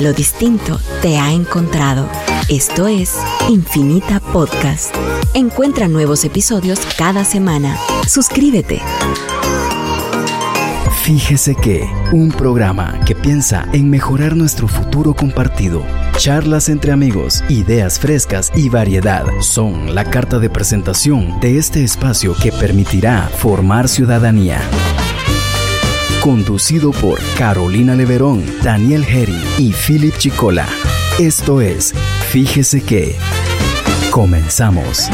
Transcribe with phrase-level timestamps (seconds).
[0.00, 2.08] Lo distinto te ha encontrado.
[2.48, 3.18] Esto es
[3.50, 4.94] Infinita Podcast.
[5.34, 7.76] Encuentra nuevos episodios cada semana.
[8.08, 8.80] Suscríbete.
[11.02, 15.84] Fíjese que un programa que piensa en mejorar nuestro futuro compartido.
[16.16, 22.34] Charlas entre amigos, ideas frescas y variedad son la carta de presentación de este espacio
[22.42, 24.62] que permitirá formar ciudadanía
[26.20, 30.66] conducido por Carolina Leverón, Daniel Herry y Philip Chicola.
[31.18, 31.94] Esto es
[32.30, 33.16] Fíjese que
[34.10, 35.08] comenzamos.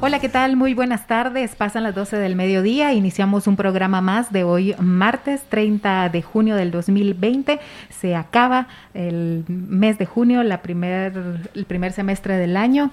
[0.00, 0.56] Hola, ¿qué tal?
[0.56, 1.56] Muy buenas tardes.
[1.56, 2.92] Pasan las 12 del mediodía.
[2.92, 7.58] Iniciamos un programa más de hoy, martes 30 de junio del 2020.
[7.90, 12.92] Se acaba el mes de junio, la primer, el primer semestre del año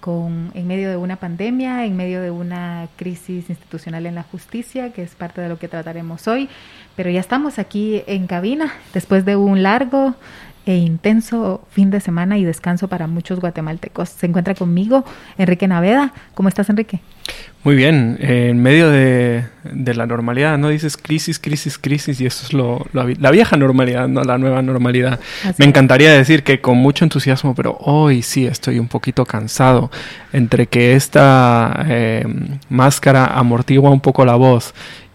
[0.00, 4.92] con, en medio de una pandemia, en medio de una crisis institucional en la justicia,
[4.92, 6.48] que es parte de lo que trataremos hoy.
[6.96, 10.14] Pero ya estamos aquí en cabina después de un largo
[10.66, 14.08] e intenso fin de semana y descanso para muchos guatemaltecos.
[14.08, 15.04] Se encuentra conmigo
[15.38, 16.12] Enrique Naveda.
[16.34, 17.00] ¿Cómo estás, Enrique?
[17.62, 19.44] Muy bien, en medio de,
[19.94, 20.70] la normalidad, ¿no?
[20.70, 25.20] Dices crisis, crisis, crisis, y eso es lo, la vieja normalidad, no la nueva normalidad.
[25.58, 29.90] Me encantaría decir que con mucho entusiasmo, pero hoy sí estoy un poquito cansado
[30.32, 32.24] entre que esta eh,
[32.70, 34.72] máscara amortigua un poco la voz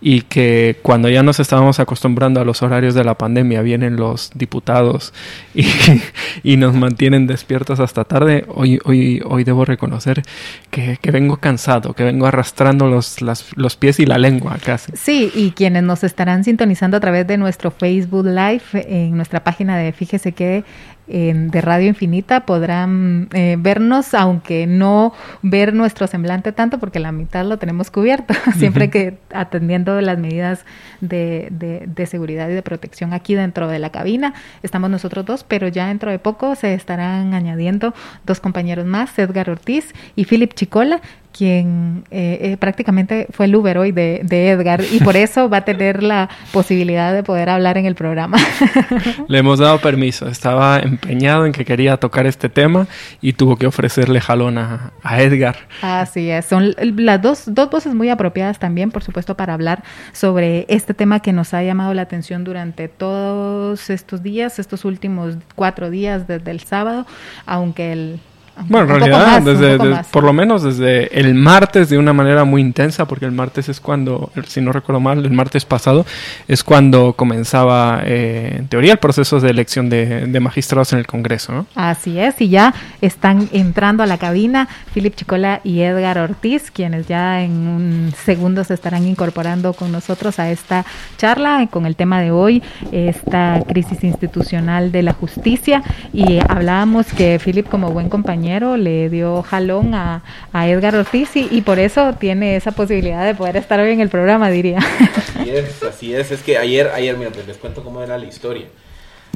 [0.08, 4.30] y que cuando ya nos estábamos acostumbrando a los horarios de la pandemia, vienen los
[4.36, 5.16] diputados
[5.56, 5.66] y,
[6.44, 10.22] y nos mantienen despiertos hasta tarde, hoy, hoy, hoy debo reconocer
[10.70, 13.20] que, que vengo cansado, que vengo arrastrando los,
[13.56, 14.92] los pies y la lengua casi.
[14.96, 19.76] Sí, y quienes nos estarán sintonizando a través de nuestro Facebook Live, en nuestra página
[19.76, 20.64] de Fíjese que
[21.08, 27.46] de Radio Infinita podrán eh, vernos, aunque no ver nuestro semblante tanto, porque la mitad
[27.46, 30.66] lo tenemos cubierto, siempre que atendiendo las medidas
[31.02, 34.34] de, de, seguridad y de protección aquí dentro de la cabina.
[34.64, 37.94] Estamos nosotros dos, pero ya dentro de poco se estarán añadiendo
[38.26, 41.02] dos compañeros más, Edgar Ortiz y Philip Chicola,
[41.36, 45.66] quien eh, eh, prácticamente fue el Uber hoy de, Edgar y por eso va a
[45.66, 48.38] tener la posibilidad de poder hablar en el programa.
[49.28, 52.88] Le hemos dado permiso, estaba empeñado en que quería tocar este tema
[53.22, 55.58] y tuvo que ofrecerle jalón a, Edgar.
[55.82, 60.66] Así es, son las dos, dos voces muy apropiadas también, por supuesto, para hablar sobre
[60.70, 65.90] este tema que nos ha llamado la atención durante todos estos días, estos últimos cuatro
[65.90, 67.06] días desde el sábado,
[67.46, 68.20] aunque el
[68.68, 73.06] bueno, en realidad, desde, por lo menos desde el martes de una manera muy intensa,
[73.06, 76.06] porque el martes es cuando, si no recuerdo mal, el martes pasado
[76.48, 81.52] es cuando comenzaba, eh, en teoría, el proceso de elección de, magistrados en el Congreso.
[81.54, 81.66] ¿no?
[81.76, 87.08] Así es, y ya están entrando a la cabina Philip Chicola y Edgar Ortiz, quienes
[87.08, 90.86] ya en un segundo se estarán incorporando con nosotros a esta
[91.18, 95.84] charla con el tema de hoy, esta crisis institucional de la justicia.
[96.14, 98.45] Y hablábamos que Philip, como buen compañero,
[98.78, 100.22] le dio jalón a,
[100.54, 104.50] Edgar Ortiz y, por eso tiene esa posibilidad de poder estar hoy en el programa,
[104.50, 104.80] diría.
[104.80, 106.32] Así es, así es.
[106.32, 108.66] Es que ayer, ayer, mira, pues les cuento cómo era la historia.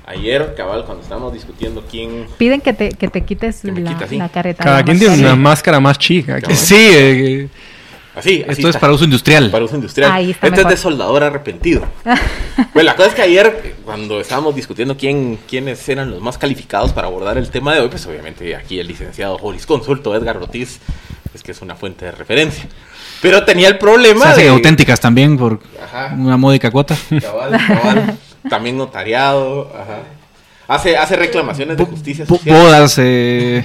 [0.06, 2.28] Ayer, cabal, cuando estábamos discutiendo quién...
[2.38, 4.64] Piden que te, que te quites la, careta.
[4.64, 6.40] Cada quien tiene una máscara más chica.
[6.56, 7.50] Sí, eh,
[8.20, 9.50] Así, Esto es para uso industrial.
[9.50, 10.30] Para uso industrial.
[10.30, 11.84] Esto es de soldador arrepentido.
[12.74, 16.92] pues la cosa es que ayer, cuando estábamos discutiendo quién, quiénes eran los más calificados
[16.92, 20.80] para abordar el tema de hoy, pues obviamente aquí el licenciado Joris Consulto Edgar Ortiz,
[21.34, 22.68] es que es una fuente de referencia.
[23.22, 24.34] Pero tenía el problema.
[24.34, 25.60] Se auténticas también por
[26.18, 26.98] una módica cuota.
[28.50, 29.72] también notariado.
[30.68, 32.56] Hace, hace reclamaciones de justicia social.
[32.56, 33.64] Bodas, eh,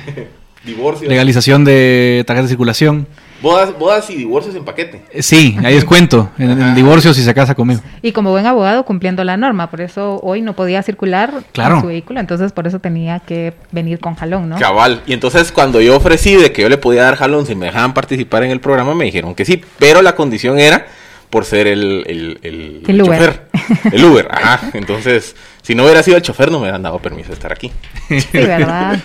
[0.65, 1.09] divorcios.
[1.09, 3.07] Legalización de tarjeta de circulación.
[3.45, 5.03] Bodas, bodas y divorcios en paquete.
[5.21, 6.31] Sí, ahí es cuento.
[6.39, 7.83] En, el divorcio si se casa conmigo.
[8.01, 11.83] Y como buen abogado cumpliendo la norma, por eso hoy no podía circular claro.
[11.83, 14.59] su vehículo, entonces por eso tenía que venir con jalón, ¿no?
[14.59, 15.03] Cabal.
[15.07, 17.93] Y entonces cuando yo ofrecí de que yo le podía dar jalón si me dejaban
[17.93, 20.87] participar en el programa, me dijeron que sí, pero la condición era
[21.35, 22.39] por ser el, el,
[22.87, 23.49] el, chofer.
[23.91, 24.71] El Uber, ajá.
[24.73, 27.73] Entonces, si no hubiera sido el chofer, no me hubieran dado permiso de estar aquí.
[28.09, 29.03] Sí, ¿verdad?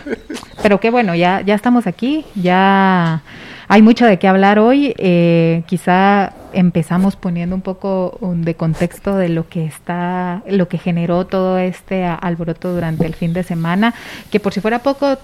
[0.61, 3.23] Pero qué bueno, ya, ya estamos aquí, ya
[3.67, 4.93] hay mucho de qué hablar hoy.
[4.99, 11.25] Eh, quizá empezamos poniendo un poco de contexto de lo que está, lo que generó
[11.25, 13.95] todo este alboroto durante el fin de semana,
[14.31, 15.17] que por si fuera poco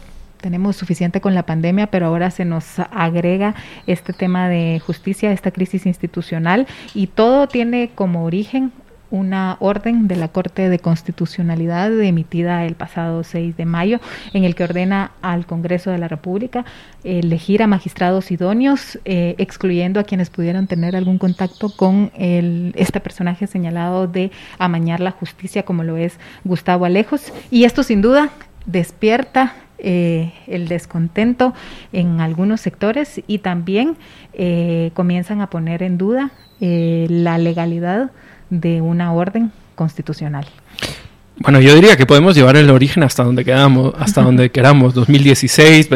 [0.45, 3.55] tenemos suficiente con la pandemia, pero ahora se nos agrega
[3.87, 8.71] este tema de justicia, esta crisis institucional y todo tiene como origen
[9.09, 13.99] una orden de la Corte de Constitucionalidad emitida el pasado 6 de mayo
[14.33, 16.63] en el que ordena al Congreso de la República
[17.03, 22.99] elegir a magistrados idóneos, eh, excluyendo a quienes pudieran tener algún contacto con el, este
[22.99, 27.33] personaje señalado de amañar la justicia como lo es Gustavo Alejos.
[27.49, 28.29] Y esto sin duda
[28.67, 31.53] despierta eh, el descontento
[31.91, 33.97] en algunos sectores y también
[34.33, 38.11] eh, comienzan a poner en duda la legalidad
[38.49, 40.47] de una orden constitucional.
[41.37, 45.89] Bueno, yo diría que podemos llevar el origen hasta donde quedamos, hasta donde queramos, 2016,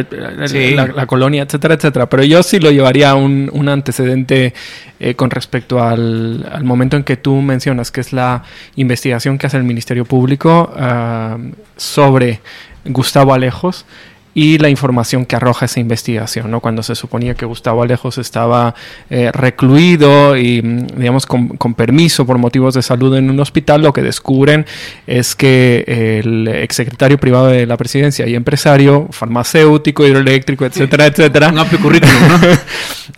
[0.96, 2.10] la, colonia, etcétera, etcétera.
[2.10, 4.54] Pero yo sí lo llevaría a un, un antecedente
[5.00, 8.44] eh, con respecto al, al, momento en que tú mencionas, que es la
[8.76, 11.40] investigación que hace el Ministerio Público uh,
[11.78, 12.42] sobre
[12.84, 13.86] Gustavo Alejos
[14.34, 16.60] y la información que arroja esa investigación, ¿no?
[16.60, 18.76] Cuando se suponía que Gustavo Alejos estaba
[19.10, 24.02] eh, recluido y, digamos, con, permiso por motivos de salud en un hospital, lo que
[24.02, 24.66] descubren
[25.08, 31.50] es que el exsecretario privado de la presidencia y empresario, farmacéutico, hidroeléctrico, etcétera, etcétera.
[31.50, 32.40] Un amplio currículum, ¿no?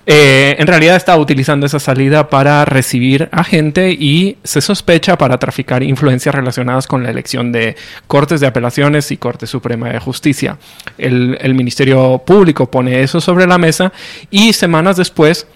[0.08, 5.38] Eh, en realidad estaba utilizando esa salida para recibir a gente y se sospecha para
[5.38, 7.76] traficar influencias relacionadas con la elección de
[8.08, 10.58] Cortes de Apelaciones y Corte Suprema de Justicia
[11.02, 13.92] el, Ministerio Público pone eso sobre la mesa
[14.30, 15.48] y semanas después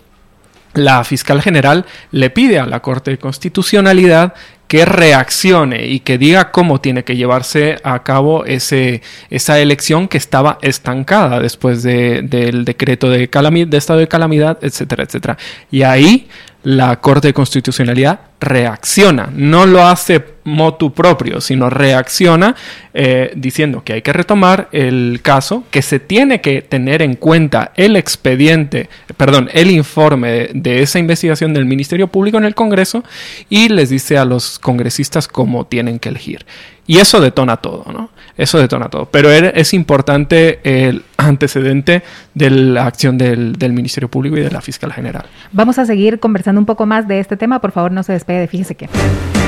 [0.74, 4.34] la fiscal general le pide a la Corte de Constitucionalidad
[4.68, 10.18] que reaccione y que diga cómo tiene que llevarse a cabo ese, esa elección que
[10.18, 15.38] estaba estancada después del decreto de, de estado de calamidad, etcétera, etcétera.
[15.72, 16.28] Y ahí
[16.64, 22.56] la Corte de Constitucionalidad reacciona, no lo hace motu propio, sino reacciona
[22.94, 27.72] eh, diciendo que hay que retomar el caso, que se tiene que tener en cuenta
[27.76, 33.04] el expediente, perdón, el informe de, esa investigación del Ministerio Público en el Congreso
[33.50, 36.46] y les dice a los congresistas cómo tienen que elegir.
[36.88, 38.12] Y eso detona todo, ¿no?
[38.38, 39.08] Eso detona todo.
[39.08, 42.04] Pero es importante el antecedente
[42.36, 45.26] de la acción del, del, Ministerio Público y de la Fiscal General.
[45.52, 47.60] Vamos a seguir conversando un poco más de este tema.
[47.60, 49.45] Por favor, no se despegue, fíjese que.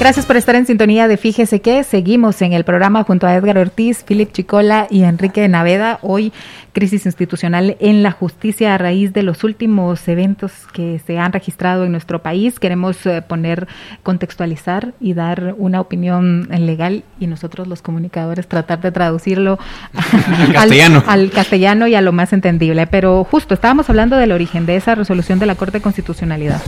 [0.00, 3.58] Gracias por estar en sintonía de Fíjese que seguimos en el programa junto a Edgar
[3.58, 5.98] Ortiz, Philip Chicola y Enrique Naveda.
[6.00, 6.32] Hoy
[6.72, 11.84] crisis institucional en la justicia a raíz de los últimos eventos que se han registrado
[11.84, 12.58] en nuestro país.
[12.58, 13.68] Queremos eh, poner,
[14.02, 19.58] contextualizar y dar una opinión legal y nosotros los comunicadores tratar de traducirlo
[19.92, 21.04] al, castellano.
[21.06, 22.86] al castellano y a lo más entendible.
[22.86, 26.62] Pero justo estábamos hablando del origen de esa resolución de la Corte de Constitucionalidad.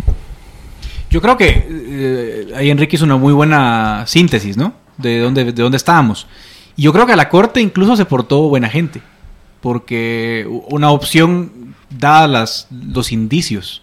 [1.13, 4.73] Yo creo que eh, ahí Enrique hizo una muy buena síntesis, ¿no?
[4.97, 6.27] De dónde, de dónde estábamos.
[6.75, 9.03] Y yo creo que a la Corte incluso se portó buena gente,
[9.61, 13.83] porque una opción, da las, los indicios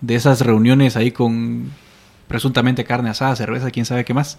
[0.00, 1.72] de esas reuniones ahí con
[2.28, 4.38] presuntamente carne asada, cerveza, quién sabe qué más,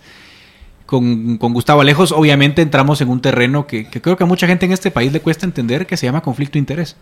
[0.85, 4.47] con, con Gustavo Alejos, obviamente entramos en un terreno que, que creo que a mucha
[4.47, 6.95] gente en este país le cuesta entender, que se llama conflicto de interés.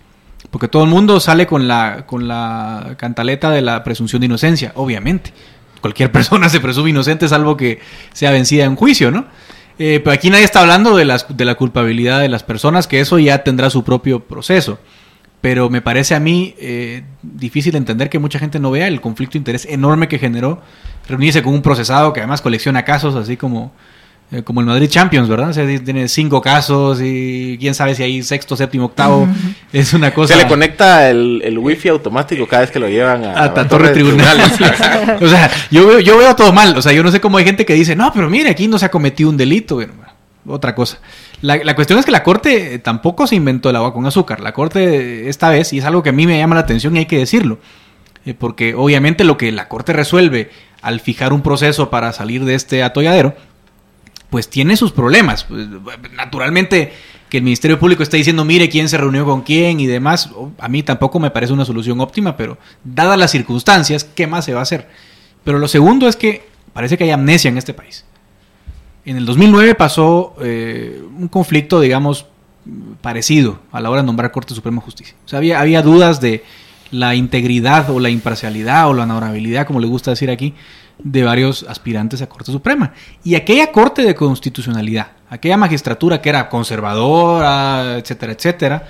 [0.51, 4.71] Porque todo el mundo sale con la, con la cantaleta de la presunción de inocencia,
[4.75, 5.33] obviamente.
[5.81, 7.79] Cualquier persona se presume inocente salvo que
[8.13, 9.25] sea vencida en juicio, ¿no?
[9.77, 12.99] Eh, pero aquí nadie está hablando de, las, de la culpabilidad de las personas, que
[12.99, 14.77] eso ya tendrá su propio proceso.
[15.39, 19.33] Pero me parece a mí eh, difícil entender que mucha gente no vea el conflicto
[19.33, 20.61] de interés enorme que generó
[21.07, 23.71] reunirse con un procesado que además colecciona casos, así como
[24.31, 25.49] eh, como el Madrid Champions, ¿verdad?
[25.49, 29.27] O sea, tiene cinco casos y quién sabe si hay sexto, séptimo, octavo.
[29.73, 30.35] Es una cosa.
[30.35, 33.89] Se le conecta el, el wifi automático cada vez que lo llevan a, a, torre
[33.89, 34.37] tribunal.
[35.21, 36.77] o sea, yo veo, yo veo todo mal.
[36.77, 38.77] O sea, yo no sé cómo hay gente que dice, no, pero mire, aquí no
[38.77, 39.75] se ha cometido un delito.
[39.75, 39.93] Bueno,
[40.45, 40.99] otra cosa.
[41.41, 44.41] La, la, cuestión es que la Corte tampoco se inventó el agua con azúcar.
[44.41, 46.99] La Corte esta vez, y es algo que a mí me llama la atención y
[46.99, 47.57] hay que decirlo,
[48.25, 52.55] eh, porque obviamente lo que la Corte resuelve al fijar un proceso para salir de
[52.55, 53.35] este atolladero,
[54.29, 55.43] pues tiene sus problemas.
[55.43, 55.67] Pues,
[56.13, 56.93] naturalmente,
[57.29, 60.67] que el Ministerio Público está diciendo, mire quién se reunió con quién y demás, a
[60.67, 64.59] mí tampoco me parece una solución óptima, pero dadas las circunstancias, ¿qué más se va
[64.59, 64.87] a hacer?
[65.43, 68.05] Pero lo segundo es que parece que hay amnesia en este país.
[69.05, 72.25] En el 2009 pasó eh, un conflicto, digamos,
[73.01, 75.15] parecido a la hora de nombrar Corte Suprema de Justicia.
[75.25, 76.43] O sea, había, había dudas de
[76.91, 80.53] la integridad o la imparcialidad o la honorabilidad, como le gusta decir aquí,
[81.01, 82.93] de varios aspirantes a Corte Suprema.
[83.23, 88.87] Y aquella Corte de Constitucionalidad, aquella magistratura que era conservadora, etcétera, etcétera,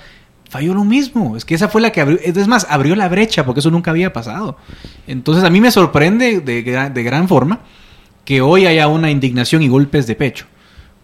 [0.48, 1.36] falló lo mismo.
[1.36, 3.92] Es que esa fue la que abrió, es más, abrió la brecha porque eso nunca
[3.92, 4.56] había pasado.
[5.06, 7.60] Entonces a mí me sorprende de, de gran forma
[8.24, 10.46] que hoy haya una indignación y golpes de pecho,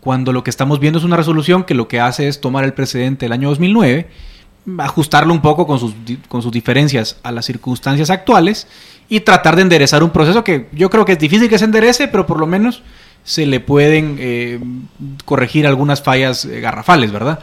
[0.00, 2.74] cuando lo que estamos viendo es una resolución que lo que hace es tomar el
[2.74, 4.08] precedente del año 2009,
[4.78, 5.94] ajustarlo un poco con sus,
[6.28, 8.66] con sus diferencias a las circunstancias actuales
[9.08, 12.08] y tratar de enderezar un proceso que yo creo que es difícil que se enderece,
[12.08, 12.82] pero por lo menos
[13.24, 14.60] se le pueden eh,
[15.24, 17.40] corregir algunas fallas eh, garrafales, ¿verdad?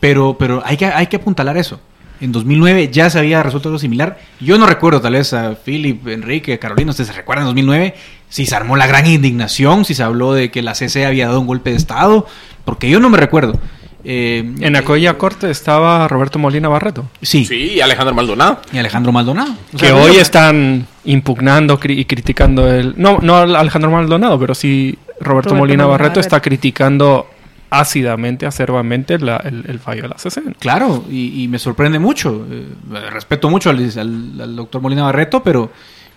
[0.00, 1.80] Pero, pero hay, que, hay que apuntalar eso.
[2.20, 4.18] En 2009 ya se había resuelto algo similar.
[4.40, 7.94] Yo no recuerdo, tal vez a Philip, Enrique, Carolina, ustedes se recuerdan en 2009
[8.28, 11.40] si se armó la gran indignación, si se habló de que la CC había dado
[11.40, 12.26] un golpe de Estado,
[12.64, 13.58] porque yo no me recuerdo.
[14.04, 17.08] Eh, en aquella corte estaba Roberto Molina Barreto.
[17.22, 17.44] Sí.
[17.44, 18.60] Sí, y Alejandro Maldonado.
[18.72, 19.54] Y Alejandro Maldonado.
[19.78, 22.94] que hoy están impugnando y criticando el...
[22.96, 27.28] No, no Alejandro Maldonado, pero sí Roberto, Molina, Barreto está criticando
[27.70, 30.42] ácidamente, acerbamente el, fallo de la CC.
[30.58, 32.46] Claro, y, me sorprende mucho.
[32.50, 32.66] Eh,
[33.10, 35.70] respeto mucho al, doctor Molina Barreto, pero,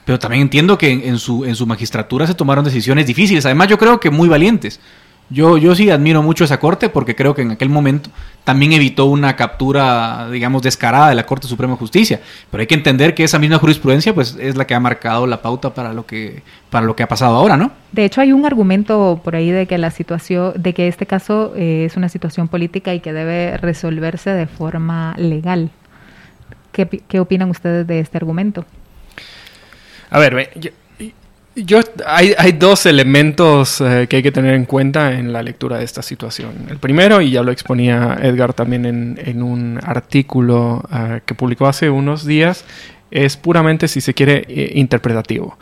[0.06, 3.46] pero también entiendo que en, su, en su magistratura se tomaron decisiones difíciles.
[3.46, 4.79] Además, yo creo que muy valientes.
[5.30, 8.10] Yo, yo sí admiro mucho esa corte porque creo que en aquel momento
[8.46, 12.22] también evitó una captura, digamos, descarada de la Corte Suprema de Justicia.
[12.50, 15.42] Pero hay que entender que esa misma jurisprudencia, pues, es la que ha marcado la
[15.42, 17.72] pauta para lo que, para lo que ha pasado ahora, ¿no?
[17.92, 21.54] De hecho, hay un argumento por ahí de que la situación, de que este caso
[21.58, 25.70] eh, es una situación política y que debe resolverse de forma legal.
[26.72, 28.66] ¿Qué, qué opinan ustedes de este argumento?
[30.10, 30.72] A ver, yo,
[31.66, 35.80] yo, hay, hay, dos elementos eh, que hay que tener en cuenta en la lectura
[35.80, 36.52] de esta situación.
[36.70, 41.68] El primero, y ya lo exponía Edgar también en, en un artículo eh, que publicó
[41.68, 42.64] hace unos días,
[43.10, 45.58] es puramente, si se quiere, eh, interpretativo.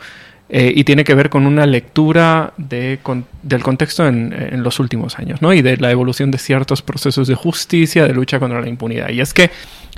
[0.48, 3.00] y tiene que ver con una lectura de,
[3.42, 5.52] del contexto en, en, los últimos años, ¿no?
[5.52, 9.08] Y de la evolución de ciertos procesos de justicia, de lucha contra la impunidad.
[9.08, 9.50] Y es que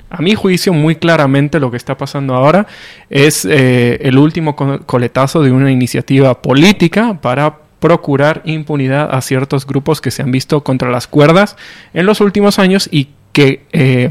[0.09, 2.67] a mi juicio, muy claramente lo que está pasando ahora
[3.09, 10.01] es eh, el último coletazo de una iniciativa política para procurar impunidad a ciertos grupos
[10.01, 11.55] que se han visto contra las cuerdas
[11.93, 14.09] en los últimos años y que eh,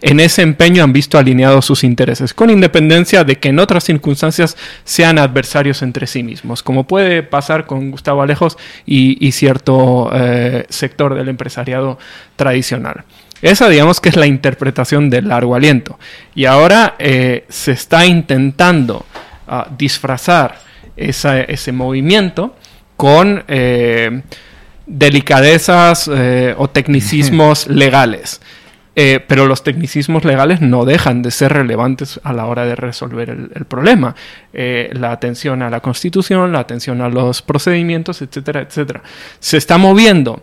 [0.00, 4.56] en ese empeño han visto alineados sus intereses, con independencia de que en otras circunstancias
[4.84, 11.14] sean adversarios entre sí mismos, como puede pasar con Gustavo Alejos y, cierto eh, sector
[11.14, 11.98] del empresariado
[12.36, 13.04] tradicional.
[13.42, 15.98] Esa digamos que es la interpretación del largo aliento.
[16.34, 19.06] Y ahora eh, se está intentando
[19.46, 20.58] ah, disfrazar
[20.96, 22.54] ese movimiento
[22.96, 24.22] con eh,
[24.86, 28.40] delicadezas eh, o tecnicismos legales.
[28.94, 33.64] pero los tecnicismos legales no dejan de ser relevantes a la hora de resolver el,
[33.64, 34.14] problema.
[34.52, 39.00] la atención a la constitución, la atención a los procedimientos, etcétera, etcétera.
[39.38, 40.42] Se está moviendo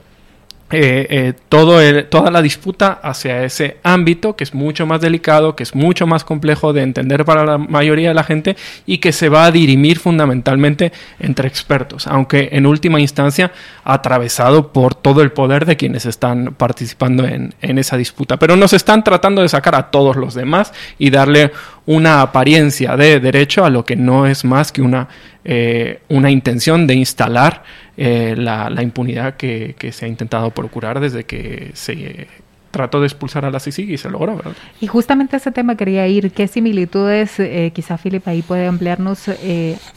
[0.70, 1.78] eh, eh, todo
[2.10, 6.26] toda la disputa hacia ese ámbito que es mucho más delicado, que es mucho más
[6.26, 9.98] complejo de entender para la mayoría de la gente y que se va a dirimir
[9.98, 13.52] fundamentalmente entre expertos, aunque en última instancia
[13.86, 18.38] atravesado por todo el poder de quienes están participando en, en esa disputa.
[18.38, 21.52] Pero nos están tratando de sacar a todos los demás y darle
[21.88, 25.08] una apariencia de derecho a lo que no es más que una,
[25.46, 27.64] eh, una intención de instalar
[27.98, 32.28] eh, la, impunidad que, se ha intentado procurar desde que se
[32.72, 34.52] trató de expulsar a la CICIG y se logró, ¿verdad?
[34.80, 36.32] Y justamente a ese tema quería ir.
[36.32, 39.32] ¿Qué similitudes, eh, quizá Philip ahí puede ampliarnos,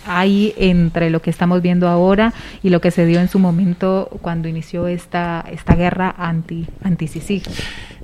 [0.06, 4.08] hay entre lo que estamos viendo ahora y lo que se dio en su momento
[4.22, 7.42] cuando inició esta, esta guerra anti, anti -CICIG?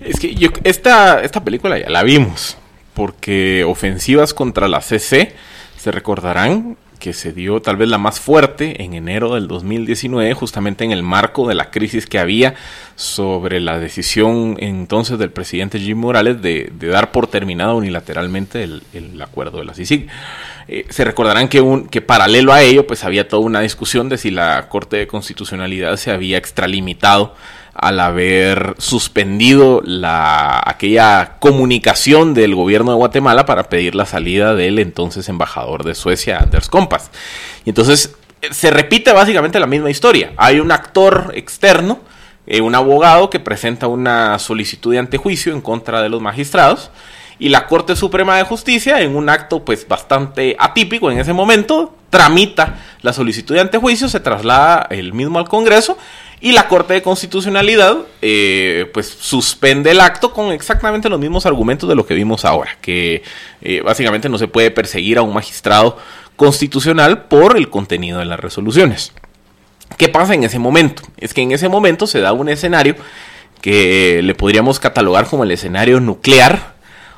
[0.00, 2.58] Es que yo, esta, esta película ya la vimos
[2.96, 5.34] porque ofensivas contra la CC,
[5.76, 10.84] se recordarán que se dio tal vez la más fuerte en enero del 2019, justamente
[10.84, 12.54] en el marco de la crisis que había
[12.94, 19.58] sobre la decisión entonces del presidente Jim Morales de, dar por terminado unilateralmente el, acuerdo
[19.58, 20.08] de la CICIG.
[20.68, 24.18] Eh, se recordarán que, un, que paralelo a ello, pues había toda una discusión de
[24.18, 27.34] si la Corte de Constitucionalidad se había extralimitado
[27.78, 34.78] al haber suspendido la, aquella comunicación del gobierno de Guatemala para pedir la salida del
[34.78, 37.10] entonces embajador de Suecia, Anders Kompas.
[37.64, 40.32] Y entonces eh, se repite básicamente la misma historia.
[40.36, 42.00] Hay un actor externo,
[42.46, 46.90] eh, un abogado que presenta una solicitud de antejuicio en contra de los magistrados
[47.38, 51.94] y la Corte Suprema de Justicia, en un acto pues bastante atípico en ese momento,
[52.08, 55.98] tramita la solicitud de antejuicio, se traslada el mismo al Congreso
[56.40, 61.88] y la Corte de Constitucionalidad, eh, pues suspende el acto con exactamente los mismos argumentos
[61.88, 63.22] de lo que vimos ahora, que
[63.62, 65.96] eh, básicamente no se puede perseguir a un magistrado
[66.36, 69.12] constitucional por el contenido de las resoluciones.
[69.96, 71.02] ¿Qué pasa en ese momento?
[71.16, 72.96] Es que en ese momento se da un escenario
[73.62, 76.75] que le podríamos catalogar como el escenario nuclear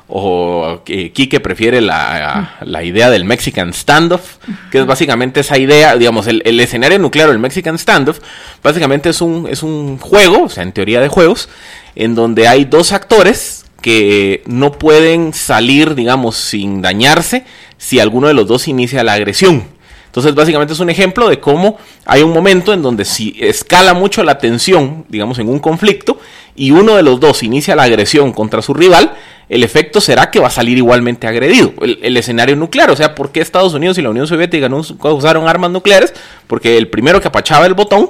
[0.09, 4.37] o que Quique prefiere la, idea del Mexican Standoff,
[4.71, 8.19] que es básicamente esa idea, digamos, el, escenario nuclear, el Mexican Standoff,
[8.63, 11.47] básicamente es un, es un juego, o sea, en teoría de juegos,
[11.95, 17.45] en donde hay dos actores que no pueden salir, digamos, sin dañarse
[17.77, 19.78] si alguno de los dos inicia la agresión.
[20.09, 24.23] Entonces, básicamente es un ejemplo de cómo hay un momento en donde si escala mucho
[24.23, 26.17] la tensión, digamos, en un conflicto,
[26.55, 29.13] y uno de los dos inicia la agresión contra su rival,
[29.49, 31.73] el efecto será que va a salir igualmente agredido.
[31.81, 35.47] El, escenario nuclear, o sea, ¿por qué Estados Unidos y la Unión Soviética no usaron
[35.47, 36.13] armas nucleares?
[36.47, 38.09] Porque el primero que apachaba el botón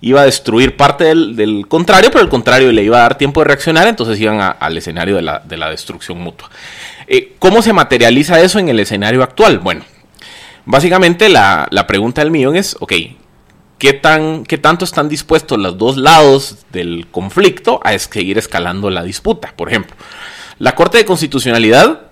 [0.00, 3.46] iba a destruir parte del, contrario, pero el contrario le iba a dar tiempo de
[3.46, 6.50] reaccionar, entonces iban al escenario de la, destrucción mutua.
[7.06, 9.60] Eh, ¿Cómo se materializa eso en el escenario actual?
[9.60, 9.84] Bueno,
[10.64, 12.92] básicamente la, pregunta del millón es, ok,
[13.78, 19.02] ¿qué, tan, ¿qué tanto están dispuestos los dos lados del conflicto a seguir escalando la
[19.02, 19.52] disputa?
[19.56, 19.94] Por ejemplo,
[20.58, 22.02] la Corte de Constitucionalidad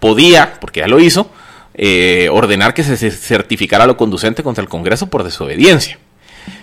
[0.00, 1.30] podía, porque ya lo hizo,
[1.74, 5.98] eh, ordenar que se certificara lo conducente contra el Congreso por desobediencia.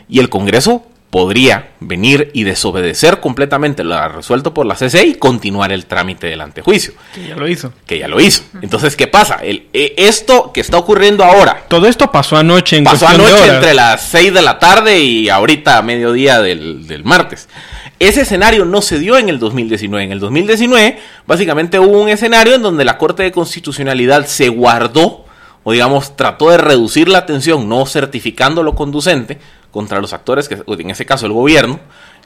[0.07, 5.71] Y el Congreso podría venir y desobedecer completamente lo resuelto por la CC y continuar
[5.71, 6.93] el trámite del antejuicio.
[7.15, 7.73] Que ya lo hizo.
[7.87, 8.43] Que ya lo hizo.
[8.61, 9.35] Entonces, ¿qué pasa?
[9.41, 11.65] El, eh, esto que está ocurriendo ahora.
[11.67, 15.77] Todo esto pasó anoche en Pasó anoche entre las 6 de la tarde y ahorita
[15.77, 17.49] a mediodía del, del martes.
[17.97, 20.03] Ese escenario no se dio en el 2019.
[20.03, 25.25] En el 2019, básicamente hubo un escenario en donde la Corte de Constitucionalidad se guardó
[25.63, 29.39] o digamos trató de reducir la tensión no certificando lo conducente
[29.71, 31.79] contra los actores, que en ese caso el gobierno,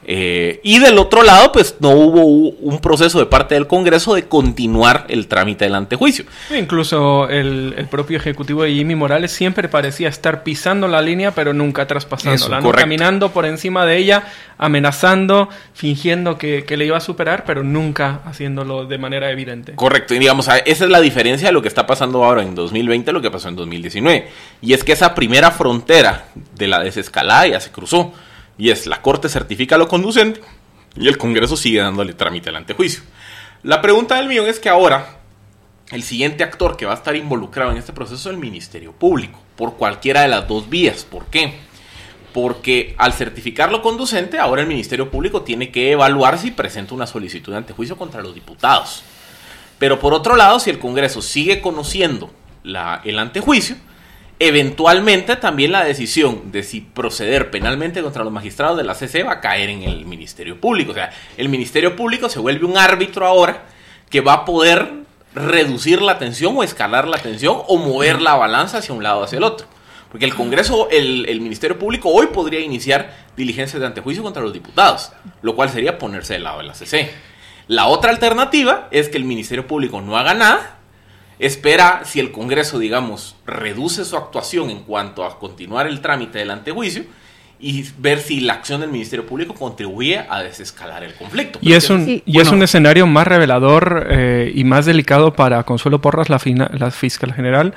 [0.06, 4.24] eh, y del otro lado, pues no hubo un proceso de parte del Congreso de
[4.24, 6.24] continuar el trámite del antejuicio.
[6.56, 11.86] Incluso el, propio ejecutivo de Jimmy Morales siempre parecía estar pisando la línea, pero nunca
[11.86, 14.24] traspasándola, caminando por encima de ella,
[14.58, 19.74] amenazando, fingiendo que, le iba a superar, pero nunca haciéndolo de manera evidente.
[19.74, 23.12] Correcto, y digamos, esa es la diferencia de lo que está pasando ahora en 2020,
[23.12, 24.28] lo que pasó en 2019.
[24.60, 28.12] Y es que esa primera frontera de la desescalada ya se cruzó.
[28.56, 30.40] Y es, la Corte certifica lo conducente
[30.96, 33.02] y el Congreso sigue dándole trámite al antejuicio.
[33.62, 35.18] La pregunta del millón es que ahora
[35.90, 39.40] el siguiente actor que va a estar involucrado en este proceso es el Ministerio Público,
[39.56, 41.04] por cualquiera de las dos vías.
[41.04, 41.54] ¿Por qué?
[42.32, 47.06] Porque al certificar lo conducente, ahora el Ministerio Público tiene que evaluar si presenta una
[47.06, 49.02] solicitud de antejuicio contra los diputados.
[49.78, 52.30] Pero por otro lado, si el Congreso sigue conociendo
[52.64, 53.76] el antejuicio,
[54.40, 59.34] Eventualmente también la decisión de si proceder penalmente contra los magistrados de la CC va
[59.34, 60.90] a caer en el Ministerio Público.
[60.90, 63.62] O sea, el Ministerio Público se vuelve un árbitro ahora
[64.10, 64.90] que va a poder
[65.34, 69.24] reducir la tensión o escalar la tensión o mover la balanza hacia un lado o
[69.24, 69.68] hacia el otro.
[70.10, 74.52] Porque el Congreso, el, el, Ministerio Público hoy podría iniciar diligencias de antejuicio contra los
[74.52, 75.10] diputados,
[75.42, 77.10] lo cual sería ponerse del lado de la CC.
[77.66, 80.78] La otra alternativa es que el Ministerio Público no haga nada
[81.46, 86.50] espera si el Congreso, digamos, reduce su actuación en cuanto a continuar el trámite del
[86.50, 87.04] antejuicio
[87.60, 91.58] y ver si la acción del Ministerio Público contribuye a desescalar el conflicto.
[91.62, 96.00] Y es un, y es un escenario más revelador eh, y más delicado para Consuelo
[96.00, 96.38] Porras, la,
[96.72, 97.74] la fiscal general,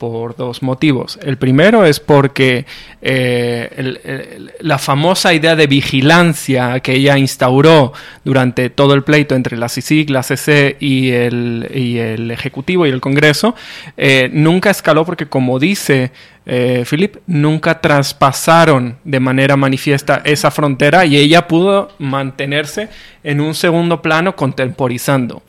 [0.00, 1.18] por dos motivos.
[1.22, 2.64] El primero es porque
[3.02, 7.92] eh, la famosa idea de vigilancia que ella instauró
[8.24, 12.90] durante todo el pleito entre la CICIG, la CC y el, y el Ejecutivo y
[12.90, 13.54] el Congreso,
[13.98, 16.12] eh, nunca escaló porque, como dice
[16.46, 22.88] eh, Philip, nunca traspasaron de manera manifiesta esa frontera y ella pudo mantenerse
[23.22, 25.42] en un segundo plano contemporizando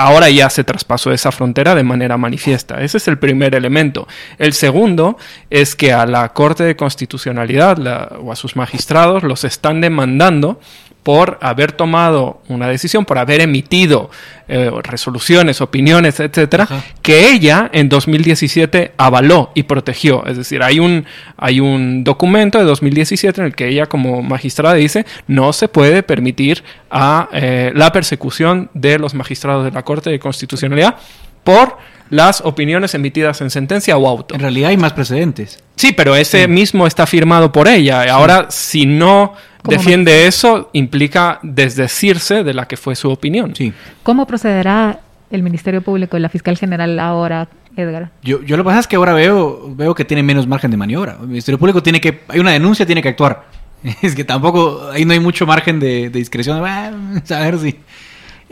[0.00, 2.82] ahora ya se traspasó esa frontera de manera manifiesta.
[2.82, 4.08] Ese es el primer elemento.
[4.38, 5.18] El segundo
[5.50, 10.60] es que a la Corte de Constitucionalidad o a sus magistrados los están demandando
[11.02, 14.10] por haber tomado una decisión, por haber emitido
[14.48, 16.68] eh, resoluciones, opiniones, etcétera,
[17.02, 20.26] que ella en 2017 avaló y protegió.
[20.26, 24.74] Es decir, hay un, hay un documento de 2017 en el que ella como magistrada
[24.74, 30.10] dice no se puede permitir a eh, la persecución de los magistrados de la Corte
[30.10, 30.96] de Constitucionalidad
[31.44, 31.78] por
[32.10, 34.34] las opiniones emitidas en sentencia o auto.
[34.34, 35.62] En realidad hay más precedentes.
[35.76, 38.12] Sí, pero ese mismo está firmado por ella.
[38.12, 43.54] Ahora, si no defiende eso, implica desdecirse de la que fue su opinión.
[43.54, 43.72] Sí.
[44.02, 48.10] ¿Cómo procederá el Ministerio Público y la Fiscal General ahora, Edgar?
[48.22, 50.76] Yo, yo lo que pasa es que ahora veo, veo que tiene menos margen de
[50.76, 51.16] maniobra.
[51.20, 53.44] El Ministerio Público tiene que, hay una denuncia, tiene que actuar.
[54.02, 56.62] Es que tampoco, ahí no hay mucho margen de, discreción.
[56.66, 57.76] a ver si...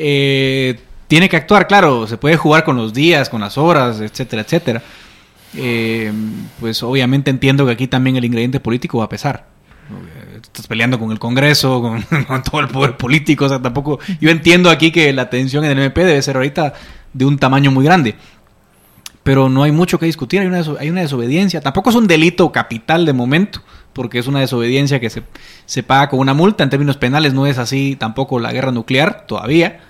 [0.01, 4.42] Eh, tiene que actuar, claro, se puede jugar con los días, con las horas, etcétera,
[4.42, 4.83] etcétera.
[5.57, 6.12] Eh,
[6.61, 9.47] pues obviamente entiendo que aquí también el ingrediente político va a pesar.
[10.37, 12.05] Estás peleando con el Congreso, con,
[12.42, 13.99] todo el poder político, o sea, tampoco...
[14.21, 16.75] Yo entiendo aquí que la tensión en el MP debe ser ahorita
[17.14, 18.14] de un tamaño muy grande,
[19.23, 23.14] pero no hay mucho que discutir, hay una, desobediencia, tampoco es un delito capital de
[23.14, 23.62] momento,
[23.94, 27.57] porque es una desobediencia que se paga con una multa, en términos penales no es
[27.57, 29.81] así tampoco la guerra nuclear todavía,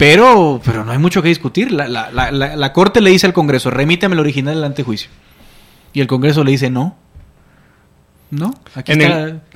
[0.00, 1.70] Pero, pero no hay mucho que discutir.
[1.72, 5.10] La, la, la, la Corte le dice al Congreso, remítame el original del antejuicio.
[5.92, 6.96] Y el Congreso le dice, no.
[8.30, 8.54] ¿No?
[8.74, 8.94] Aquí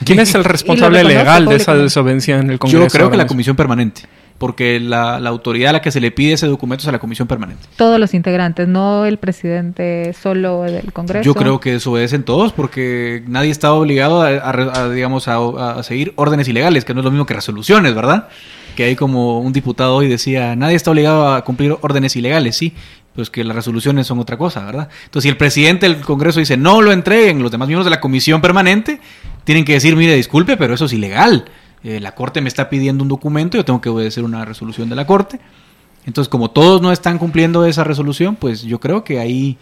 [0.05, 2.85] ¿Quién es el responsable legal de esa desobediencia en el Congreso?
[2.85, 4.03] Yo creo que la Comisión Permanente
[4.37, 7.29] porque la, autoridad a la que se le pide ese documento es a la Comisión
[7.29, 7.63] Permanente.
[7.77, 11.25] Todos los integrantes, no el presidente solo del Congreso.
[11.25, 16.85] Yo creo que desobedecen todos porque nadie está obligado a, digamos, a, seguir órdenes ilegales,
[16.85, 18.29] que no es lo mismo que resoluciones, ¿verdad?
[18.77, 22.75] Que hay como un diputado hoy decía, nadie está obligado a cumplir órdenes ilegales, sí,
[23.15, 24.89] pues que las resoluciones son otra cosa, ¿verdad?
[25.05, 28.01] Entonces, si el presidente del Congreso dice no lo entreguen, los demás miembros de la
[28.01, 29.01] comisión permanente
[29.45, 31.45] tienen que decir, mire, disculpe, pero eso es ilegal.
[31.85, 34.97] Eh, la Corte me está pidiendo un documento, yo tengo que obedecer una resolución de
[34.97, 35.39] la Corte.
[36.07, 39.59] Entonces, como todos no están cumpliendo esa resolución, pues yo creo que ahí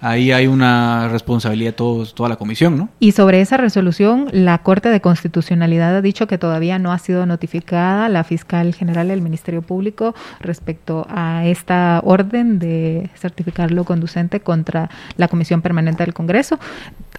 [0.00, 2.88] ahí hay una responsabilidad de todos, toda la comisión, ¿no?
[3.00, 7.26] Y sobre esa resolución, la Corte de Constitucionalidad ha dicho que todavía no ha sido
[7.26, 14.90] notificada la fiscal general del Ministerio Público respecto a esta orden de certificarlo conducente contra
[15.16, 16.58] la Comisión Permanente del Congreso.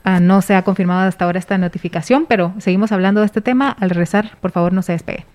[0.03, 3.75] Ah, no se ha confirmado hasta ahora esta notificación, pero seguimos hablando de este tema.
[3.79, 5.25] Al rezar, por favor, no se despegue.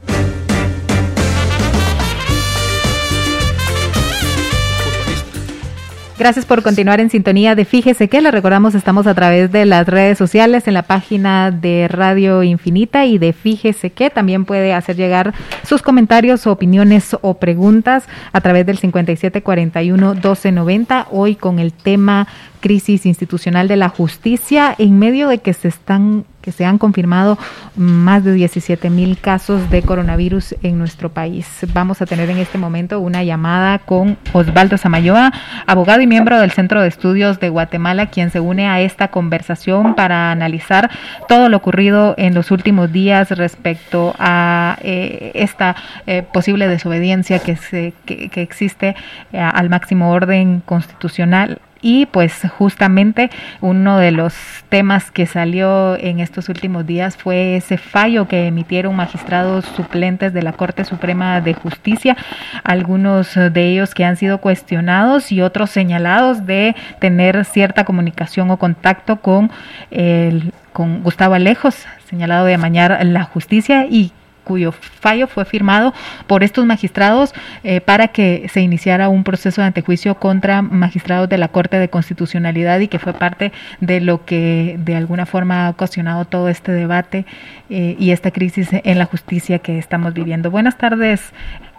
[6.18, 9.86] Gracias por continuar en sintonía de Fíjese que le recordamos estamos a través de las
[9.86, 14.96] redes sociales en la página de Radio Infinita y de Fíjese que también puede hacer
[14.96, 15.32] llegar
[15.66, 22.28] sus comentarios, opiniones o preguntas a través del 5741 1290 hoy con el tema
[22.62, 27.38] crisis institucional de la justicia en medio de que se están que se han confirmado
[27.76, 31.46] más de 17 mil casos de coronavirus en nuestro país.
[31.72, 35.32] Vamos a tener en este momento una llamada con Osvaldo Samayoa,
[35.66, 39.94] abogado y miembro del Centro de Estudios de Guatemala, quien se une a esta conversación
[39.94, 40.90] para analizar
[41.28, 47.56] todo lo ocurrido en los últimos días respecto a eh, esta eh, posible desobediencia que,
[47.56, 48.96] se, que, existe
[49.32, 54.34] eh, al máximo orden constitucional y pues justamente uno de los
[54.68, 60.42] temas que salió en estos últimos días fue ese fallo que emitieron magistrados suplentes de
[60.42, 62.16] la Corte Suprema de Justicia,
[62.64, 68.56] algunos de ellos que han sido cuestionados y otros señalados de tener cierta comunicación o
[68.56, 69.50] contacto con
[69.90, 74.12] el con Gustavo Alejos, señalado de amañar la justicia y
[74.44, 75.92] cuyo fallo fue firmado
[76.26, 81.38] por estos magistrados eh, para que se iniciara un proceso de antejuicio contra magistrados de
[81.38, 85.70] la Corte de Constitucionalidad y que fue parte de lo que de alguna forma ha
[85.70, 87.26] ocasionado todo este debate
[87.70, 90.50] eh, y esta crisis en la justicia que estamos viviendo.
[90.50, 91.32] Buenas tardes,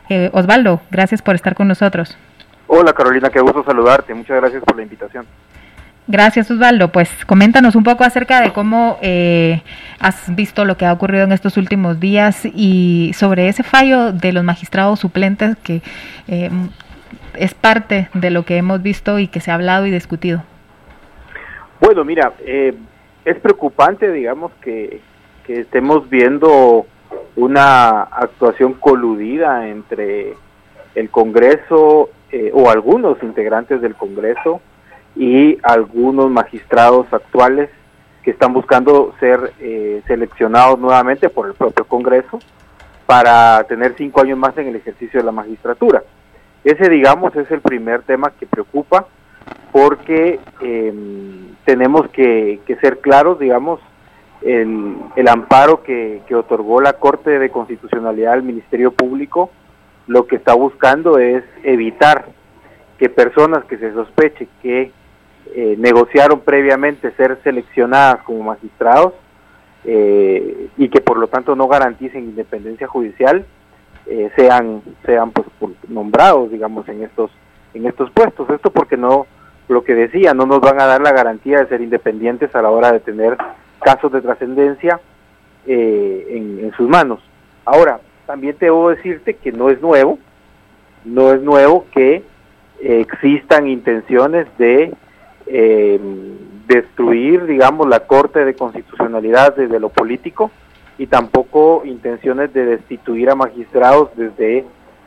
[0.09, 0.81] eh, Osvaldo.
[0.91, 2.17] Gracias por estar con nosotros.
[2.67, 4.13] Hola Carolina, qué gusto saludarte.
[4.13, 5.25] Muchas gracias por la invitación.
[6.07, 6.89] Gracias, Osvaldo.
[6.89, 9.61] Pues coméntanos un poco acerca de cómo eh,
[9.99, 14.33] has visto lo que ha ocurrido en estos últimos días y sobre ese fallo de
[14.33, 15.81] los magistrados suplentes que
[16.27, 16.49] eh,
[17.35, 20.43] es parte de lo que hemos visto y que se ha hablado y discutido.
[21.79, 22.73] Bueno, mira, eh,
[23.23, 24.99] es preocupante, digamos, que,
[25.45, 26.85] que estemos viendo
[27.37, 30.33] una actuación coludida entre
[30.95, 32.09] el Congreso
[32.53, 34.59] o algunos integrantes del Congreso
[35.15, 37.69] y algunos magistrados actuales
[38.23, 42.39] que están buscando ser eh, seleccionados nuevamente por el propio Congreso
[43.05, 46.03] para tener cinco años más en el ejercicio de la magistratura.
[46.63, 49.07] Ese, digamos, es el primer tema que preocupa
[49.73, 53.81] porque em, tenemos que, ser claros, digamos,
[54.41, 59.51] el, el amparo que, que, otorgó la Corte de Constitucionalidad al Ministerio Público,
[60.07, 62.25] lo que está buscando es evitar
[62.97, 64.91] que personas que se sospeche que
[65.55, 69.13] eh, negociaron previamente ser seleccionadas como magistrados
[69.83, 73.45] eh, y que por lo tanto no garanticen independencia judicial
[74.05, 75.45] eh, sean sean pues
[75.89, 77.29] nombrados digamos en estos
[77.73, 78.49] en estos puestos.
[78.49, 79.27] Esto porque no
[79.67, 82.69] lo que decía no nos van a dar la garantía de ser independientes a la
[82.69, 83.37] hora de tener
[83.79, 85.01] casos de trascendencia
[85.67, 87.19] en, en sus manos.
[87.65, 90.17] Ahora también debo decirte que no es nuevo
[91.03, 92.23] no es nuevo que
[92.81, 94.93] existan intenciones de
[95.45, 95.99] eh,
[96.67, 100.51] destruir, digamos, la Corte de Constitucionalidad desde lo político
[100.97, 104.65] y tampoco intenciones de destituir a magistrados desde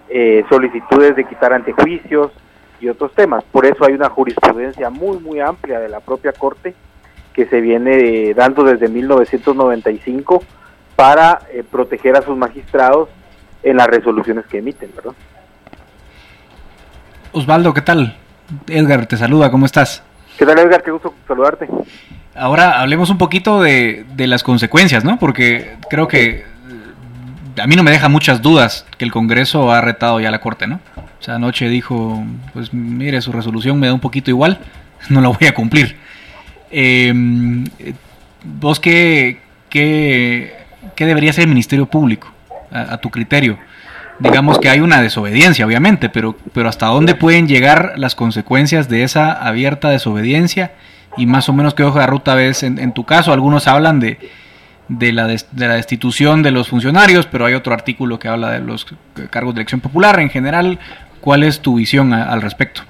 [0.09, 2.33] eh, solicitudes de quitar antejuicios
[2.81, 3.44] y otros temas.
[3.44, 6.75] Por eso hay una jurisprudencia muy, muy amplia de la propia Corte
[7.33, 10.42] que se viene dando desde 1995
[10.96, 13.09] para eh, proteger a sus magistrados
[13.62, 15.12] en las resoluciones que emiten, ¿verdad?
[17.33, 18.16] Osvaldo, ¿qué tal?
[18.68, 20.06] Edgar te saluda, ¿cómo estás?
[20.38, 20.83] ¿Qué tal, Edgar?
[20.83, 21.68] Qué gusto saludarte.
[22.35, 25.18] Ahora hablemos un poquito de, las consecuencias, ¿no?
[25.18, 26.44] Porque creo que
[27.59, 30.40] a mí no me deja muchas dudas que el Congreso ha retado ya a la
[30.40, 30.81] Corte, ¿no?
[30.96, 32.22] O sea, anoche dijo,
[32.53, 34.61] pues mire, su resolución me da un poquito igual,
[35.09, 35.96] no la voy a cumplir.
[36.70, 37.64] Em,
[38.44, 40.55] ¿Vos qué, qué,
[40.96, 42.29] debería ser el Ministerio Público,
[42.70, 43.59] a, tu criterio?
[44.19, 49.03] Digamos que hay una desobediencia, obviamente, pero, pero ¿hasta dónde pueden llegar las consecuencias de
[49.03, 50.73] esa abierta desobediencia?
[51.17, 53.33] Y más o menos qué hoja de ruta ves en, en tu caso.
[53.33, 54.19] Algunos hablan de,
[54.89, 58.61] de la, de la destitución de los funcionarios, pero hay otro artículo que habla de
[58.61, 58.87] los
[59.31, 60.21] cargos de elección popular.
[60.21, 60.79] En general,
[61.21, 62.83] ¿cuál es tu visión al respecto?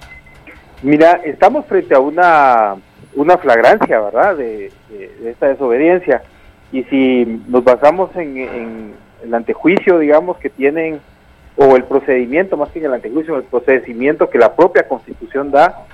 [0.82, 2.74] Mira, estamos frente a una,
[3.14, 4.70] una flagrancia, ¿verdad?, de,
[5.24, 6.22] esta desobediencia.
[6.72, 11.00] Y si nos basamos en, el antejuicio, digamos, que tienen,
[11.56, 15.86] o el procedimiento, más que en el antejuicio, el procedimiento que la propia Constitución da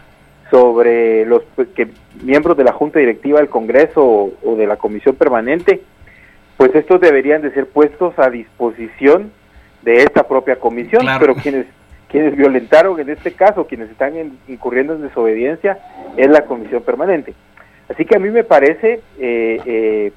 [0.50, 1.88] sobre los pues, que,
[2.22, 5.82] miembros de la Junta Directiva del Congreso o de la Comisión Permanente,
[6.56, 9.32] pues estos deberían de ser puestos a disposición
[9.82, 11.66] de esta propia comisión, pero quienes
[12.12, 14.12] quienes violentaron en este caso, quienes están
[14.46, 15.78] incurriendo en desobediencia,
[16.18, 17.32] es la comisión permanente.
[17.88, 20.12] Así que a mí me parece eh, eh,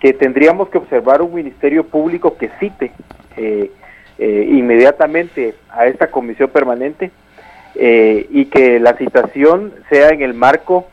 [0.00, 2.90] que tendríamos que observar un ministerio público que cite
[3.36, 3.70] eh,
[4.20, 7.10] inmediatamente a esta comisión permanente
[7.74, 10.88] y que la citación sea en el marco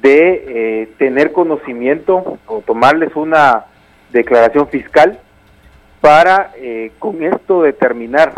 [0.00, 3.64] de tener conocimiento o tomarles una
[4.12, 5.18] declaración fiscal
[6.02, 8.32] para eh, con esto determinar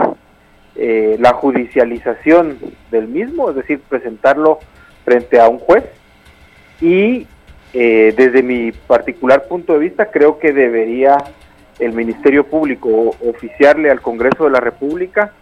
[0.76, 2.58] eh, la judicialización
[2.90, 4.58] del mismo, es decir, presentarlo
[5.04, 5.84] frente a un juez.
[6.80, 7.26] Y
[7.72, 11.16] eh, desde mi particular punto de vista creo que debería
[11.78, 15.32] el Ministerio Público oficiarle al Congreso de la República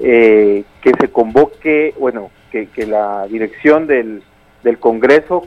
[0.00, 4.22] que se convoque, bueno, que, que la dirección del,
[4.64, 5.46] del Congreso,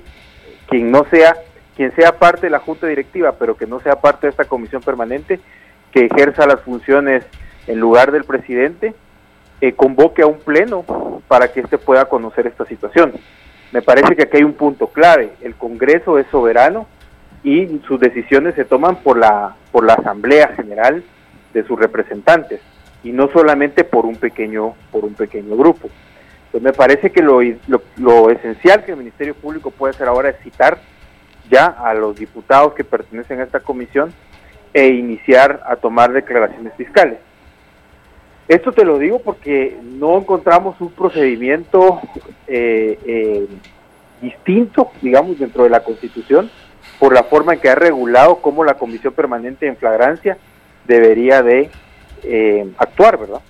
[0.69, 1.35] quien no sea
[1.77, 4.81] quien sea parte de la Junta Directiva, pero que no sea parte de esta comisión
[4.81, 5.39] permanente,
[5.91, 7.23] que ejerza las funciones
[7.67, 8.95] en lugar del presidente,
[9.61, 10.83] eh, convoque a un pleno
[11.27, 13.13] para que éste pueda conocer esta situación.
[13.71, 15.33] Me parece que aquí hay un punto clave.
[15.41, 16.87] El Congreso es soberano
[17.43, 21.03] y sus decisiones se toman por la, por la Asamblea General
[21.53, 22.61] de sus representantes
[23.03, 25.87] y no solamente por un pequeño, por un pequeño grupo.
[26.45, 27.41] Entonces me parece que lo,
[27.97, 30.79] lo, esencial que el Ministerio Público puede hacer ahora es citar
[31.47, 34.11] ya a los diputados que pertenecen a esta comisión
[34.73, 37.19] e iniciar a tomar declaraciones fiscales.
[38.47, 42.01] Esto te lo digo porque no encontramos un procedimiento
[42.47, 43.47] eh, eh,
[44.23, 46.49] distinto, digamos, dentro de la Constitución,
[46.99, 50.37] por la forma en que ha regulado cómo la Comisión Permanente en Flagrancia
[50.87, 51.69] debería de
[52.23, 53.41] eh, actuar, ¿verdad?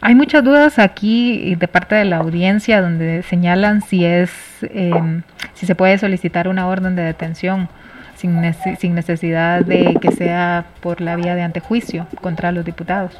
[0.00, 4.30] Hay muchas dudas aquí de parte de la audiencia donde señalan si es
[4.62, 5.22] em,
[5.54, 7.68] si se puede solicitar una orden de detención
[8.14, 8.38] sin,
[8.78, 13.18] sin necesidad de que sea por la vía de antejuicio contra los diputados.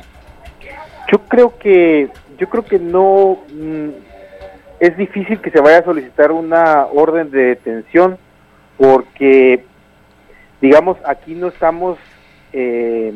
[1.11, 3.89] Yo creo que yo creo que no mm,
[4.81, 8.19] es difícil que se vaya a solicitar una orden de detención
[8.77, 9.65] porque
[10.61, 11.99] digamos aquí no estamos
[12.53, 13.13] eh,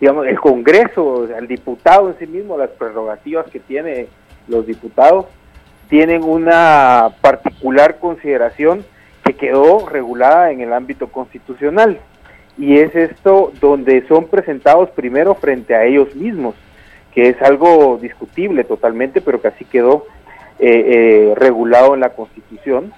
[0.00, 4.06] digamos, el Congreso, el diputado en sí mismo, las prerrogativas que tiene
[4.46, 5.26] los diputados,
[5.88, 8.84] tienen una particular consideración
[9.24, 11.98] que quedó regulada en el ámbito constitucional.
[12.56, 16.54] Y es esto donde son presentados primero frente a ellos mismos,
[17.14, 20.06] que es algo discutible totalmente, pero que así quedó
[20.58, 22.92] eh, eh, regulado en la Constitución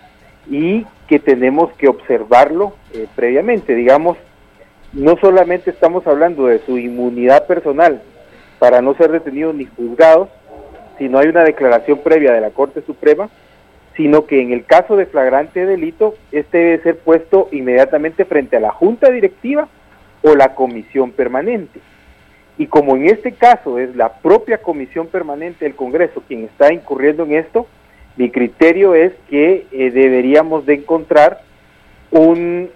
[0.50, 3.74] y que tenemos que observarlo eh, previamente.
[3.74, 4.18] Digamos,
[4.92, 8.02] no solamente estamos hablando de su inmunidad personal
[8.58, 10.28] para no ser detenidos ni juzgados,
[10.98, 13.30] sino hay una declaración previa de la Corte Suprema,
[13.96, 18.60] sino que en el caso de flagrante delito, este debe ser puesto inmediatamente frente a
[18.60, 19.68] la Junta Directiva
[20.22, 21.80] o la Comisión Permanente.
[22.58, 27.24] Y como en este caso es la propia Comisión Permanente del Congreso quien está incurriendo
[27.24, 27.66] en esto,
[28.16, 31.42] mi criterio es que eh, deberíamos de encontrar
[32.10, 32.70] un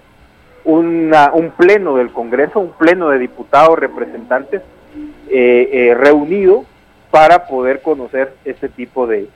[0.64, 4.62] un pleno del Congreso, un pleno de diputados representantes
[5.28, 6.64] eh, eh, reunido
[7.10, 9.28] para poder conocer este tipo de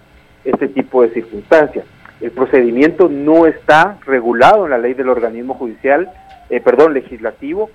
[0.45, 1.85] este tipo de circunstancias.
[2.21, 6.11] El procedimiento no está regulado en la ley del organismo judicial,
[6.49, 7.71] eh, perdón, legislativo,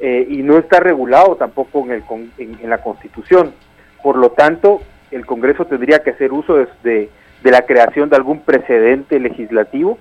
[0.00, 2.04] y no está regulado tampoco en, el,
[2.38, 3.52] en, la Constitución.
[4.00, 7.08] Por lo tanto, el Congreso tendría que hacer uso de
[7.42, 9.98] la creación de algún precedente legislativo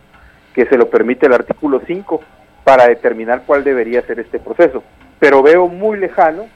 [0.54, 2.22] que se lo permite el artículo 5
[2.64, 4.84] para determinar cuál debería ser este proceso.
[5.20, 6.48] Pero veo muy lejano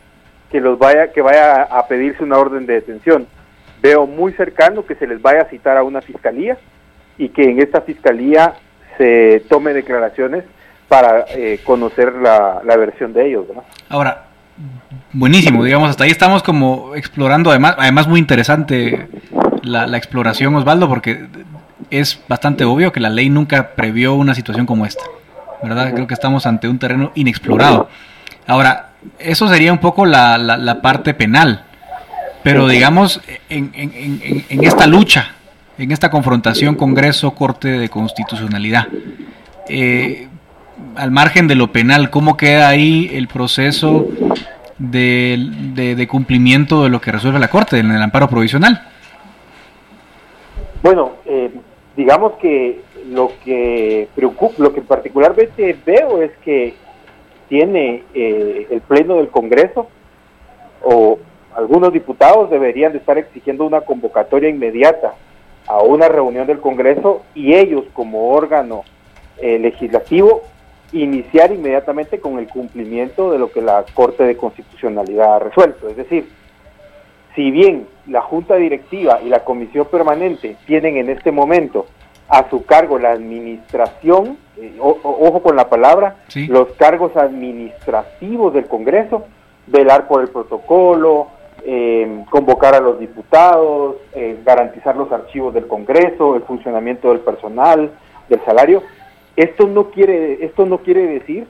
[0.51, 3.27] que los vaya que vaya a pedirse una orden de detención.
[3.81, 6.57] Veo muy cercano que se les vaya a citar a una fiscalía
[7.17, 8.55] y que en esta fiscalía
[8.97, 10.43] se tome declaraciones
[10.87, 13.45] para eh, conocer la, versión de ellos.
[13.87, 14.25] Ahora,
[15.13, 19.07] buenísimo, digamos, hasta ahí estamos como explorando, además, además muy interesante
[19.63, 21.27] la, la exploración, Osvaldo, porque
[21.89, 25.03] es bastante obvio que la ley nunca previó una situación como esta,
[25.63, 25.93] ¿verdad?
[25.93, 27.89] Creo que estamos ante un terreno inexplorado.
[28.47, 31.63] Ahora, eso sería un poco la, la, parte penal,
[32.43, 35.35] pero digamos, en, en, en, esta lucha,
[35.77, 38.87] en esta confrontación Congreso-Corte de Constitucionalidad,
[39.69, 40.27] eh,
[40.95, 44.07] al margen de lo penal, ¿cómo queda ahí el proceso
[44.77, 48.87] de, de, cumplimiento de lo que resuelve la Corte en el amparo provisional?
[50.81, 51.51] Bueno, eh,
[51.95, 56.73] digamos que lo que preocupa, lo que particularmente veo es que
[57.49, 59.87] tiene eh, el Pleno del Congreso
[60.83, 61.19] o
[61.55, 65.13] algunos diputados deberían de estar exigiendo una convocatoria inmediata
[65.67, 68.83] a una reunión del Congreso y ellos como órgano
[69.37, 70.41] eh, legislativo
[70.93, 75.87] iniciar inmediatamente con el cumplimiento de lo que la Corte de Constitucionalidad ha resuelto.
[75.87, 76.27] Es decir,
[77.35, 81.85] si bien la Junta Directiva y la Comisión Permanente tienen en este momento
[82.27, 86.15] a su cargo la administración, eh, ojo con la palabra,
[86.47, 89.25] los cargos administrativos del Congreso,
[89.67, 91.27] velar por el protocolo,
[91.65, 97.91] eh, convocar a los diputados, eh, garantizar los archivos del Congreso, el funcionamiento del personal,
[98.29, 98.81] del salario.
[99.35, 101.47] Esto no quiere, esto no quiere decir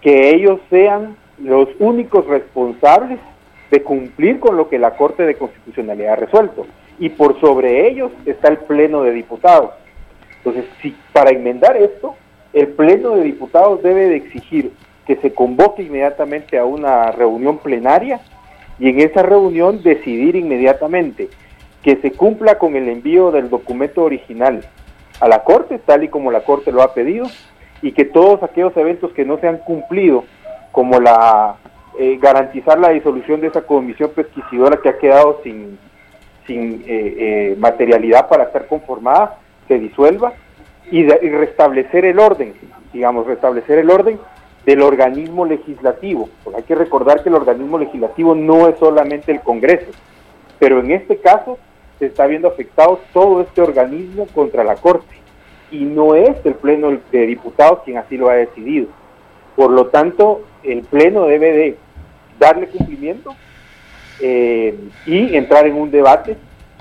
[0.00, 3.20] que ellos sean los únicos responsables
[3.70, 6.66] de cumplir con lo que la Corte de Constitucionalidad ha resuelto.
[6.98, 9.70] Y por sobre ellos está el Pleno de Diputados.
[10.38, 12.14] Entonces, si para enmendar esto,
[12.52, 14.72] el Pleno de Diputados debe de exigir
[15.06, 18.20] que se convoque inmediatamente a una reunión plenaria
[18.78, 21.28] y en esa reunión decidir inmediatamente
[21.82, 24.64] que se cumpla con el envío del documento original
[25.20, 27.26] a la Corte, tal y como la Corte lo ha pedido,
[27.82, 30.24] y que todos aquellos eventos que no se han cumplido,
[30.72, 31.56] como la
[32.02, 35.78] eh, garantizar la disolución de esa comisión pesquisidora que ha quedado sin,
[36.46, 40.32] sin eh, eh, materialidad para estar conformada, se disuelva
[40.90, 42.54] y, restablecer el orden,
[42.94, 44.18] digamos, restablecer el orden
[44.64, 46.30] del organismo legislativo.
[46.42, 49.90] Porque hay que recordar que el organismo legislativo no es solamente el Congreso,
[50.58, 51.58] pero en este caso
[51.98, 55.16] se está viendo afectado todo este organismo contra la Corte
[55.70, 58.86] y no es el Pleno de Diputados quien así lo ha decidido.
[59.54, 61.76] Por lo tanto, el Pleno debe de
[62.40, 63.36] darle cumplimiento
[64.20, 64.74] eh,
[65.06, 66.36] y entrar en un debate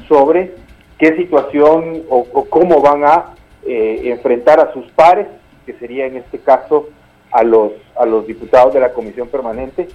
[0.08, 0.56] sobre
[0.98, 3.26] qué situación o, cómo van a
[3.66, 5.28] eh, enfrentar a sus pares,
[5.66, 6.90] que sería en este caso
[7.32, 9.88] a los, a los diputados de la comisión permanente,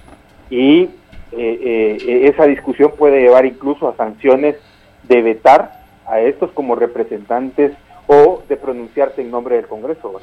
[0.49, 0.89] y
[1.31, 4.55] eh, eh, esa discusión puede llevar incluso a sanciones
[5.03, 7.71] de vetar a estos como representantes
[8.07, 10.13] o de pronunciarse en nombre del Congreso.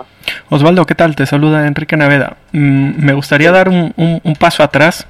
[0.51, 1.16] Osvaldo, ¿qué tal?
[1.16, 2.37] Te saluda Enrique Naveda.
[2.53, 5.07] Mm, me gustaría dar un, un, paso atrás.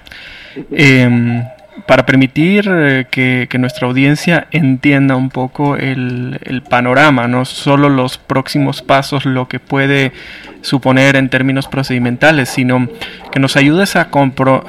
[0.70, 1.42] Eh,
[1.86, 8.18] para permitir eh, que, nuestra audiencia entienda un poco el, el, panorama, no solo los
[8.18, 10.12] próximos pasos, lo que puede
[10.60, 12.88] suponer en términos procedimentales, sino
[13.30, 14.64] que nos ayudes a, compro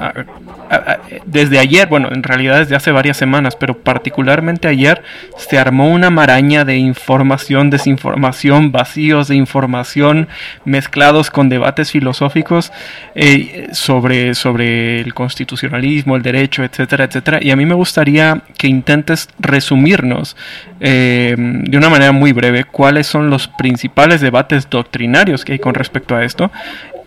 [1.26, 5.04] desde ayer, bueno, en realidad desde hace varias semanas, pero particularmente ayer
[5.38, 10.28] se armó una maraña de información, desinformación, vacíos de información
[10.66, 12.72] mezclados con debates filosóficos
[13.16, 17.40] eh, sobre, sobre el constitucionalismo, el derecho, etcétera, etcétera.
[17.42, 20.36] Y a mí me gustaría que intentes resumirnos
[20.80, 25.74] eh, de una manera muy breve cuáles son los principales debates doctrinarios que hay con
[25.74, 26.52] respecto a esto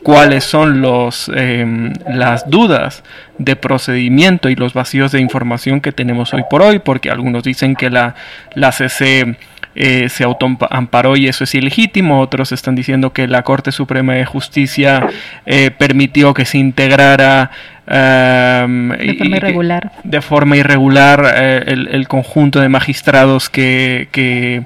[0.03, 3.03] cuáles son los, em, las dudas
[3.39, 7.77] de procedimiento y los vacíos de información que tenemos hoy por hoy, porque algunos dicen
[7.77, 8.15] que la,
[8.55, 9.37] la CC
[9.79, 14.25] eh, se autoamparó y eso es ilegítimo, otros están diciendo que la Corte Suprema de
[14.25, 15.07] Justicia
[15.45, 17.51] eh, permitió que se integrara
[17.87, 24.65] em, de forma irregular, de forma irregular eh, el, el, conjunto de magistrados que, que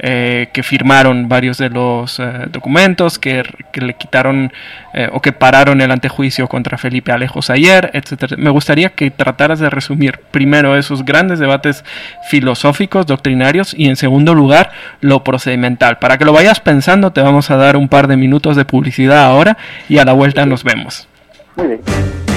[0.00, 3.42] eh, que firmaron varios de los eh, documentos, que,
[3.74, 4.52] le quitaron
[4.94, 8.36] eh, o que pararon el antejuicio contra Felipe Alejos ayer, etc.
[8.38, 11.84] Me gustaría que trataras de resumir primero esos grandes debates
[12.30, 15.98] filosóficos, doctrinarios, y en segundo lugar lo procedimental.
[15.98, 19.24] Para que lo vayas pensando, te vamos a dar un par de minutos de publicidad
[19.24, 19.56] ahora
[19.88, 21.08] y a la vuelta nos vemos.
[21.56, 22.27] Muy bien.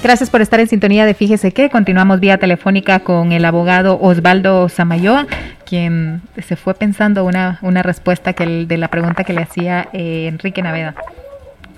[0.00, 4.68] Gracias por estar en sintonía de Fíjese que continuamos vía telefónica con el abogado Osvaldo
[4.68, 5.26] Samayoa,
[5.66, 9.88] quien se fue pensando una, una respuesta que el, de la pregunta que le hacía
[9.92, 10.94] eh, Enrique Naveda.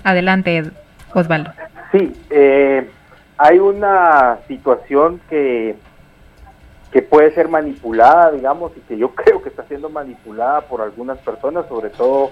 [0.03, 0.65] Adelante,
[1.15, 1.51] Osvaldo.
[1.91, 2.87] Sí, eh,
[3.37, 5.75] hay una situación que,
[6.91, 11.17] que puede ser manipulada, digamos, y que yo creo que está siendo manipulada por algunas
[11.17, 12.29] personas, sobre todo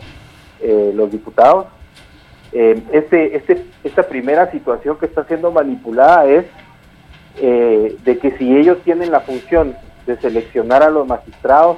[0.61, 1.65] eh, los diputados.
[2.51, 6.45] Eh, este, este, esta primera situación que está siendo manipulada es
[7.39, 9.73] de que si ellos tienen la función
[10.05, 11.77] de seleccionar a los magistrados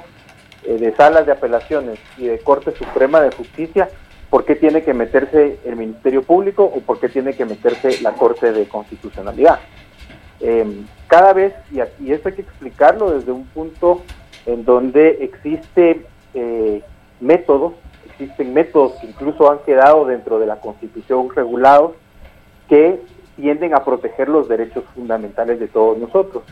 [0.64, 3.88] de salas de apelaciones y de Corte Suprema de Justicia,
[4.28, 8.10] ¿por qué tiene que meterse el Ministerio Público o por qué tiene que meterse la
[8.12, 9.60] Corte de Constitucionalidad?
[11.06, 14.02] cada vez, y, y esto hay que explicarlo desde un punto
[14.46, 16.04] en donde existe
[16.34, 16.82] eh,
[17.20, 17.74] métodos,
[18.12, 21.92] existen métodos que incluso han quedado dentro de la Constitución regulados
[22.68, 23.00] que
[23.36, 26.44] tienden a proteger los derechos fundamentales de todos nosotros.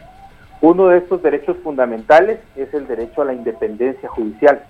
[0.61, 4.63] Uno de estos derechos fundamentales es el derecho a la independencia judicial,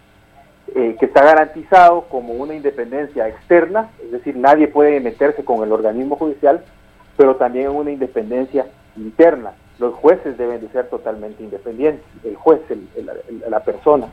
[0.74, 5.72] eh, que está garantizado como una independencia externa, es decir, nadie puede meterse con el
[5.72, 6.62] organismo judicial,
[7.16, 8.66] pero también una independencia
[8.96, 9.52] interna.
[9.80, 12.60] Los jueces deben de ser totalmente independientes, el juez,
[13.48, 14.08] la persona.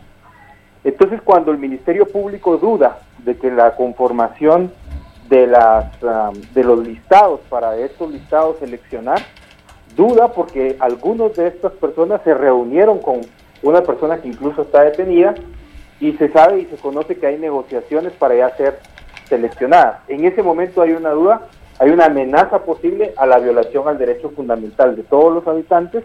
[0.83, 4.71] Entonces, cuando el Ministerio Público duda de que la conformación
[5.29, 5.91] de, las,
[6.53, 9.19] de los listados, para estos listados seleccionar,
[9.95, 13.21] duda porque algunos de estas personas se reunieron con
[13.63, 15.35] una persona que incluso está detenida
[15.99, 18.79] y se sabe y se conoce que hay negociaciones para ya ser
[19.27, 20.03] seleccionada.
[20.07, 21.41] En ese momento hay una duda,
[21.79, 26.03] hay una amenaza posible a la violación al derecho fundamental de todos los habitantes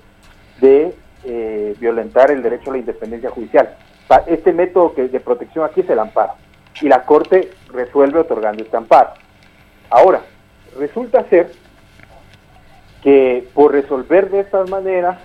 [0.60, 0.94] de
[1.24, 3.76] eh, violentar el derecho a la independencia judicial.
[4.26, 6.34] Este método de protección aquí es el amparo
[6.80, 9.10] y la Corte resuelve otorgando este amparo.
[9.90, 10.22] Ahora,
[10.78, 11.52] resulta ser
[13.02, 15.18] que por resolver de estas maneras,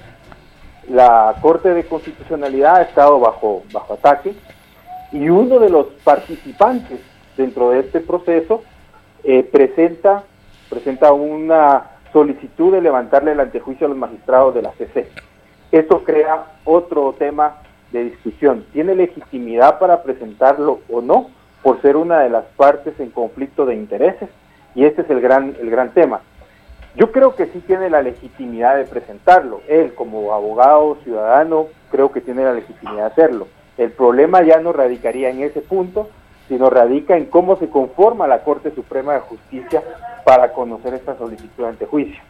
[0.90, 4.34] la Corte de Constitucionalidad ha estado bajo, bajo ataque
[5.12, 7.00] y uno de los participantes
[7.36, 8.64] dentro de este proceso
[9.24, 10.24] eh, presenta,
[10.70, 15.10] presenta una solicitud de levantarle el antejuicio a los magistrados de la CC.
[15.72, 17.62] Esto crea otro tema
[17.92, 18.66] de discusión.
[18.74, 21.30] ¿Tiene legitimidad para presentarlo o no?
[21.64, 24.30] Por ser una de las partes en conflicto de intereses.
[24.76, 26.22] Y este es el gran, el gran tema.
[26.96, 29.62] Yo creo que sí tiene la legitimidad de presentarlo.
[29.68, 33.48] Él, como abogado ciudadano, creo que tiene la legitimidad de hacerlo.
[33.78, 36.10] El problema ya no radicaría en ese punto,
[36.48, 39.84] sino radica en cómo se conforma la Corte Suprema de Justicia
[40.24, 42.22] para conocer esta solicitud ante juicio.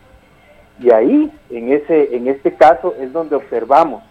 [0.80, 4.04] Y ahí, en, ese, en este caso, es donde observamos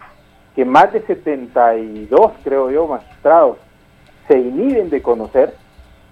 [0.57, 3.59] que más de 72, creo yo, magistrados
[4.27, 5.55] se inhiben de conocer,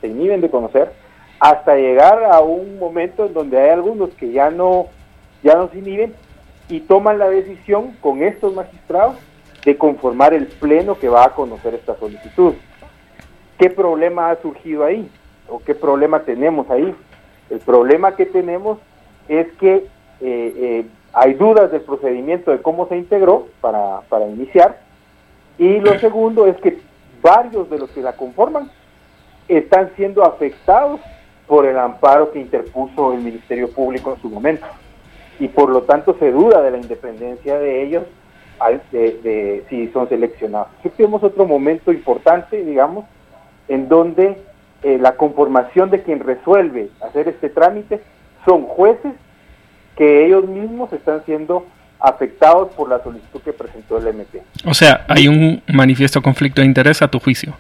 [0.03, 0.93] se inhiben de conocer,
[1.41, 4.89] hasta llegar a un momento en donde hay algunos que ya no,
[5.43, 6.15] ya no se inhiben
[6.69, 9.17] y toman la decisión con estos magistrados
[9.65, 12.53] de conformar el pleno que va a conocer esta solicitud.
[13.59, 15.11] ¿Qué problema ha surgido ahí?
[15.49, 16.95] ¿O qué problema tenemos ahí?
[17.49, 18.79] El problema que tenemos
[19.27, 19.87] es que eh,
[20.21, 24.81] eh, hay dudas del procedimiento de cómo se integró para, para iniciar.
[25.59, 26.81] Y lo segundo es que
[27.23, 28.71] varios de los que la conforman
[29.49, 31.01] están siendo afectados
[31.47, 34.67] por el amparo que interpuso el Ministerio Público en su momento.
[35.39, 38.05] Y por lo tanto se duda de la independencia de ellos
[38.93, 40.69] de, si son seleccionados.
[40.79, 43.05] Aquí tenemos otro momento importante, digamos,
[43.69, 44.39] en donde
[44.83, 48.01] eh, la conformación de quien resuelve hacer este trámite
[48.47, 49.13] son jueces
[49.97, 51.67] que ellos mismos están siendo
[52.01, 54.43] afectados por la solicitud que presentó el MP.
[54.67, 57.55] O sea, hay un manifiesto conflicto de interés a tu juicio.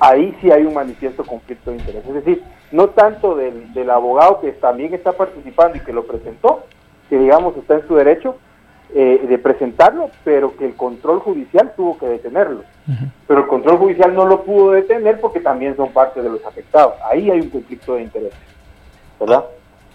[0.00, 2.06] Ahí sí hay un manifiesto conflicto de interés.
[2.06, 6.64] Es decir, no tanto del, del abogado que también está participando y que lo presentó,
[7.10, 8.36] que digamos está en su derecho
[8.92, 12.64] eh, de presentarlo, pero que el control judicial tuvo que detenerlo.
[13.28, 16.94] Pero el control judicial no lo pudo detener porque también son parte de los afectados.
[17.08, 18.32] Ahí hay un conflicto de interés.
[19.20, 19.44] ¿Verdad?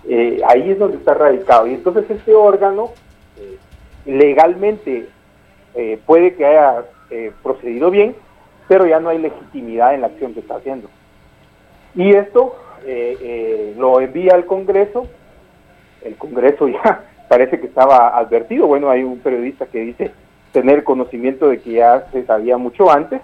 [0.08, 1.68] Eh, ahí es donde está radicado.
[1.68, 2.92] Y entonces este órgano
[3.38, 3.58] eh,
[4.06, 5.08] legalmente
[5.74, 6.86] eh, puede que haya
[7.44, 8.16] procedido bien,
[8.68, 10.90] pero ya no hay legitimidad en la acción que está haciendo.
[11.94, 12.56] Y esto
[13.78, 15.08] lo envía al Congreso,
[16.04, 20.12] el Congreso ya parece que estaba advertido, bueno, hay un periodista que dice
[20.52, 23.22] tener conocimiento de que ya se sabía mucho antes,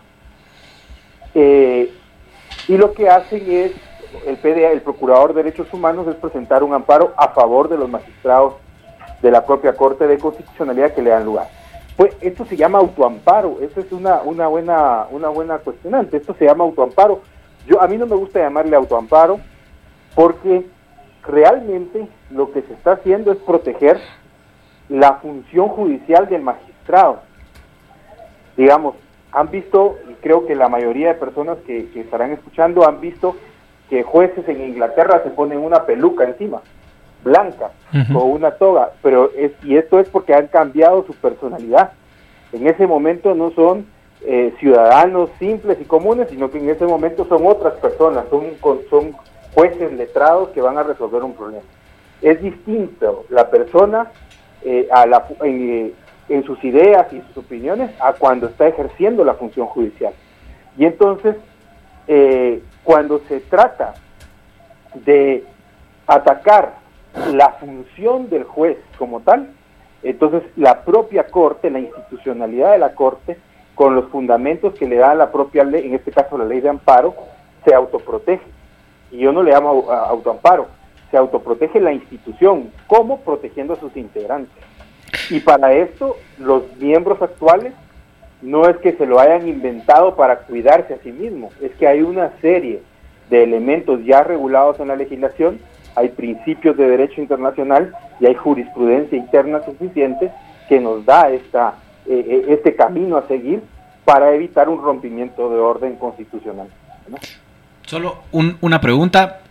[1.33, 3.73] y lo que hacen es
[4.25, 7.89] el PDA, el Procurador de Derechos Humanos, es presentar un amparo a favor de los
[7.89, 8.55] magistrados
[9.21, 11.47] de la propia Corte de Constitucionalidad que le dan lugar.
[11.95, 16.45] Pues esto se llama autoamparo, eso es una, una buena una buena cuestionante, esto se
[16.45, 17.21] llama autoamparo.
[17.67, 19.39] Yo a mí no me gusta llamarle autoamparo
[20.15, 20.65] porque
[21.23, 23.99] realmente lo que se está haciendo es proteger
[24.89, 27.21] la función judicial del magistrado.
[28.57, 28.95] Digamos,
[29.31, 33.35] han visto, y creo que la mayoría de personas que, que estarán escuchando han visto
[33.91, 36.61] que jueces en Inglaterra se ponen una peluca encima,
[37.25, 37.71] blanca,
[38.15, 41.91] o una toga, pero es, y esto es porque han cambiado su personalidad.
[42.53, 43.85] En ese momento no son
[44.21, 48.53] eh, ciudadanos simples y comunes, sino que en ese momento son otras personas, son,
[48.89, 49.11] son
[49.53, 51.65] jueces letrados que van a resolver un problema.
[52.21, 54.09] Es distinto la persona
[54.63, 55.91] eh, a la, en,
[56.29, 60.13] en, sus ideas y sus opiniones a cuando está ejerciendo la función judicial.
[60.77, 61.35] Y entonces,
[62.07, 63.93] eh, cuando se trata
[64.93, 65.45] de
[66.07, 66.75] atacar
[67.33, 69.53] la función del juez como tal,
[70.03, 73.37] entonces la propia Corte, la institucionalidad de la Corte,
[73.75, 76.69] con los fundamentos que le da la propia ley, en este caso la ley de
[76.69, 77.15] amparo,
[77.65, 78.45] se autoprotege.
[79.11, 80.67] Y yo no le llamo autoamparo,
[81.09, 84.53] se autoprotege la institución, como protegiendo a sus integrantes.
[85.29, 87.73] Y para esto, los miembros actuales
[88.41, 92.01] no es que se lo hayan inventado para cuidarse a sí mismos, es que hay
[92.01, 92.81] una serie
[93.29, 95.59] de elementos ya regulados en la legislación,
[95.95, 100.31] hay principios de derecho internacional y hay jurisprudencia interna suficiente
[100.67, 101.75] que nos da esta,
[102.07, 103.61] eh, eh, este camino a seguir
[104.05, 106.67] para evitar un rompimiento de orden constitucional.
[107.85, 108.23] Solo
[108.61, 109.41] una pregunta,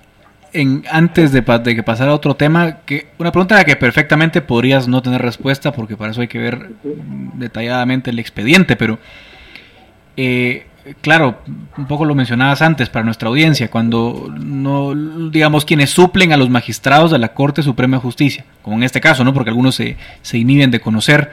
[0.52, 4.40] en, antes de, que pasara a otro tema, que una pregunta a la que perfectamente
[4.40, 6.70] podrías no tener respuesta, porque para eso hay que ver
[7.34, 8.98] detalladamente el expediente, pero
[10.16, 10.66] eh,
[11.00, 11.38] claro,
[11.76, 14.94] un poco lo mencionabas antes para nuestra audiencia, cuando no,
[15.30, 19.00] digamos, quienes suplen a los magistrados de la Corte Suprema de Justicia, como en este
[19.00, 19.32] caso, ¿no?
[19.32, 21.30] Porque algunos se, se inhiben de conocer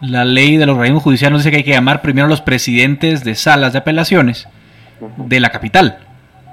[0.00, 2.40] la ley de los organismos judiciales, nos dice que hay que llamar primero a los
[2.40, 4.48] presidentes de salas de apelaciones
[5.16, 5.98] de la capital.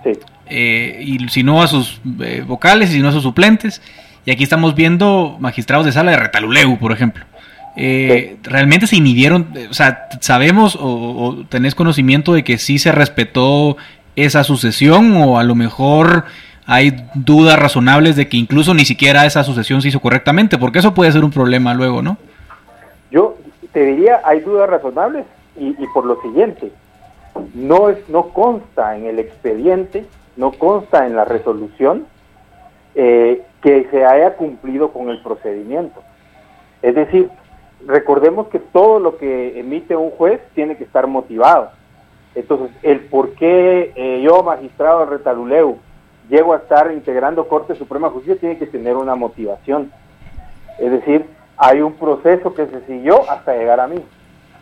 [0.03, 0.11] Sí.
[0.49, 3.81] Eh, y si no a sus eh, vocales y si no a sus suplentes.
[4.25, 7.25] Y aquí estamos viendo magistrados de sala de Retaluleu, por ejemplo.
[7.75, 9.53] Eh, ¿Realmente se inhibieron?
[9.69, 13.77] O sea, ¿sabemos o, tenés conocimiento de que sí se respetó
[14.15, 16.25] esa sucesión o a lo mejor
[16.65, 20.57] hay dudas razonables de que incluso ni siquiera esa sucesión se hizo correctamente?
[20.57, 22.17] Porque eso puede ser un problema luego, ¿no?
[23.11, 23.37] Yo
[23.71, 25.25] te diría, hay dudas razonables
[25.57, 26.71] y, y por lo siguiente,
[27.53, 30.05] no, es, no consta en el expediente
[30.37, 32.07] no consta en la resolución
[32.95, 36.01] eh, que se haya cumplido con el procedimiento.
[36.81, 37.29] Es decir,
[37.85, 41.71] recordemos que todo lo que emite un juez tiene que estar motivado.
[42.35, 45.77] Entonces, el por qué eh, yo, magistrado Retaluleu,
[46.29, 49.91] llego a estar integrando Corte Suprema de Justicia tiene que tener una motivación.
[50.77, 51.25] Es decir,
[51.57, 54.03] hay un proceso que se siguió hasta llegar a mí.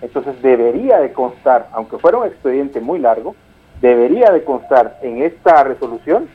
[0.01, 3.35] Entonces debería de constar, aunque fuera un expediente muy largo,
[3.81, 6.27] debería de constar en esta resolución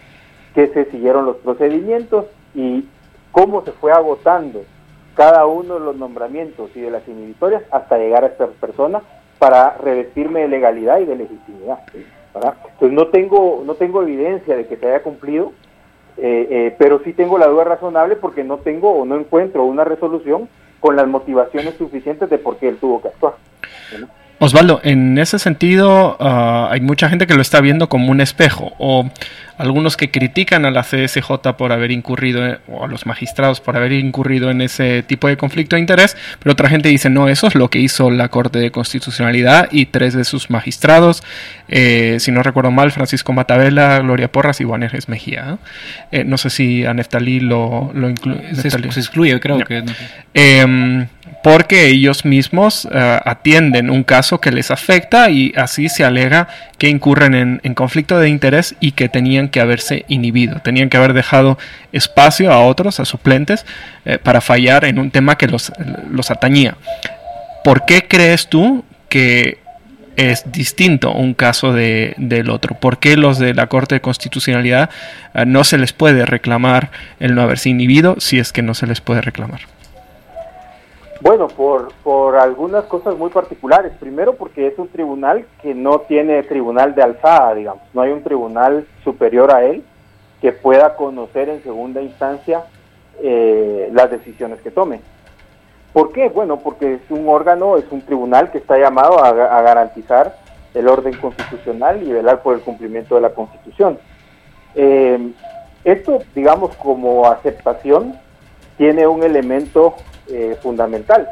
[0.55, 2.87] que se siguieron los procedimientos y
[3.33, 4.63] cómo se fue agotando
[5.15, 9.03] cada uno de los nombramientos y de las inhibitorias hasta llegar a esta persona
[9.39, 11.81] para revestirme de legalidad y de legitimidad.
[12.35, 15.53] Entonces no tengo, no tengo evidencia de que se haya cumplido,
[16.17, 19.85] eh, eh, pero sí tengo la duda razonable porque no tengo o no encuentro una
[19.85, 23.35] resolución con las motivaciones suficientes de por qué él tuvo que actuar.
[24.43, 28.73] Osvaldo, en ese sentido ah, hay mucha gente que lo está viendo como un espejo
[28.79, 29.11] o
[29.59, 33.93] algunos que critican a la CSJ por haber incurrido, o a los magistrados por haber
[33.93, 37.55] incurrido en ese tipo de conflicto de interés, pero otra gente dice, no, eso es
[37.55, 41.23] lo que hizo la Corte de Constitucionalidad y tres de sus magistrados,
[41.69, 45.59] eh, si no recuerdo mal, Francisco Matavela, Gloria Porras y Juan Erges Mejía.
[46.11, 48.55] Eh, no sé si a Neftalí lo, lo incluye.
[48.55, 49.85] Se, excluye, creo que...
[50.33, 51.07] Em,
[51.43, 56.89] porque ellos mismos eh, atienden un caso que les afecta y así se alega que
[56.89, 61.59] incurren en, conflicto de interés y que tenían que haberse inhibido, tenían que haber dejado
[61.93, 63.65] espacio a otros, a suplentes,
[64.05, 65.73] eh, para fallar en un tema que los,
[66.11, 66.77] los atañía.
[67.65, 69.59] ¿Por qué crees tú que
[70.17, 72.75] es distinto un caso de, del otro?
[72.75, 74.91] ¿Por qué los de la Corte de Constitucionalidad
[75.35, 78.87] eh, no se les puede reclamar el no haberse inhibido si es que no se
[78.87, 79.61] les puede reclamar?
[81.21, 83.93] Bueno, por, por algunas cosas muy particulares.
[84.01, 87.83] Primero porque es un tribunal que no tiene tribunal de alzada, digamos.
[87.93, 89.85] No hay un tribunal superior a él
[90.41, 92.65] que pueda conocer en segunda instancia
[93.23, 95.03] eh, las decisiones que tome.
[95.93, 96.29] ¿Por qué?
[96.29, 100.37] Bueno, porque es un órgano, es un tribunal que está llamado a, garantizar
[100.73, 103.99] el orden constitucional y velar por el cumplimiento de la Constitución.
[104.75, 105.33] Eh,
[105.85, 108.15] esto, digamos, como aceptación,
[108.79, 109.97] tiene un elemento
[110.31, 111.29] eh, fundamental,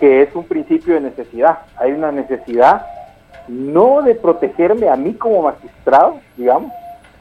[0.00, 1.60] que es un principio de necesidad.
[1.76, 2.86] Hay una necesidad
[3.48, 6.72] no de protegerme a mí como magistrado, digamos,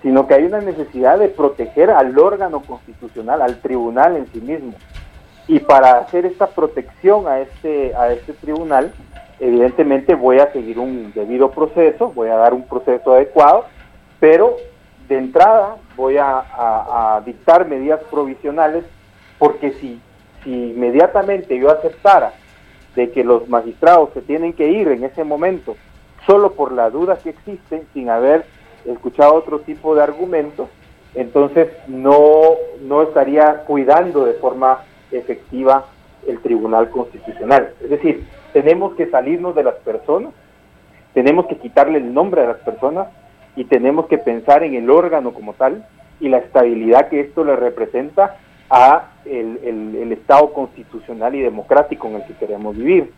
[0.02, 4.74] sino que hay una necesidad de proteger al órgano constitucional, al tribunal en sí mismo.
[5.48, 8.94] Y para hacer esta protección a este, a este tribunal,
[9.40, 13.66] evidentemente voy a seguir un debido proceso, voy a dar un proceso adecuado,
[14.20, 14.58] pero
[15.08, 18.84] de entrada voy a, a dictar medidas provisionales
[19.40, 20.02] porque si
[20.44, 22.34] si inmediatamente yo aceptara
[22.96, 25.76] de que los magistrados se tienen que ir en ese momento
[26.26, 28.46] solo por la duda que existe, sin haber
[28.86, 30.70] escuchado otro tipo de argumentos,
[31.16, 34.80] entonces no, no estaría cuidando de forma
[35.12, 35.86] efectiva
[36.28, 37.74] el Tribunal Constitucional.
[37.82, 40.34] Es decir, tenemos que salirnos de las personas,
[41.14, 43.08] tenemos que quitarle el nombre a las personas
[43.56, 45.86] y tenemos que pensar en el órgano como tal
[46.20, 48.38] y la estabilidad que esto le representa
[48.70, 53.14] a el, el, Estado constitucional y democrático en el que queremos vivir.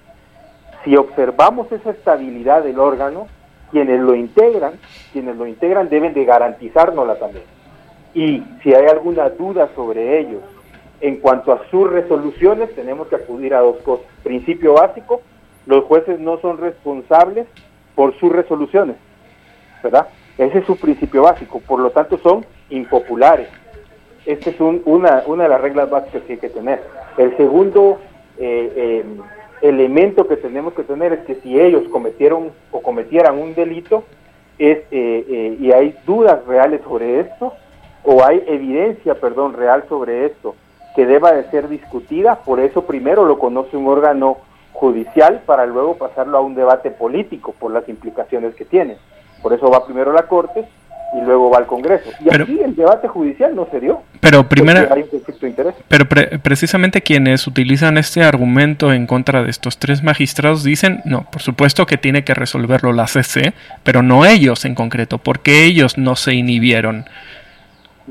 [0.83, 3.27] Si observamos esa estabilidad del órgano,
[3.71, 4.73] quienes lo integran,
[5.11, 7.45] quienes lo integran deben de garantizárnosla también.
[8.13, 10.41] Y si hay alguna duda sobre ellos
[11.01, 14.05] en cuanto a sus resoluciones, tenemos que acudir a dos cosas.
[14.23, 15.21] Principio básico,
[15.65, 17.47] los jueces no son responsables
[17.95, 18.95] por sus resoluciones,
[19.83, 20.07] ¿verdad?
[20.37, 23.49] Ese es su principio básico, por lo tanto son impopulares.
[24.29, 26.83] Esta es una, una de las reglas básicas que hay que tener.
[27.17, 27.97] El segundo
[28.37, 29.03] eh, eh,
[29.63, 34.03] elemento que tenemos que tener es que si ellos cometieron o cometieran un delito
[34.59, 37.53] es, eh, y hay dudas reales sobre esto,
[38.03, 40.53] o hay evidencia, perdón, real sobre esto,
[40.95, 44.37] que deba de ser discutida, por eso primero lo conoce un órgano
[44.73, 48.97] judicial para luego pasarlo a un debate político por las implicaciones que tiene.
[49.41, 50.67] Por eso va primero la Corte
[51.13, 52.09] y luego va al Congreso.
[52.23, 54.01] Y aquí el debate judicial no se dio.
[54.19, 54.87] Pero primero,
[55.87, 56.07] Pero
[56.43, 61.85] precisamente quienes utilizan este argumento en contra de estos tres magistrados dicen, no, por supuesto
[61.85, 63.53] que tiene que resolverlo la CC,
[63.83, 67.05] pero no ellos en concreto, porque ellos no se inhibieron.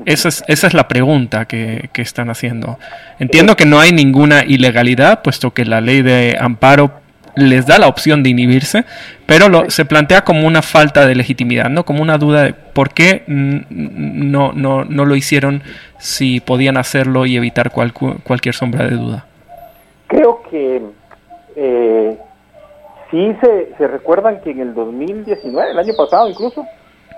[0.05, 2.79] Esa es, esa es la pregunta que, que están haciendo.
[3.19, 7.01] Entiendo que no hay ninguna ilegalidad, puesto que la ley de amparo
[7.35, 8.85] les da la opción de inhibirse,
[9.25, 11.85] pero lo, se plantea como una falta de legitimidad, ¿no?
[11.85, 15.61] Como una duda de por qué no, no, no lo hicieron
[15.97, 19.25] si podían hacerlo y evitar cualquier sombra de duda.
[20.07, 20.81] Creo que
[21.55, 22.17] eh,
[23.11, 26.65] sí se, se recuerdan que en el 2019, el año pasado incluso,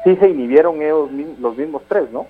[0.03, 1.09] sí se inhibieron ellos
[1.39, 2.27] los mismos tres, ¿no?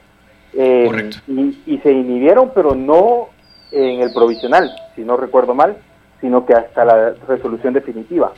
[0.53, 1.17] Eh, Correcto.
[1.27, 3.29] Y, y se inhibieron, pero no
[3.71, 5.77] en el provisional, si no recuerdo mal,
[6.21, 8.31] sino que hasta la resolución definitiva.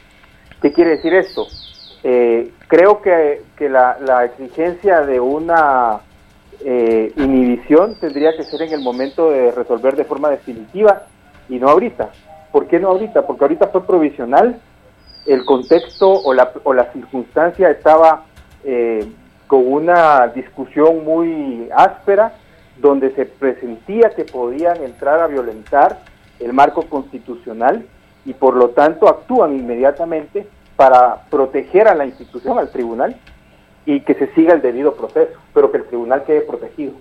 [0.62, 1.46] ¿Qué quiere decir esto?
[2.04, 6.00] Eh, creo que, la, exigencia de una
[6.66, 11.04] eh, inhibición tendría que ser en el momento de resolver de forma definitiva
[11.50, 12.10] y no ahorita.
[12.52, 13.26] ¿Por qué no ahorita?
[13.26, 14.60] Porque ahorita fue provisional,
[15.26, 18.26] el contexto o la, o la circunstancia estaba
[18.64, 19.06] eh,
[19.48, 22.34] con una discusión muy áspera
[22.78, 26.00] donde se presentía que podían entrar a violentar
[26.44, 27.86] el marco constitucional
[28.26, 33.16] y por lo tanto actúan inmediatamente para proteger a la institución, al tribunal,
[33.86, 36.94] y que se siga el debido proceso, pero que el tribunal quede protegido.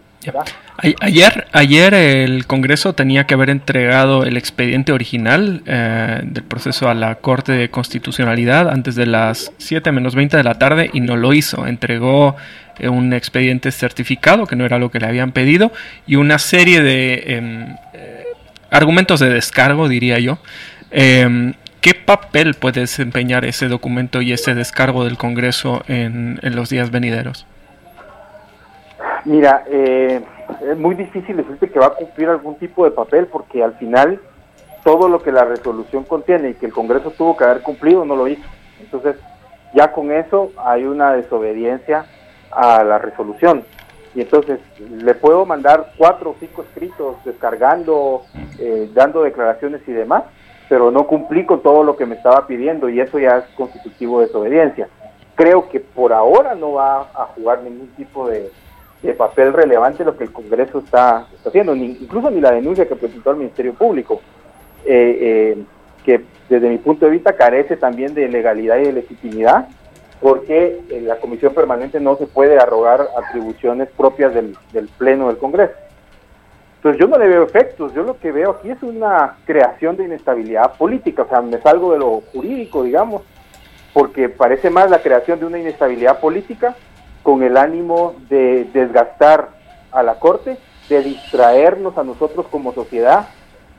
[1.00, 6.94] Ayer, ayer el Congreso tenía que haber entregado el expediente original eh, del proceso a
[6.94, 11.16] la Corte de Constitucionalidad antes de las 7 menos 20 de la tarde y no
[11.16, 11.66] lo hizo.
[11.66, 12.36] Entregó
[12.78, 15.72] eh, un expediente certificado, que no era lo que le habían pedido,
[16.06, 17.76] y una serie de em,
[18.72, 20.38] argumentos de descargo, diría yo.
[20.90, 26.92] Em, ¿Qué papel puede desempeñar ese documento y ese descargo del Congreso en, los días
[26.92, 27.44] venideros?
[29.24, 30.20] Mira, eh,
[30.70, 34.20] es muy difícil decirte que va a cumplir algún tipo de papel porque al final
[34.84, 38.14] todo lo que la resolución contiene y que el Congreso tuvo que haber cumplido no
[38.14, 38.44] lo hizo.
[38.80, 39.16] Entonces,
[39.74, 42.04] ya con eso hay una desobediencia
[42.52, 43.64] a la resolución
[44.14, 48.22] y entonces le puedo mandar cuatro o cinco escritos descargando,
[48.58, 50.24] eh, dando declaraciones y demás,
[50.68, 54.20] pero no cumplí con todo lo que me estaba pidiendo y eso ya es constitutivo
[54.20, 54.88] de desobediencia.
[55.34, 58.50] Creo que por ahora no va a jugar ningún tipo de,
[59.16, 63.32] papel relevante lo que el Congreso está, haciendo, ni, incluso ni la denuncia que presentó
[63.32, 64.20] el Ministerio Público,
[64.84, 65.62] eh, eh,
[66.04, 69.68] que desde mi punto de vista carece también de legalidad y de legitimidad
[70.22, 74.56] porque en la comisión permanente no se puede arrogar atribuciones propias del,
[74.96, 75.74] Pleno del Congreso.
[76.76, 80.04] Entonces yo no le veo efectos, yo lo que veo aquí es una creación de
[80.04, 83.22] inestabilidad política, o sea, me salgo de lo jurídico, digamos,
[83.92, 86.76] porque parece más la creación de una inestabilidad política
[87.24, 89.48] con el ánimo de desgastar
[89.90, 90.56] a la Corte,
[90.88, 93.28] de distraernos a nosotros como sociedad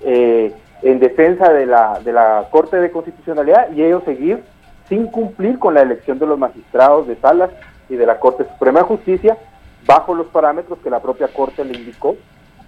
[0.01, 4.43] eh, en defensa de la, de la Corte de Constitucionalidad y ellos seguir
[4.93, 7.49] sin cumplir con la elección de los magistrados de salas
[7.89, 9.37] y de la Corte Suprema de Justicia
[9.87, 12.15] bajo los parámetros que la propia Corte le indicó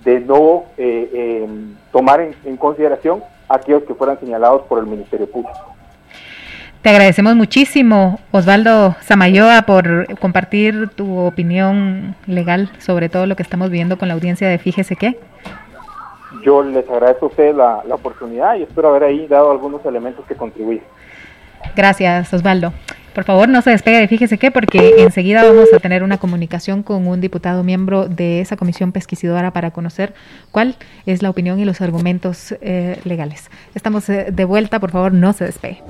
[0.04, 1.48] de no eh, eh,
[1.92, 5.76] tomar en, consideración aquellos que fueran señalados por el Ministerio Público.
[6.82, 13.70] Te agradecemos muchísimo, Osvaldo Samayoa, por compartir tu opinión legal sobre todo lo que estamos
[13.70, 15.20] viendo con la audiencia de Fíjese qué.
[16.44, 20.26] Yo les agradezco a ustedes la, la oportunidad y espero haber ahí dado algunos elementos
[20.26, 20.84] que contribuyen.
[21.76, 22.74] Gracias, Osvaldo.
[23.16, 26.84] Por favor, no se despegue de fíjese qué, porque enseguida vamos a tener una comunicación
[26.84, 30.14] con un diputado miembro de esa comisión pesquisidora para conocer
[30.52, 33.50] cuál es la opinión y los argumentos eh, legales.
[33.74, 35.82] Estamos eh, de vuelta, por favor, no se despegue.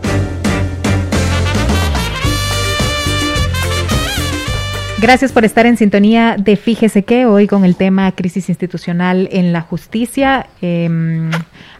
[5.05, 9.53] Gracias por estar en sintonía de Fíjese que hoy con el tema crisis institucional en
[9.53, 10.47] la justicia.
[10.63, 11.29] Em,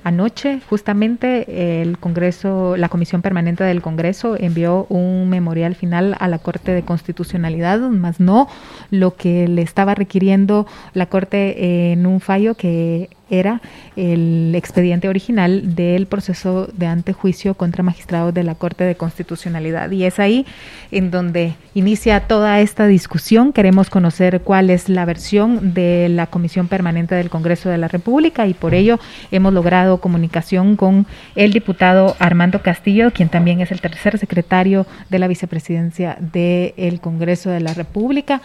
[0.03, 6.37] anoche, justamente, el Congreso, la Comisión Permanente del Congreso envió un memorial final a la
[6.37, 8.47] Corte de Constitucionalidad, más no
[8.91, 13.61] lo que le estaba requiriendo la Corte en un fallo que era
[13.95, 19.91] el expediente original del proceso de antejuicio contra magistrados de la Corte de Constitucionalidad.
[19.91, 20.45] Y es ahí
[20.91, 23.53] en donde inicia toda esta discusión.
[23.53, 28.47] Queremos conocer cuál es la versión de la Comisión Permanente del Congreso de la República
[28.47, 28.99] y por ello
[29.31, 31.05] hemos logrado comunicación con
[31.35, 37.49] el diputado Armando Castillo, quien también es el tercer secretario de la vicepresidencia del Congreso
[37.49, 38.41] de la República.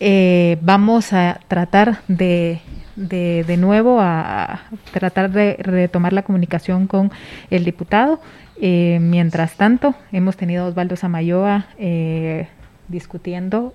[0.00, 2.60] Eh, vamos a tratar de
[2.98, 7.10] de, de nuevo a, tratar de retomar la comunicación con
[7.50, 8.20] el diputado.
[8.60, 12.48] Eh, mientras tanto, hemos tenido a Osvaldo Samayoa eh,
[12.88, 13.72] discutiendo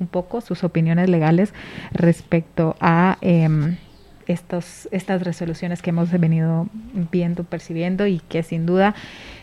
[0.00, 1.52] un poco sus opiniones legales
[1.92, 3.76] respecto a em,
[4.26, 6.68] estos, estas resoluciones que hemos venido
[7.12, 8.94] viendo, percibiendo y que sin duda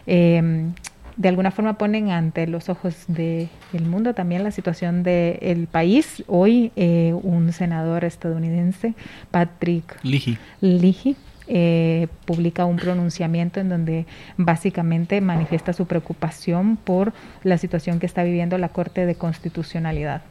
[0.08, 0.74] em,
[1.20, 6.24] de alguna forma ponen ante los ojos del mundo también la situación del país.
[6.28, 8.94] Hoy eh, un senador estadounidense,
[9.30, 11.18] Patrick Leahy,
[11.50, 14.06] eh, publica un pronunciamiento en donde
[14.38, 17.12] básicamente manifiesta su preocupación por
[17.44, 20.22] la situación que está viviendo la Corte de Constitucionalidad.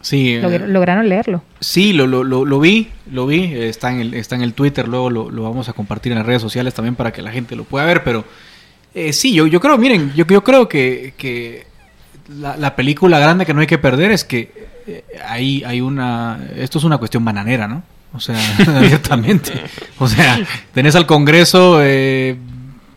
[0.00, 1.44] Sí, eh, ¿Lograron leerlo?
[1.60, 5.10] Sí, lo, lo, lo, vi, lo vi, está en el, está en el Twitter, luego
[5.10, 7.62] lo, lo vamos a compartir en las redes sociales también para que la gente lo
[7.62, 8.24] pueda ver, pero
[8.98, 11.66] eh, sí, yo, yo creo, miren, yo, yo creo que, que
[12.28, 16.38] la, película grande que no hay que perder es que eh, hay, hay una...
[16.56, 17.82] Esto es una cuestión bananera, ¿no?
[18.12, 18.36] O sea,
[18.76, 19.52] abiertamente.
[19.98, 20.38] O sea,
[20.72, 22.36] tenés al Congreso eh,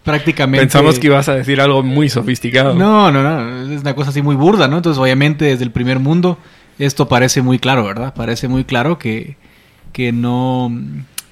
[0.04, 0.64] prácticamente...
[0.64, 2.74] Pensamos que ibas a decir algo muy sofisticado.
[2.74, 3.74] No, no, no.
[3.74, 4.78] Es una cosa así muy burda, ¿no?
[4.78, 6.38] Entonces, obviamente, desde el primer mundo,
[6.80, 8.14] esto parece muy claro, ¿verdad?
[8.14, 9.38] Parece muy claro que,
[9.94, 10.72] que no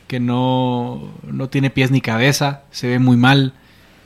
[0.09, 3.53] que no, no tiene pies ni cabeza, se ve muy mal.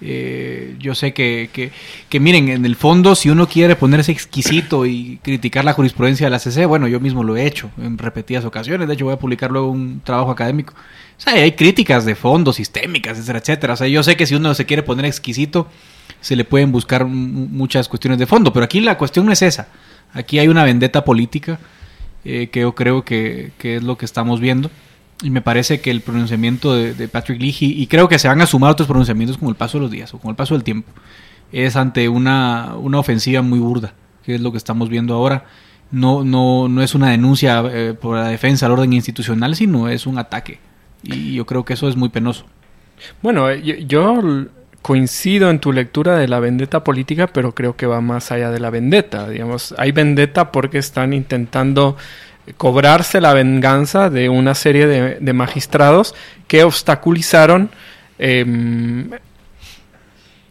[0.06, 1.72] Eh, yo sé que,
[2.10, 6.32] que, miren, en el fondo, si uno quiere ponerse exquisito y criticar la jurisprudencia de
[6.32, 8.88] la CC, bueno, yo mismo lo he hecho en repetidas ocasiones.
[8.88, 10.74] De hecho, voy a publicar luego un trabajo académico.
[10.74, 13.74] O sea, hay críticas de fondo, sistémicas, etcétera, etcétera.
[13.74, 15.70] O sea, yo sé que si uno se quiere poner exquisito,
[16.20, 19.70] se le pueden buscar muchas cuestiones de fondo, pero aquí la cuestión no es esa.
[20.12, 21.60] Aquí hay una vendetta política
[22.26, 24.70] eh, que yo creo que, que es lo que estamos viendo.
[25.24, 28.46] Y me parece que el pronunciamiento de, Patrick Leahy, y creo que se van a
[28.46, 30.92] sumar otros pronunciamientos con el paso de los días o con el paso del tiempo,
[31.52, 33.94] es ante una, una ofensiva muy burda,
[34.24, 35.46] que es lo que estamos viendo ahora.
[35.92, 40.06] No, no, no es una denuncia eh, por la defensa del orden institucional, sino es
[40.06, 40.60] un ataque.
[41.04, 42.46] Y yo creo que eso es muy penoso.
[43.22, 44.22] Bueno, eh, yo,
[44.84, 48.60] coincido en tu lectura de la vendetta política, pero creo que va más allá de
[48.60, 49.30] la vendetta.
[49.30, 51.98] Digamos, hay vendetta porque están intentando
[52.58, 56.14] cobrarse la venganza de una serie de, magistrados
[56.48, 57.70] que obstaculizaron
[58.20, 59.10] em,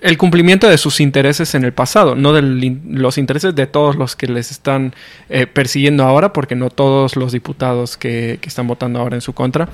[0.00, 4.16] el cumplimiento de sus intereses en el pasado, no de los intereses de todos los
[4.16, 4.94] que les están
[5.28, 9.68] eh, persiguiendo ahora, porque no todos los diputados que, están votando ahora en su contra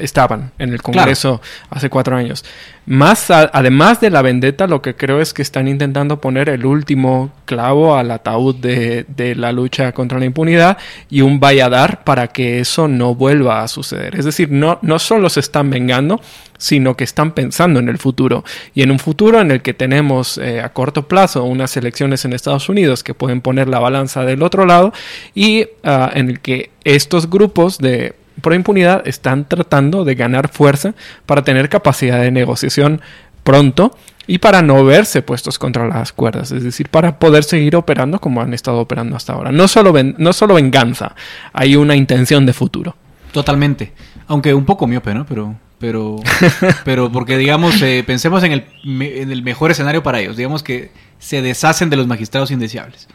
[0.00, 2.44] estaban en el Congreso hace cuatro años.
[2.86, 7.32] Más además de la vendetta, lo que creo es que están intentando poner el último
[7.44, 10.78] clavo al ataúd de, la lucha contra la impunidad
[11.10, 14.14] y un valladar para que eso no vuelva a suceder.
[14.14, 16.20] Es decir, no, no solo se están vengando,
[16.58, 18.44] sino que están pensando en el futuro.
[18.72, 22.32] Y en un futuro en el que tenemos eh, a corto plazo unas elecciones en
[22.32, 24.92] Estados Unidos que pueden poner la balanza del otro lado
[25.34, 30.94] y ah, en el que estos grupos de por impunidad están tratando de ganar fuerza
[31.26, 33.00] para tener capacidad de negociación
[33.44, 38.20] pronto y para no verse puestos contra las cuerdas, es decir, para poder seguir operando
[38.20, 39.52] como han estado operando hasta ahora.
[39.52, 41.14] No solo, no solo venganza,
[41.52, 42.96] hay una intención de futuro.
[43.32, 43.92] Totalmente,
[44.26, 45.26] aunque un poco miope, ¿no?
[45.26, 46.16] Pero, pero,
[46.84, 50.90] pero porque digamos, eh, pensemos en el, en el mejor escenario para ellos, digamos que
[51.18, 53.08] se deshacen de los magistrados indeseables.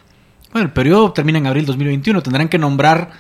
[0.54, 3.12] Bueno, el periodo termina en abril 2021, tendrán que nombrar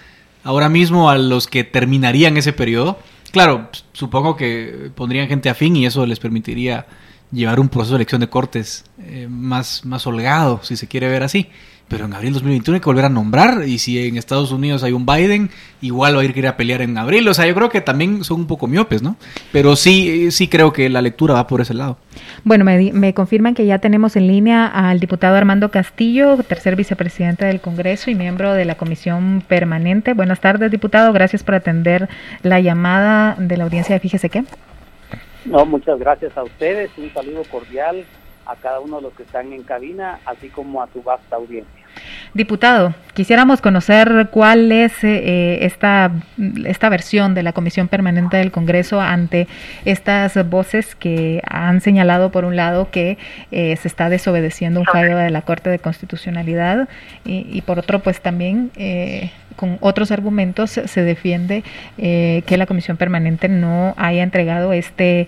[0.43, 2.99] ahora mismo a los que terminarían ese periodo.
[3.31, 6.85] Claro, supongo que pondrían gente afín y eso les permitiría
[7.31, 11.23] llevar un proceso de elección de cortes eh, más, más holgado, si se quiere ver
[11.23, 11.49] así.
[11.91, 13.67] Pero en abril 2021 hay que volver a nombrar.
[13.67, 15.49] Y si en Estados Unidos hay un Biden,
[15.81, 17.27] igual va a ir a pelear en abril.
[17.27, 19.17] O sea, yo creo que también son un poco miopes, ¿no?
[19.51, 21.97] Pero sí, sí creo que la lectura va por ese lado.
[22.45, 27.43] Bueno, me, me confirman que ya tenemos en línea al diputado Armando Castillo, tercer vicepresidente
[27.43, 30.13] del Congreso y miembro de la Comisión Permanente.
[30.13, 31.11] Buenas tardes, diputado.
[31.11, 32.07] Gracias por atender
[32.41, 34.45] la llamada de la audiencia de Fíjese qué.
[35.43, 36.89] No, muchas gracias a ustedes.
[36.97, 38.05] Un saludo cordial
[38.45, 41.80] a cada uno de los que están en cabina, así como a su vasta audiencia.
[42.33, 46.11] Diputado, quisiéramos conocer cuál es eh, esta,
[46.63, 49.49] esta versión de la Comisión Permanente del Congreso ante
[49.83, 53.17] estas voces que han señalado, por un lado, que
[53.51, 56.87] eh, se está desobedeciendo un fallo de la Corte de Constitucionalidad
[57.25, 61.63] y, por otro, pues también eh, con otros argumentos se defiende
[61.97, 65.27] que la Comisión Permanente no haya entregado este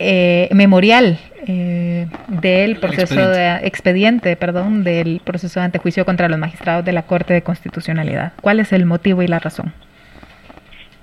[0.00, 6.84] eh, memorial eh, del proceso de expediente, perdón, del proceso de antejuicio contra los magistrados
[6.84, 8.32] de la Corte de Constitucionalidad.
[8.40, 9.72] ¿Cuál es el motivo y la razón?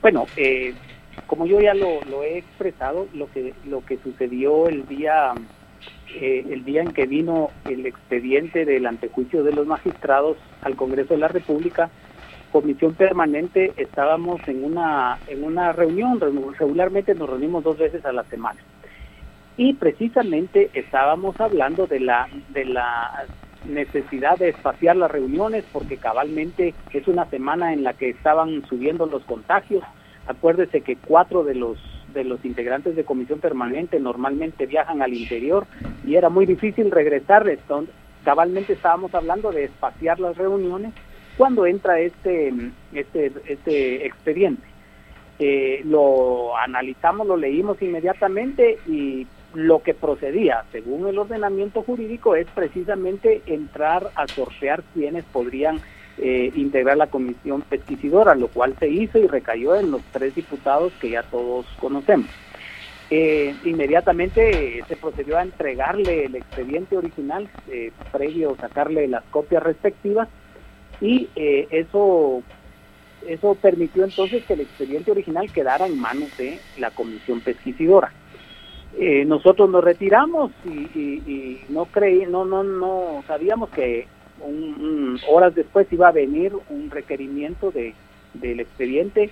[0.02, 0.74] Bueno, eh,
[1.28, 5.34] como yo ya lo, he expresado, lo que lo que sucedió el día
[6.22, 11.20] el día en que vino el expediente del antejuicio de los magistrados al Congreso de
[11.20, 11.90] la República,
[12.54, 16.22] comisión permanente estábamos en una en una reunión
[16.58, 18.62] regularmente nos reunimos dos veces a la semana
[19.58, 23.26] y precisamente estábamos hablando de la de la
[23.68, 29.06] necesidad de espaciar las reuniones porque cabalmente es una semana en la que estaban subiendo
[29.06, 29.84] los contagios.
[30.28, 31.78] Acuérdese que cuatro de los
[32.14, 35.66] de los integrantes de comisión permanente normalmente viajan al interior
[36.06, 37.48] y era muy difícil regresar.
[37.48, 37.94] Entonces,
[38.24, 40.94] cabalmente estábamos hablando de espaciar las reuniones
[41.38, 42.54] cuando entra este
[42.94, 44.68] este este expediente.
[45.38, 52.46] Eh, lo analizamos, lo leímos inmediatamente y lo que procedía, según el ordenamiento jurídico, es
[52.54, 55.80] precisamente entrar a sortear quienes podrían
[56.18, 60.94] eh, integrar la comisión pesquisidora, lo cual se hizo y recayó en los tres diputados
[61.00, 62.28] que ya todos conocemos.
[63.10, 70.28] Eh, inmediatamente se procedió a entregarle el expediente original, eh, previo sacarle las copias respectivas,
[71.02, 72.42] y eso,
[73.28, 78.14] eso permitió entonces que el expediente original quedara en manos de la comisión pesquisidora.
[78.98, 84.08] Eh, nosotros nos retiramos y, no creí, no, no, no sabíamos que
[85.30, 87.94] horas después iba a venir un requerimiento de,
[88.34, 89.32] del expediente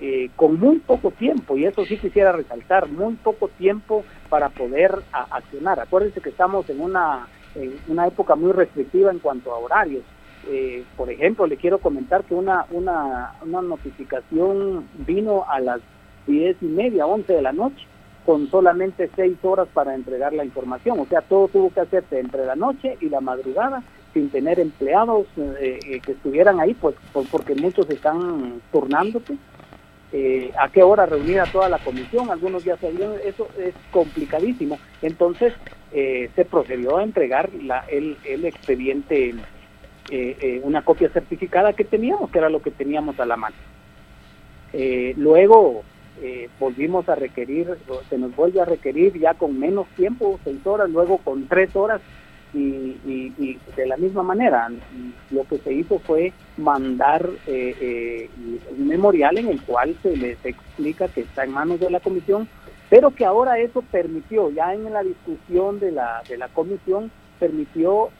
[0.00, 4.94] eh, con muy poco tiempo, y eso sí quisiera resaltar, muy poco tiempo para poder
[5.12, 5.80] accionar.
[5.80, 10.02] Acuérdense que estamos en una, en una época muy restrictiva en cuanto a horarios.
[10.48, 15.80] Eh, por ejemplo, le quiero comentar que una, una, una notificación vino a las
[16.26, 17.86] diez y media, once de la noche,
[18.24, 21.00] con solamente seis horas para entregar la información.
[21.00, 25.26] O sea, todo tuvo que hacerse entre la noche y la madrugada sin tener empleados
[25.36, 26.94] eh, eh, que estuvieran ahí, pues,
[27.30, 29.36] porque muchos están turnándose.
[30.14, 34.78] Eh, a qué hora reunir a toda la comisión, algunos ya sabían, eso es complicadísimo.
[35.00, 35.54] Entonces
[35.90, 39.34] se procedió a entregar la, el, el expediente,
[40.62, 43.56] una copia certificada que teníamos, que era lo que teníamos a la mano.
[45.16, 45.82] luego
[46.20, 47.68] eh, volvimos a requerir,
[48.08, 52.00] se nos vuelve a requerir ya con menos tiempo, seis horas, luego con tres horas
[52.54, 54.68] y, de la misma manera.
[55.30, 58.30] Lo que se hizo fue mandar eh, eh,
[58.78, 62.46] un memorial en el cual se les explica que está en manos de la comisión,
[62.90, 67.10] pero que ahora eso permitió, ya en la discusión de la, de la comisión,
[67.40, 68.10] permitió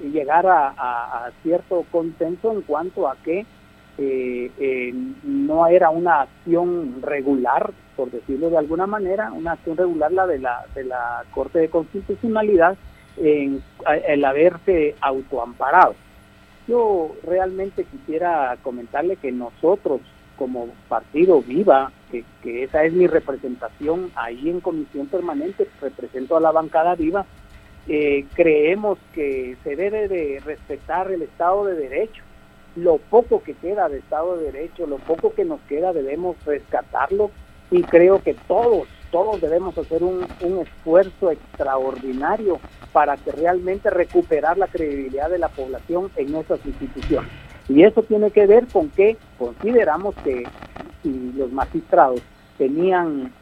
[0.00, 3.44] llegar a cierto consenso en cuanto a que
[3.98, 10.12] eh, eh, no era una acción regular, por decirlo de alguna manera, una acción regular
[10.12, 12.76] la de la, de la Corte de Constitucionalidad
[13.16, 13.62] en
[14.08, 15.94] el haberse autoamparado.
[16.66, 20.00] Yo realmente quisiera comentarle que nosotros
[20.36, 26.40] como partido viva, que, que, esa es mi representación ahí en comisión permanente, represento a
[26.40, 27.24] la bancada viva,
[27.86, 32.22] eh, creemos que se debe de respetar el Estado de Derecho
[32.76, 37.30] lo poco que queda de Estado de Derecho, lo poco que nos queda debemos rescatarlo
[37.70, 40.26] y creo que todos, todos debemos hacer un,
[40.60, 42.58] esfuerzo extraordinario
[42.92, 47.30] para que realmente recuperar la credibilidad de la población en nuestras instituciones.
[47.68, 50.44] Y eso tiene que ver con que consideramos que
[51.02, 52.20] si los magistrados
[52.58, 53.32] tenían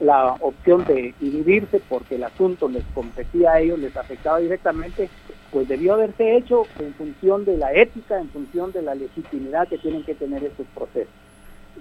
[0.00, 5.08] la opción de inhibirse porque el asunto les competía a ellos, les afectaba directamente,
[5.50, 9.78] pues debió haberse hecho en función de la ética, en función de la legitimidad que
[9.78, 11.12] tienen que tener estos procesos.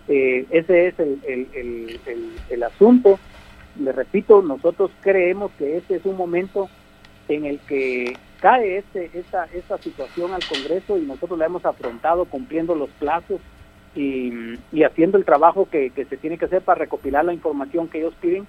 [0.08, 2.00] Eh, ese es el, el,
[2.50, 3.20] el, asunto.
[3.80, 6.70] le repito, nosotros creemos que este es un momento
[7.28, 12.26] en el que cae este, esta, esta situación al Congreso y nosotros la hemos afrontado
[12.26, 13.40] cumpliendo los plazos
[13.96, 14.32] y,
[14.72, 18.00] y haciendo el trabajo que, que, se tiene que hacer para recopilar la información que
[18.00, 18.46] ellos piden.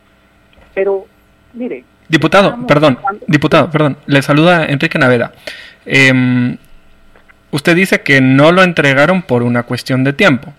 [0.74, 1.06] Pero,
[1.54, 1.84] mire.
[2.08, 5.32] Diputado, perdón, diputado, perdón, le saluda Enrique Naveda.
[5.84, 6.56] Eh,
[7.50, 10.54] usted dice que no lo entregaron por una cuestión de tiempo.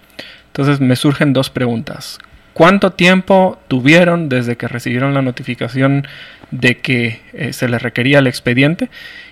[0.47, 2.19] Entonces me surgen dos preguntas.
[2.53, 6.07] ¿Cuánto tiempo tuvieron desde que recibieron la notificación
[6.49, 8.89] de que eh, se les requería el expediente?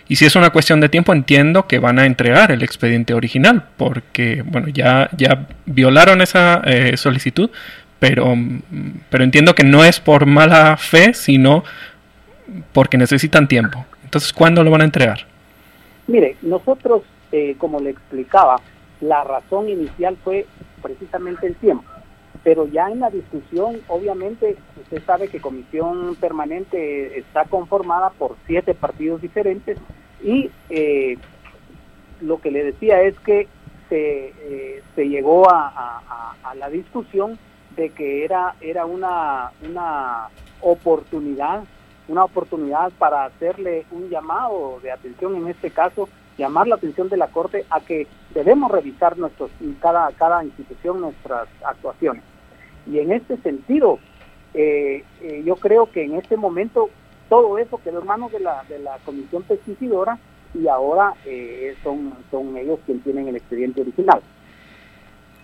[0.07, 3.63] Y si es una cuestión de tiempo, entiendo que van a entregar el expediente original,
[3.78, 7.49] porque bueno, ya, ya violaron esa eh, solicitud,
[7.97, 8.38] pero,
[9.09, 11.63] pero entiendo que no es por mala fe, sino
[12.74, 13.86] porque necesitan tiempo.
[14.04, 15.20] Entonces, ¿cuándo lo van a entregar?
[16.08, 18.58] Mire, nosotros, eh, como le explicaba,
[19.02, 20.46] la razón inicial fue
[20.82, 21.84] precisamente el tiempo
[22.46, 28.76] pero ya en la discusión, obviamente, usted sabe que comisión permanente está conformada por siete
[28.76, 29.80] partidos diferentes
[30.24, 31.18] y eh,
[32.22, 33.48] lo que le decía es que
[33.89, 36.04] se, eh, se llegó a,
[36.43, 37.39] a, la discusión
[37.76, 40.30] de que era, era una, una
[40.62, 41.64] oportunidad,
[42.08, 47.18] una oportunidad para hacerle un llamado de atención, en este caso, llamar la atención de
[47.18, 52.24] la Corte a que debemos revisar nuestros, cada, cada institución nuestras actuaciones.
[52.88, 53.99] Y en este sentido,
[54.53, 56.89] eh, eh, yo creo que en este momento
[57.30, 60.20] todo eso quedó en manos de la, de la comisión pesticidora
[60.53, 64.22] y ahora eh, son, son ellos quienes tienen el expediente original.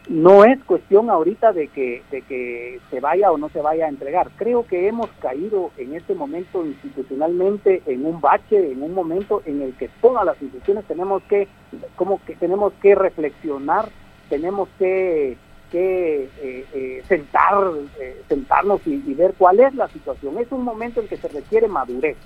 [0.09, 3.89] No es cuestión ahorita de que, de que se vaya o no se vaya a
[3.89, 4.31] entregar.
[4.35, 9.61] Creo que hemos caído en este momento institucionalmente en un bache, en un momento en
[9.61, 11.47] el que todas las instituciones tenemos que,
[11.95, 13.89] como que tenemos que reflexionar,
[14.29, 15.37] tenemos que
[15.71, 17.55] que eh, eh, sentar,
[17.99, 20.37] eh, sentarnos y, ver cuál es la situación.
[20.37, 22.17] Es un momento en que se requiere madurez,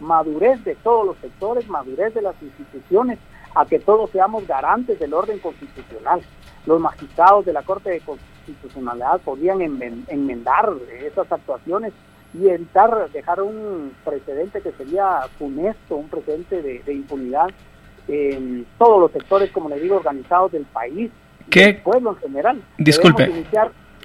[0.00, 3.18] madurez de todos los sectores, madurez de las instituciones,
[3.54, 6.22] a que todos seamos garantes del orden constitucional.
[6.66, 10.70] Los magistrados de la Corte de Constitucionalidad podían enmendar
[11.02, 11.92] esas actuaciones
[12.34, 17.50] y evitar dejar un precedente que sería funesto, un precedente de, de impunidad
[18.08, 21.10] en todos los sectores, como le digo, organizados del país
[21.50, 22.62] ¿Qué, pueblo en general.
[22.78, 23.30] Disculpe,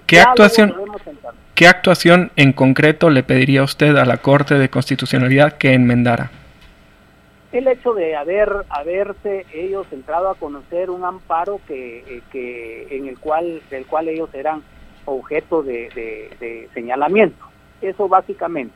[0.05, 0.75] ¿qué actuación,
[1.55, 6.31] ¿qué actuación en concreto le pediría usted a la Corte de Constitucionalidad que enmendara?
[7.51, 13.07] El hecho de haber haberse ellos entrado a conocer un amparo que, eh, que en
[13.07, 14.63] el cual del cual ellos eran
[15.05, 15.89] objeto de,
[16.39, 17.45] de, señalamiento.
[17.81, 18.75] Eso básicamente.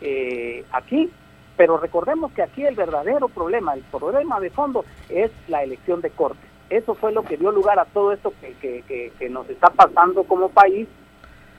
[0.00, 1.10] Eh, aquí
[1.56, 6.10] pero recordemos que aquí el verdadero problema, el problema de fondo es la elección de
[6.10, 8.82] corte eso fue lo que dio lugar a todo esto que,
[9.18, 10.86] que, nos está pasando como país.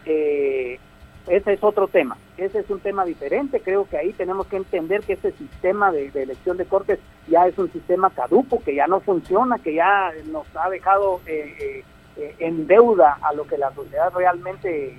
[0.05, 0.79] Eh,
[1.29, 5.01] ese es otro tema, ese es un tema diferente, creo que ahí tenemos que entender
[5.01, 8.99] que ese sistema de, elección de cortes ya es un sistema caduco, que ya no
[8.99, 11.83] funciona, que ya nos ha dejado eh,
[12.17, 14.97] eh, en deuda a lo que la sociedad realmente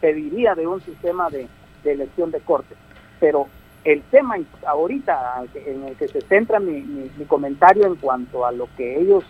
[0.00, 1.46] pediría de un sistema de,
[1.84, 2.76] elección de cortes.
[3.20, 3.46] Pero
[3.84, 4.36] el tema
[4.66, 9.24] ahorita en el que se centra mi, comentario en cuanto a lo que ellos,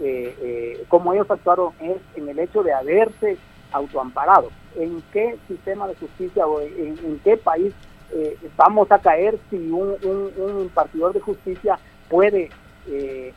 [0.00, 3.36] eh, eh, cómo ellos actuaron es en el hecho de haberse
[3.72, 4.50] autoamparado.
[4.76, 7.72] ¿En qué sistema de justicia o en, qué país
[8.12, 12.50] eh, vamos a caer si un, un, impartidor de justicia puede
[12.86, 13.34] eh,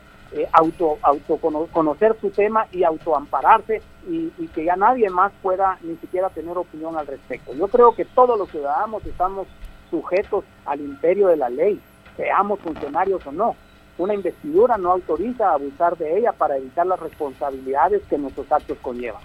[0.52, 5.96] auto, auto conocer su tema y autoampararse y, y que ya nadie más pueda ni
[5.96, 7.52] siquiera tener opinión al respecto?
[7.54, 9.46] Yo creo que todos los ciudadanos estamos
[9.92, 11.78] sujetos al imperio de la ley,
[12.16, 13.54] seamos funcionarios o no.
[13.98, 18.78] Una investidura no autoriza a abusar de ella para evitar las responsabilidades que nuestros actos
[18.80, 19.20] conllevan.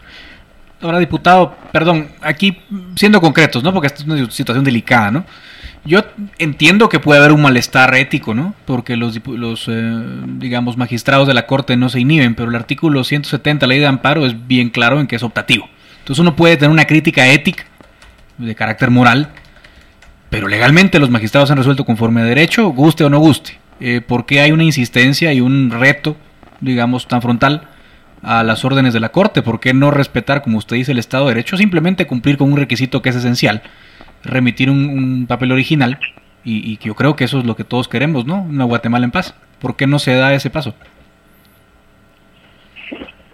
[0.82, 2.58] Ahora, diputado, perdón, aquí
[2.96, 3.74] siendo concretos, ¿no?
[3.74, 5.26] Porque esta es una situación delicada, ¿no?
[5.86, 6.04] Yo
[6.38, 8.54] entiendo que puede haber un malestar ético, ¿no?
[8.66, 10.04] Porque los, los eh,
[10.38, 13.80] digamos, magistrados de la Corte no se inhiben, pero el artículo 170 de la ley
[13.80, 15.70] de amparo es bien claro en que es optativo.
[16.00, 17.66] Entonces uno puede tener una crítica ética
[18.38, 19.32] de carácter moral
[20.30, 23.58] pero legalmente los magistrados han resuelto conforme a derecho, guste o no guste.
[23.80, 26.18] Eh, ¿Por qué hay una insistencia y un reto,
[26.60, 27.70] digamos, tan frontal
[28.22, 29.42] a las órdenes de la Corte?
[29.42, 31.58] ¿Por qué no respetar, como usted dice, el Estado de Derecho?
[31.58, 33.62] Simplemente cumplir con un requisito que es esencial,
[34.24, 36.00] remitir un, papel original,
[36.44, 38.42] y, y, yo creo que eso es lo que todos queremos, ¿no?
[38.42, 39.36] Una Guatemala en paz.
[39.60, 40.74] ¿Por qué no se da ese paso?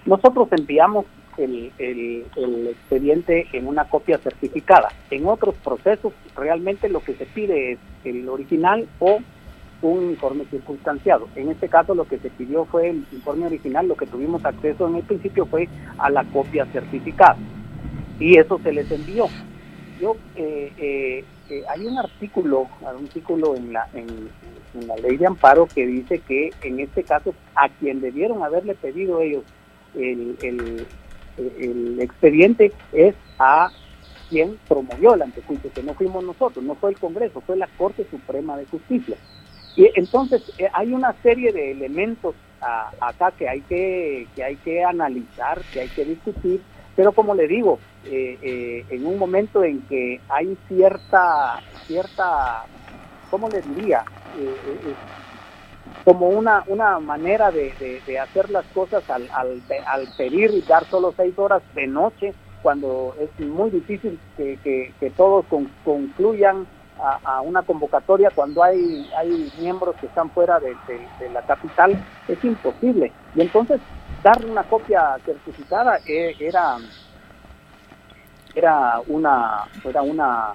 [0.05, 1.05] Nosotros enviamos
[1.37, 4.89] el, el, expediente en una copia certificada.
[5.09, 9.19] En otros procesos realmente lo que se pide es el original o
[9.91, 11.27] un informe circunstanciado.
[11.35, 14.87] En este caso lo que se pidió fue el informe original, lo que tuvimos acceso
[14.87, 15.67] en el principio fue
[15.97, 17.37] a la copia certificada
[18.19, 19.27] y eso se les envió.
[19.99, 21.23] yo eh,
[21.69, 24.29] hay un artículo, un artículo en la, en,
[24.87, 29.21] la ley de amparo que dice que en este caso a quien debieron haberle pedido
[29.21, 29.43] ellos
[29.93, 30.87] el, el,
[31.37, 33.69] el expediente es a
[34.29, 38.07] quien promovió el antejuicio, que no fuimos nosotros, no fue el Congreso, fue la Corte
[38.09, 39.15] Suprema de Justicia.
[39.75, 42.35] Y entonces eh, hay una serie de elementos
[43.01, 46.61] acá que hay que, que hay que analizar, que hay que discutir,
[46.95, 52.63] pero como le digo, eh, eh, en un momento en que hay cierta, cierta,
[53.29, 54.05] ¿cómo le diría?
[56.05, 57.73] como una, una manera de,
[58.05, 62.33] de, hacer las cosas al, al, al pedir y dar solo seis horas de noche,
[62.63, 64.57] cuando es muy difícil que,
[64.99, 65.45] que, todos
[65.83, 66.65] concluyan
[67.03, 70.75] a, una convocatoria cuando hay, hay miembros que están fuera de,
[71.31, 73.11] la capital, es imposible.
[73.35, 73.79] Y entonces
[74.23, 76.77] dar una copia certificada eh, era,
[78.55, 80.53] era una, era una,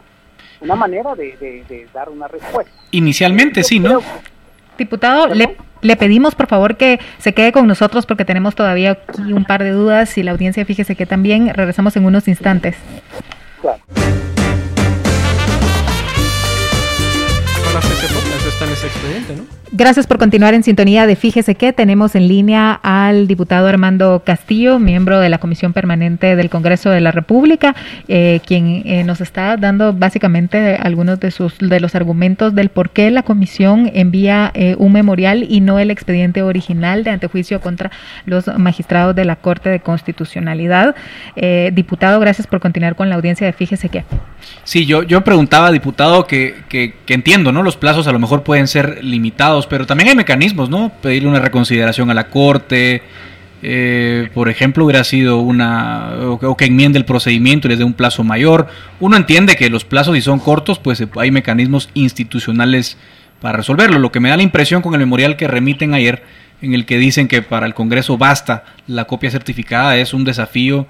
[0.61, 2.73] una manera de, dar una respuesta.
[2.93, 4.01] Inicialmente sí, ¿no?
[4.79, 9.33] Diputado, le, le pedimos por favor que se quede con nosotros porque tenemos todavía aquí
[9.33, 12.77] un par de dudas y la audiencia fíjese que también regresamos en unos instantes.
[13.61, 13.83] Claro.
[18.49, 19.58] Está en ese expediente, ¿no?
[19.71, 24.79] Gracias por continuar en sintonía de Fíjese que tenemos en línea al diputado Armando Castillo,
[24.79, 27.77] miembro de la Comisión Permanente del Congreso de la República,
[28.09, 32.89] eh, quien eh, nos está dando básicamente algunos de sus de los argumentos del por
[32.89, 37.91] qué la comisión envía eh, un memorial y no el expediente original de antejuicio contra
[38.25, 40.97] los magistrados de la Corte de Constitucionalidad.
[41.73, 44.05] diputado, gracias por continuar con la audiencia de Fíjese que.
[44.65, 47.63] Sí, yo, yo preguntaba, diputado, que, que, que entiendo, ¿no?
[47.63, 50.93] Los plazos a lo mejor pueden ser limitados, pero también hay mecanismos, ¿no?
[51.03, 53.03] Pedirle una reconsideración a la Corte,
[53.61, 57.95] eh, por ejemplo, hubiera sido una, o, que enmiende el procedimiento y les dé un
[57.95, 58.69] plazo mayor.
[59.01, 62.97] Uno entiende que los plazos, si son cortos, pues eh, hay mecanismos institucionales
[63.41, 63.99] para resolverlo.
[63.99, 66.23] Lo que me da la impresión con el memorial que remiten ayer,
[66.63, 70.87] en el que dicen que para el Congreso basta la copia certificada, es un desafío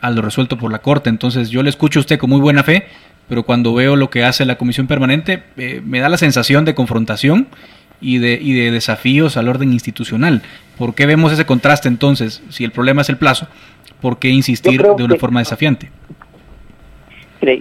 [0.00, 1.10] a lo resuelto por la Corte.
[1.10, 2.86] Entonces yo le escucho a usted con muy buena fe,
[3.28, 6.74] pero cuando veo lo que hace la Comisión Permanente, eh, me da la sensación de
[6.74, 7.48] confrontación
[8.02, 10.42] y de, y de desafíos al orden institucional.
[10.76, 12.42] ¿Por qué vemos ese contraste entonces?
[12.50, 13.46] Si el problema es el plazo,
[14.00, 15.90] ¿por qué insistir de una forma desafiante?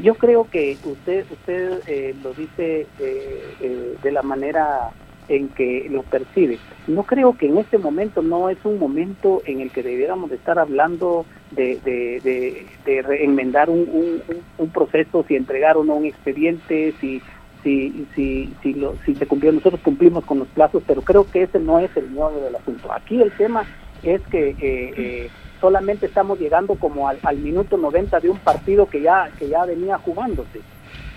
[0.03, 4.91] yo creo que usted usted eh, lo dice eh, de la manera
[5.27, 6.59] en que lo percibe.
[6.87, 10.35] No creo que en este momento no es un momento en el que debiéramos de
[10.35, 14.21] estar hablando de, de, enmendar un,
[14.57, 17.21] un, proceso, si entregar o no un expediente, si
[17.63, 19.51] si si si, lo, si se cumplió.
[19.51, 22.91] Nosotros cumplimos con los plazos, pero creo que ese no es el nuevo del asunto.
[22.91, 23.63] Aquí el tema
[24.03, 29.01] es que eh, eh, solamente estamos llegando como al, minuto 90 de un partido que
[29.01, 30.61] ya que ya venía jugándose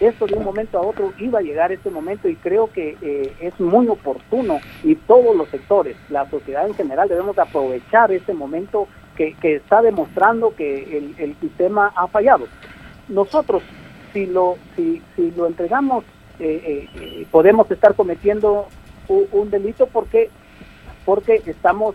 [0.01, 3.33] esto de un momento a otro iba a llegar este momento y creo que eh,
[3.41, 8.89] es muy oportuno y todos los sectores, la sociedad en general debemos aprovechar este momento
[9.17, 12.47] que, está demostrando que el, sistema ha fallado.
[13.09, 13.63] Nosotros,
[14.13, 16.05] si lo, si, si lo entregamos,
[16.39, 18.67] eh, eh, podemos estar cometiendo
[19.09, 20.31] un, delito porque
[21.05, 21.95] porque estamos,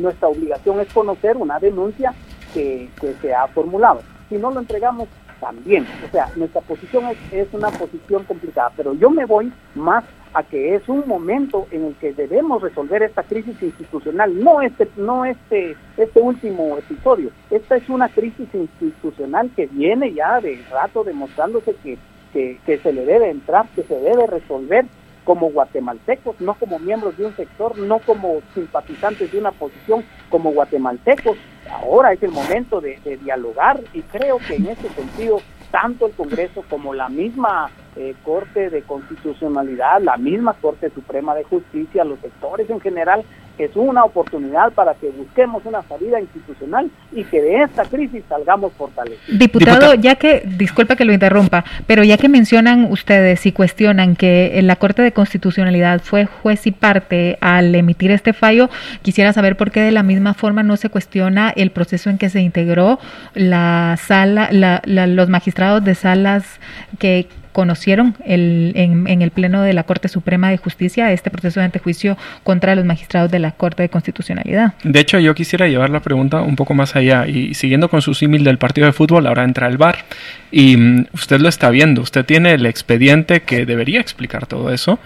[0.00, 2.14] nuestra obligación es conocer una denuncia
[2.54, 4.00] que, que se ha formulado.
[4.30, 5.08] Si no lo entregamos,
[5.40, 5.86] también.
[6.06, 10.44] O sea, nuestra posición es, es una posición complicada, pero yo me voy más a
[10.44, 15.24] que es un momento en el que debemos resolver esta crisis institucional, no este, no
[15.24, 17.30] este, este último episodio.
[17.50, 21.98] Esta es una crisis institucional que viene ya de rato demostrándose que,
[22.32, 24.86] que, se le debe entrar, que se debe resolver
[25.24, 30.50] como guatemaltecos, no como miembros de un sector, no como simpatizantes de una posición, como
[30.52, 31.36] guatemaltecos.
[31.70, 36.64] Ahora es el momento de, dialogar y creo que en ese sentido tanto el Congreso
[36.68, 42.68] como la misma eh, Corte de Constitucionalidad, la misma Corte Suprema de Justicia, los sectores
[42.70, 43.24] en general
[43.64, 48.72] es una oportunidad para que busquemos una salida institucional y que de esta crisis salgamos
[48.72, 49.38] fortalecidos.
[49.38, 54.58] Diputado, ya que, disculpa que lo interrumpa, pero ya que mencionan ustedes y cuestionan que
[54.62, 58.70] la Corte de Constitucionalidad fue juez y parte al emitir este fallo,
[59.02, 62.30] quisiera saber por qué de la misma forma no se cuestiona el proceso en que
[62.30, 62.98] se integró
[63.34, 64.48] la sala,
[64.86, 66.60] los magistrados de salas
[66.98, 71.66] que conocieron el, en, el Pleno de la Corte Suprema de Justicia este proceso de
[71.66, 74.74] antejuicio contra los magistrados de la Corte de Constitucionalidad.
[74.84, 78.14] De hecho, yo quisiera llevar la pregunta un poco más allá y siguiendo con su
[78.14, 80.04] símil del partido de fútbol, ahora entra el VAR
[80.50, 84.98] y mm, usted lo está viendo, usted tiene el expediente que debería explicar todo eso,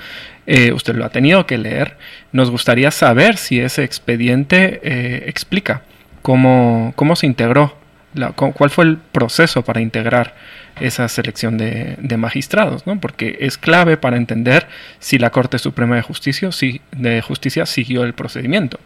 [0.46, 1.96] eh, usted lo ha tenido que leer,
[2.32, 5.82] nos gustaría saber si ese expediente eh, explica
[6.22, 7.84] cómo, cómo se integró
[8.36, 10.34] cuál fue el proceso para integrar
[10.80, 13.00] esa selección de, magistrados, ¿no?
[13.00, 14.66] porque es clave para entender
[14.98, 16.50] si la Corte Suprema de Justicia,
[16.92, 18.78] de Justicia siguió el procedimiento.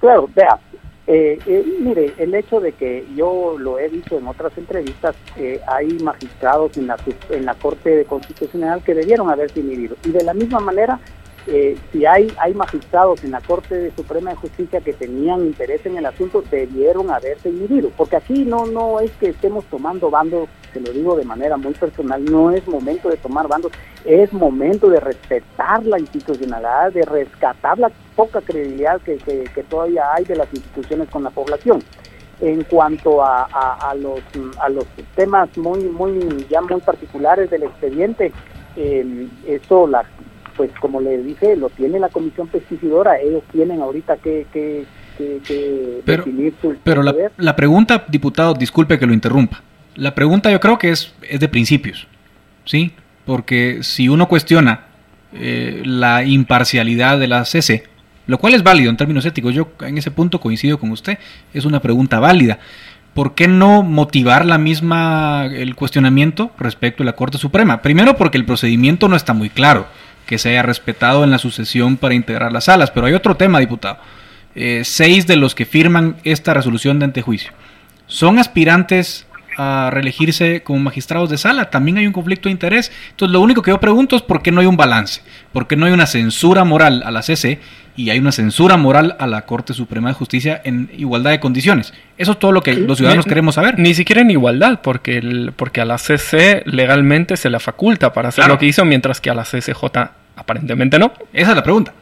[0.00, 0.58] Claro, vea,
[1.06, 5.60] eh, eh, mire, el hecho de que yo lo he dicho en otras entrevistas, eh,
[5.66, 6.96] hay magistrados en la,
[7.30, 9.96] en la Corte Constitucional que debieron haberse inhibido.
[10.04, 11.00] Y de la misma manera,
[11.46, 16.06] eh, si hay, magistrados en la Corte Suprema de Justicia que tenían interés en el
[16.06, 20.92] asunto, debieron haberse inhibido, porque aquí no, no es que estemos tomando bandos, se lo
[20.92, 23.72] digo de manera muy personal, no es momento de tomar bandos,
[24.04, 30.24] es momento de respetar la institucionalidad, de rescatar la poca credibilidad que, que, todavía hay
[30.24, 31.82] de las instituciones con la población.
[32.40, 34.20] En cuanto a, a, los,
[34.60, 38.32] a los temas muy, muy, ya muy particulares del expediente,
[38.76, 40.04] eh, eso la,
[40.62, 44.84] pues como le dije, lo tiene la comisión pesticidora, ellos tienen ahorita que, que,
[46.04, 46.76] pero, definir su...
[46.84, 49.60] Pero la, la, pregunta, diputado, disculpe que lo interrumpa,
[49.96, 52.06] la pregunta yo creo que es, es de principios,
[52.64, 52.92] ¿sí?
[53.24, 54.86] Porque si uno cuestiona
[55.32, 57.82] eh, la imparcialidad de la CC,
[58.28, 61.18] lo cual es válido en términos éticos, yo en ese punto coincido con usted,
[61.52, 62.60] es una pregunta válida.
[63.14, 67.82] ¿por qué no motivar la misma el cuestionamiento respecto a la Corte Suprema?
[67.82, 69.86] Primero porque el procedimiento no está muy claro
[70.32, 72.90] que se haya respetado en la sucesión para integrar las salas.
[72.90, 73.98] Pero hay otro tema, diputado.
[74.54, 77.52] Eh, seis de los que firman esta resolución de antejuicio
[78.06, 79.26] son aspirantes
[79.58, 81.68] a reelegirse como magistrados de sala.
[81.68, 82.90] También hay un conflicto de interés.
[83.10, 85.20] Entonces, lo único que yo pregunto es por qué no hay un balance,
[85.52, 87.60] por qué no hay una censura moral a la CC
[87.94, 91.92] y hay una censura moral a la Corte Suprema de Justicia en igualdad de condiciones.
[92.16, 93.78] Eso es todo lo que los ciudadanos queremos saber.
[93.78, 98.30] Ni siquiera en igualdad, porque, el, porque a la CC legalmente se la faculta para
[98.30, 101.12] hacer lo que hizo, mientras que a la CCJ aparentemente no.
[101.32, 101.92] Esa es la pregunta.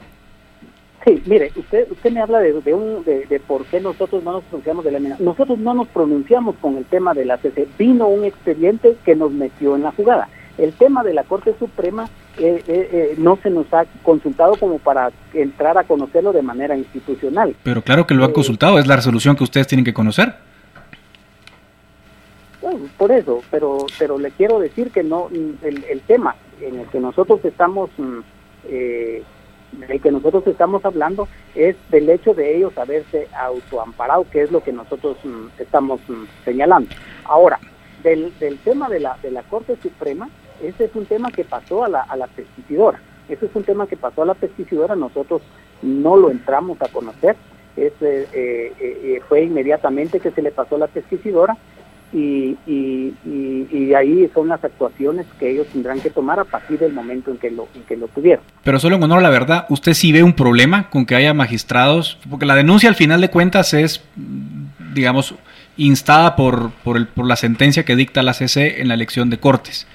[1.04, 4.44] Sí, mire, usted usted me habla de, de, un, de, por qué nosotros no nos
[4.44, 7.66] pronunciamos de la Nosotros no nos pronunciamos con el tema de la CC.
[7.78, 10.28] Vino un expediente que nos metió en la jugada.
[10.58, 14.78] El tema de la Corte Suprema eh, eh, eh, no se nos ha consultado como
[14.78, 17.56] para entrar a conocerlo de manera institucional.
[17.62, 20.34] Pero claro que lo han consultado, es la resolución que ustedes tienen que conocer.
[22.98, 27.00] por eso, pero pero le quiero decir que no el, el tema en el que
[27.00, 28.18] nosotros estamos mm,
[28.68, 29.22] eh,
[29.72, 34.62] del que nosotros estamos hablando es del hecho de ellos haberse autoamparado, que es lo
[34.62, 36.90] que nosotros mm, estamos mm, señalando.
[37.24, 37.58] Ahora,
[38.02, 40.28] del, del tema de la, de la Corte Suprema,
[40.62, 43.00] ese es un tema que pasó a la, a la pesticidora.
[43.28, 45.42] Ese es un tema que pasó a la pesticidora, nosotros
[45.82, 47.36] no lo entramos a conocer.
[47.76, 51.56] Ese, eh, eh, fue inmediatamente que se le pasó a la pesticidora
[52.12, 53.14] y, y,
[53.70, 57.38] y, ahí son las actuaciones que ellos tendrán que tomar a partir del momento en
[57.38, 58.44] que lo, en que lo tuvieron.
[58.64, 61.34] Pero solo en honor a la verdad, ¿usted sí ve un problema con que haya
[61.34, 62.18] magistrados?
[62.28, 64.02] Porque la denuncia al final de cuentas es,
[64.92, 65.34] digamos,
[65.76, 69.38] instada por, por, el, por la sentencia que dicta la CC en la elección de
[69.38, 69.86] Cortes.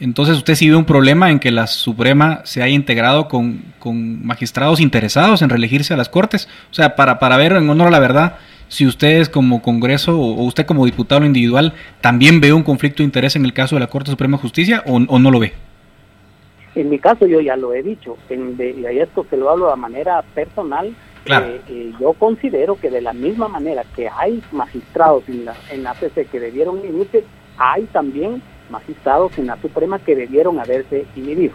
[0.00, 4.24] Entonces, ¿usted sí ve un problema en que la Suprema se haya integrado con, con
[4.24, 6.48] magistrados interesados en reelegirse a las Cortes?
[6.70, 8.36] O sea, para, para ver en honor a la verdad,
[8.68, 13.36] si ustedes como Congreso o usted como diputado individual también ve un conflicto de interés
[13.36, 15.52] en el caso de la Corte Suprema de Justicia o, no lo ve.
[16.74, 19.76] En mi caso yo ya lo he dicho, en, y esto se lo hablo de
[19.76, 20.94] manera personal,
[21.26, 25.82] eh, eh, yo considero que de la misma manera que hay magistrados en la, en
[25.82, 27.24] la CC que debieron inhibirse,
[27.58, 28.40] hay también
[28.70, 31.54] magistrados en la Suprema que debieron haberse inhibido.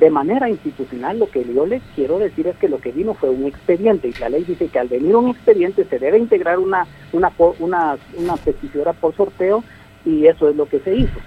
[0.00, 3.28] De manera institucional, lo que yo les quiero decir es que lo que vino fue
[3.28, 6.86] un expediente y la ley dice que al venir un expediente se debe integrar una,
[7.12, 9.62] una, una, una petición por sorteo
[10.06, 11.18] y eso es lo que se hizo.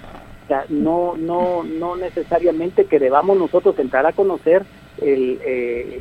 [0.44, 4.64] O sea, no, no, no necesariamente que debamos nosotros entrar a conocer
[5.00, 6.00] el, eh,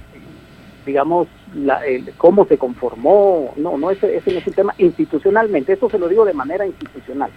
[0.83, 5.73] digamos, la, el, cómo se conformó, no, no, ese, ese, no es un tema institucionalmente,
[5.73, 7.29] eso se lo digo de manera institucional.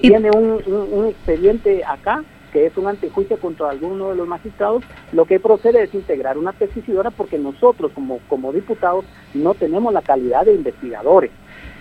[0.00, 2.22] Tiene un, un expediente acá
[2.54, 6.52] que es un antejuicio contra alguno de los magistrados, lo que procede es integrar una
[6.52, 9.04] tesisidora porque nosotros como, como diputados
[9.34, 11.32] no tenemos la calidad de investigadores.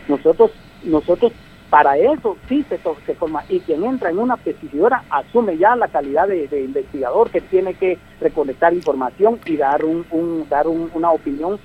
[0.07, 0.49] Nosotros,
[0.83, 1.31] nosotros
[1.69, 5.89] para eso sí se, se forma y quien entra en una tesisidora asume ya la
[5.89, 11.59] calidad de, investigador que tiene que recolectar información y dar un, un dar una opinión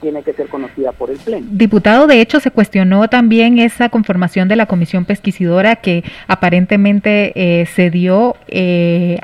[0.00, 1.46] tiene que ser conocida por el Pleno.
[1.50, 7.66] Diputado, de hecho, se cuestionó también esa conformación de la comisión pesquisidora que aparentemente eh,
[7.66, 9.18] se dio eh,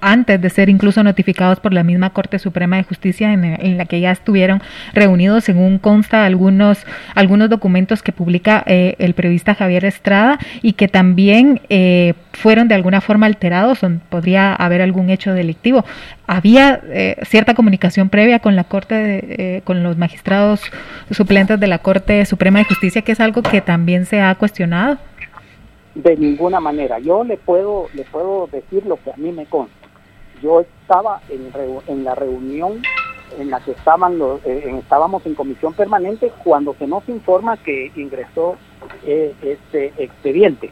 [0.00, 4.00] antes de ser incluso notificados por la misma Corte Suprema de Justicia, en, la que
[4.00, 4.62] ya estuvieron
[4.92, 6.84] reunidos, según consta algunos,
[7.14, 11.60] algunos documentos que publica eh, el periodista Javier Estrada y que también
[12.32, 15.84] fueron de alguna forma alterados, o podría haber algún hecho delictivo.
[16.26, 16.80] Había
[17.24, 20.60] cierta comunicación previa con la Corte, con los magistrados
[21.12, 24.98] suplentes de la Corte Suprema de Justicia, que es algo que también se ha cuestionado.
[25.94, 26.98] De ninguna manera.
[26.98, 29.74] Yo le puedo, le puedo decir lo que a mí me consta.
[30.42, 31.52] Yo estaba en,
[31.86, 32.82] en la reunión
[33.38, 37.92] en la que estaban los, eh, estábamos en comisión permanente cuando se nos informa que
[37.96, 38.56] ingresó
[39.04, 40.70] eh, este expediente.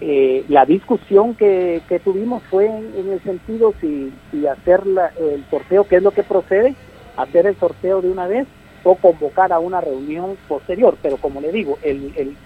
[0.00, 4.82] Eh, la discusión que, que tuvimos fue en, el sentido si, si hacer
[5.20, 6.74] el sorteo, que es lo que procede,
[7.16, 8.48] hacer el sorteo de una vez
[8.84, 10.96] o convocar a una reunión posterior.
[11.02, 12.36] Pero como le digo, el, el,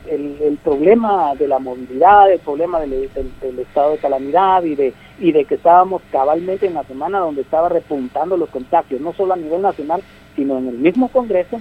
[0.40, 3.10] el, problema de la movilidad, el problema del,
[3.58, 7.68] estado de calamidad y de, y de que estábamos cabalmente en la semana donde estaba
[7.68, 10.02] repuntando los contagios, no solo a nivel nacional,
[10.34, 11.60] sino en el mismo Congreso,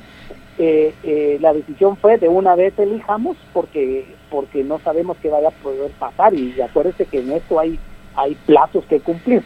[0.58, 5.50] eh, eh, la decisión fue de una vez elijamos porque porque no sabemos qué vaya
[5.50, 7.78] a poder pasar y acuérdese que en esto hay
[8.16, 9.44] hay plazos que cumplir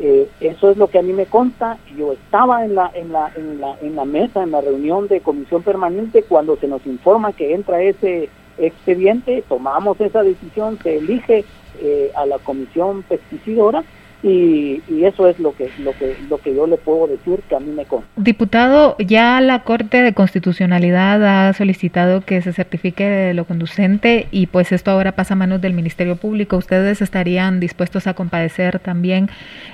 [0.00, 1.78] eh, eso es lo que a mí me consta.
[1.96, 5.20] Yo estaba en la en la en la en la mesa en la reunión de
[5.20, 6.22] comisión permanente.
[6.22, 11.44] Cuando se nos informa que entra ese expediente tomamos esa decisión se elige
[12.16, 13.84] a la comisión pesticidora
[14.22, 17.60] y, eso es lo que, lo, que, lo que yo le puedo decir que a
[17.60, 18.08] mí me consta.
[18.16, 24.72] Diputado, ya la Corte de Constitucionalidad ha solicitado que se certifique lo conducente y pues
[24.72, 26.56] esto ahora pasa a manos del Ministerio Público.
[26.56, 29.30] ¿Ustedes estarían dispuestos a compadecer también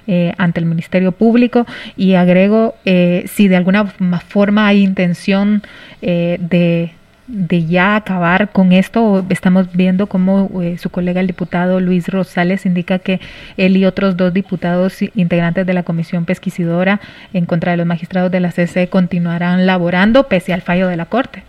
[0.07, 1.67] eh, ante el Ministerio Público?
[1.97, 5.63] Y agrego, eh, si de alguna forma hay intención
[6.03, 6.93] eh, de
[7.27, 9.25] de ya acabar con esto.
[9.29, 13.21] Estamos viendo cómo eh, su colega el diputado Luis Rosales indica que
[13.57, 17.01] él y otros dos diputados integrantes de la comisión pesquisidora
[17.33, 21.07] en contra de los magistrados de la CC continuarán laborando pese al fallo de la
[21.07, 21.43] Corte.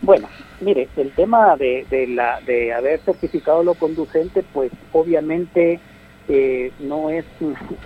[0.00, 0.28] Bueno,
[0.60, 5.80] mire, el tema de, de, la, de haber certificado lo conducente, pues obviamente
[6.30, 7.24] eh, no es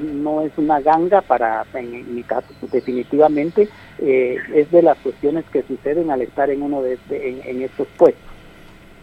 [0.01, 3.69] no es una ganga para en, mi caso definitivamente
[4.01, 7.87] eh, es de las cuestiones que suceden al estar en uno de este, en, estos
[7.97, 8.21] puestos.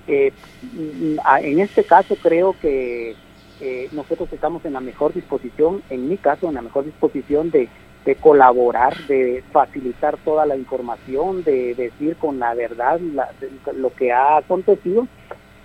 [0.08, 0.34] Eh,
[1.42, 3.16] en este caso creo que
[3.94, 7.70] nosotros estamos en la mejor disposición en mi caso en la mejor disposición de,
[8.06, 13.00] de colaborar de facilitar toda la información de decir con la verdad
[13.74, 15.08] lo que ha acontecido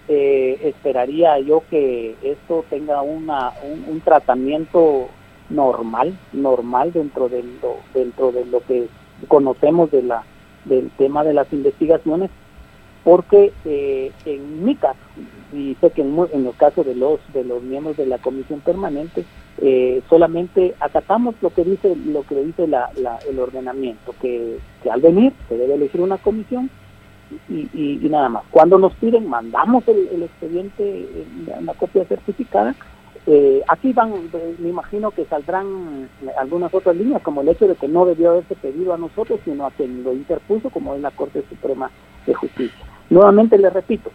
[0.09, 3.53] eh, esperaría yo que esto tenga una,
[3.89, 5.09] un, tratamiento
[5.49, 8.89] normal, normal dentro de lo, dentro de lo que
[9.29, 10.25] conocemos de la,
[10.65, 12.31] del tema de las investigaciones,
[13.03, 14.99] porque eh, en mi caso,
[15.53, 18.61] y sé que en, en el caso de los, de los miembros de la comisión
[18.61, 19.25] permanente,
[19.59, 22.91] eh, solamente acatamos lo que dice lo que dice la,
[23.29, 26.71] el ordenamiento, que, que al venir se debe elegir una comisión
[27.49, 28.45] y, nada más.
[28.51, 31.07] Cuando nos piden, mandamos el, expediente,
[31.63, 32.75] la copia certificada.
[33.27, 37.75] Eh, aquí van, eh, me imagino que saldrán algunas otras líneas, como el hecho de
[37.75, 41.11] que no debió haberse pedido a nosotros, sino a quien lo interpuso, como es la
[41.11, 41.91] Corte Suprema
[42.27, 42.85] de Justicia.
[43.09, 44.11] Nuevamente le repito,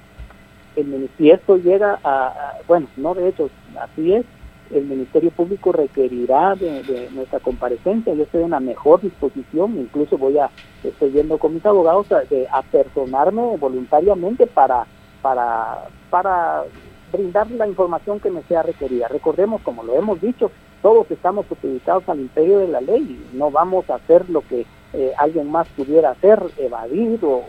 [0.75, 3.49] el manifiesto llega a, bueno, no de hecho,
[3.81, 4.25] así es,
[4.71, 8.13] el Ministerio Público requerirá de, nuestra comparecencia.
[8.13, 10.49] Yo estoy en la mejor disposición, incluso voy a,
[10.83, 14.85] estoy yendo con mis abogados a, de, personarme voluntariamente para,
[15.21, 16.63] para, para
[17.11, 19.07] brindar la información que me sea requerida.
[19.07, 20.51] Recordemos, como lo hemos dicho,
[20.81, 25.13] todos estamos utilizados al imperio de la ley no vamos a hacer lo que eh,
[25.17, 27.41] alguien más pudiera hacer, evadir o,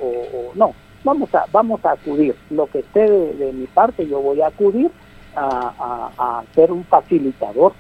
[0.55, 0.75] no.
[1.03, 2.35] Vamos a, vamos a acudir.
[2.51, 4.91] Lo que esté de mi parte, yo voy a acudir
[5.37, 7.73] a, ser un facilitador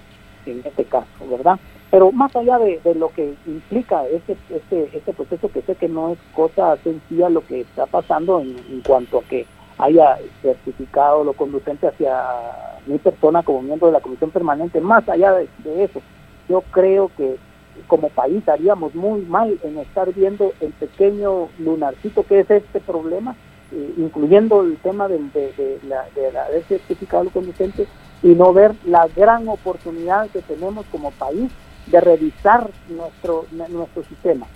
[0.46, 1.58] en este caso, ¿verdad?
[1.90, 6.12] Pero más allá de, lo que implica este, este, este proceso, que sé que no
[6.12, 9.46] es cosa sencilla lo que está pasando en, cuanto a que
[9.78, 12.22] haya certificado lo conducente hacia
[12.86, 16.00] mi persona como miembro de la comisión permanente, más allá de, de eso,
[16.48, 17.36] yo creo que
[17.86, 23.34] como país haríamos muy mal en estar viendo el pequeño lunarcito que es este problema
[23.72, 25.18] eh, incluyendo el tema de,
[25.86, 27.86] la, de la haber certificado conducente
[28.22, 31.50] y no ver la gran oportunidad que tenemos como país
[31.86, 34.46] de revisar nuestro nuestro sistema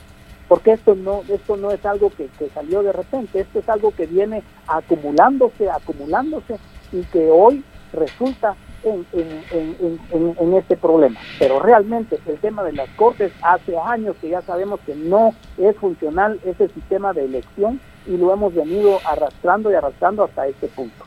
[0.48, 4.06] porque esto no esto no es algo que, salió de repente esto es algo que
[4.06, 6.56] viene acumulándose acumulándose
[6.92, 11.18] y que hoy resulta en, en, en, en, este problema.
[11.38, 15.74] Pero realmente el tema de las cortes hace años que ya sabemos que no es
[15.76, 21.04] funcional ese sistema de elección y lo hemos venido arrastrando y arrastrando hasta este punto.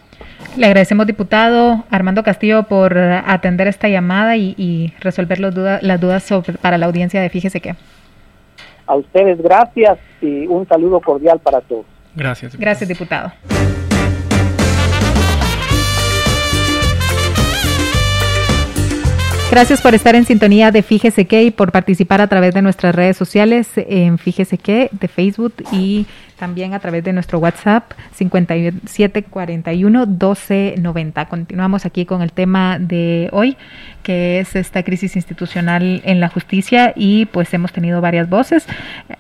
[0.56, 6.54] Le agradecemos, diputado Armando Castillo, por atender esta llamada y, resolver los las dudas sobre,
[6.54, 7.76] para la audiencia de Fíjese que.
[8.88, 11.86] A ustedes gracias y un saludo cordial para todos.
[12.16, 12.58] Gracias.
[12.58, 13.32] Gracias, diputado.
[19.50, 22.94] Gracias por estar en sintonía de Fíjese que y por participar a través de nuestras
[22.94, 26.06] redes sociales en Fíjese que de Facebook y
[26.38, 31.26] también a través de nuestro WhatsApp 5741 1290.
[31.28, 33.56] Continuamos aquí con el tema de hoy,
[34.04, 38.68] que es esta crisis institucional en la justicia y pues hemos tenido varias voces.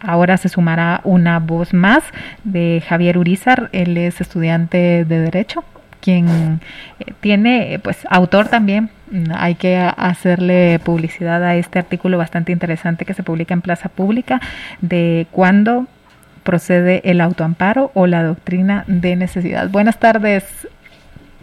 [0.01, 2.03] Ahora se sumará una voz más
[2.43, 5.63] de Javier Urizar, él es estudiante de Derecho
[6.07, 6.61] quien
[6.99, 8.89] eh, tiene, pues, autor también.
[9.11, 13.89] Mm, hay que hacerle publicidad a este artículo bastante interesante que se publica en Plaza
[13.89, 14.39] Pública
[14.79, 15.85] de cuándo
[16.43, 19.69] procede el autoamparo o la doctrina de necesidad.
[19.69, 20.45] Buenas tardes,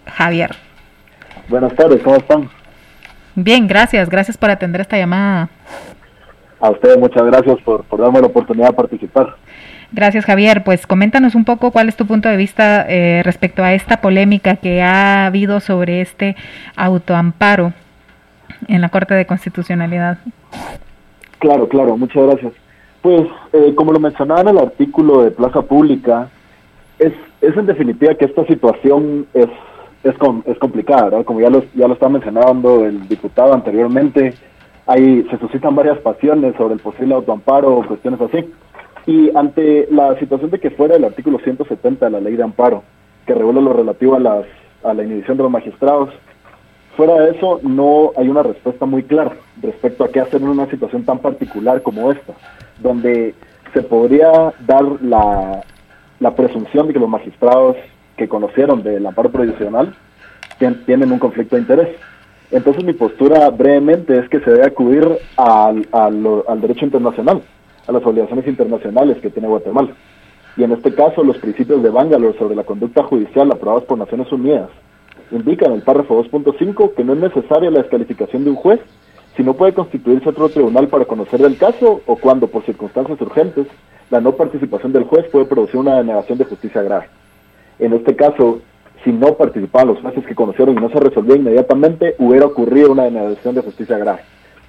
[0.07, 0.53] Javier.
[1.51, 2.49] Buenas tardes, ¿cómo están?
[3.35, 4.09] Bien, gracias.
[4.09, 5.51] Gracias por atender esta llamada.
[6.59, 9.36] A ustedes muchas gracias por, por darme la oportunidad de participar.
[9.95, 10.65] Gracias, Javier.
[10.65, 14.57] Pues coméntanos un poco cuál es tu punto de vista eh, respecto a esta polémica
[14.57, 16.35] que ha habido sobre este
[16.75, 17.73] autoamparo
[18.66, 20.19] en la Corte de Constitucionalidad.
[21.39, 22.53] Claro, claro, muchas gracias.
[23.03, 26.29] Pues, eh, como lo mencionaba en el artículo de Plaza Pública,
[26.99, 29.49] es, es en definitiva que esta situación es,
[30.03, 30.15] es,
[30.47, 31.25] es complicada, ¿verdad?
[31.25, 34.35] Como ya lo, ya lo está mencionando el diputado anteriormente,
[34.87, 38.45] ahí se suscitan varias pasiones sobre el posible autoamparo o cuestiones así.
[39.06, 42.82] Y ante la situación de que fuera el artículo 170 de la ley de amparo,
[43.26, 44.44] que regula lo relativo a, las,
[44.82, 46.10] a la inhibición de los magistrados,
[46.97, 49.32] fuera de eso no hay una respuesta muy clara
[49.62, 52.32] respecto a qué hacer en una situación tan particular como esta,
[52.81, 53.35] donde
[53.72, 55.62] se podría dar la,
[56.20, 57.76] la presunción de que los magistrados
[58.16, 59.94] que conocieron del amparo provisional
[60.86, 61.89] tienen un conflicto de interés.
[62.51, 65.06] Entonces mi postura brevemente es que se debe acudir
[65.36, 67.43] al, al, al derecho internacional,
[67.86, 69.94] a las obligaciones internacionales que tiene Guatemala.
[70.56, 74.31] Y en este caso, los principios de Bangalore sobre la conducta judicial aprobados por Naciones
[74.31, 74.70] Unidas
[75.31, 78.81] indican en el párrafo 2.5 que no es necesaria la descalificación de un juez
[79.36, 83.66] si no puede constituirse otro tribunal para conocer del caso o cuando, por circunstancias urgentes,
[84.11, 87.09] la no participación del juez puede producir una denegación de justicia grave.
[87.81, 88.61] En este caso,
[89.02, 93.05] si no participaban los jueces que conocieron y no se resolvió inmediatamente, hubiera ocurrido una
[93.05, 94.20] denegación de justicia grave.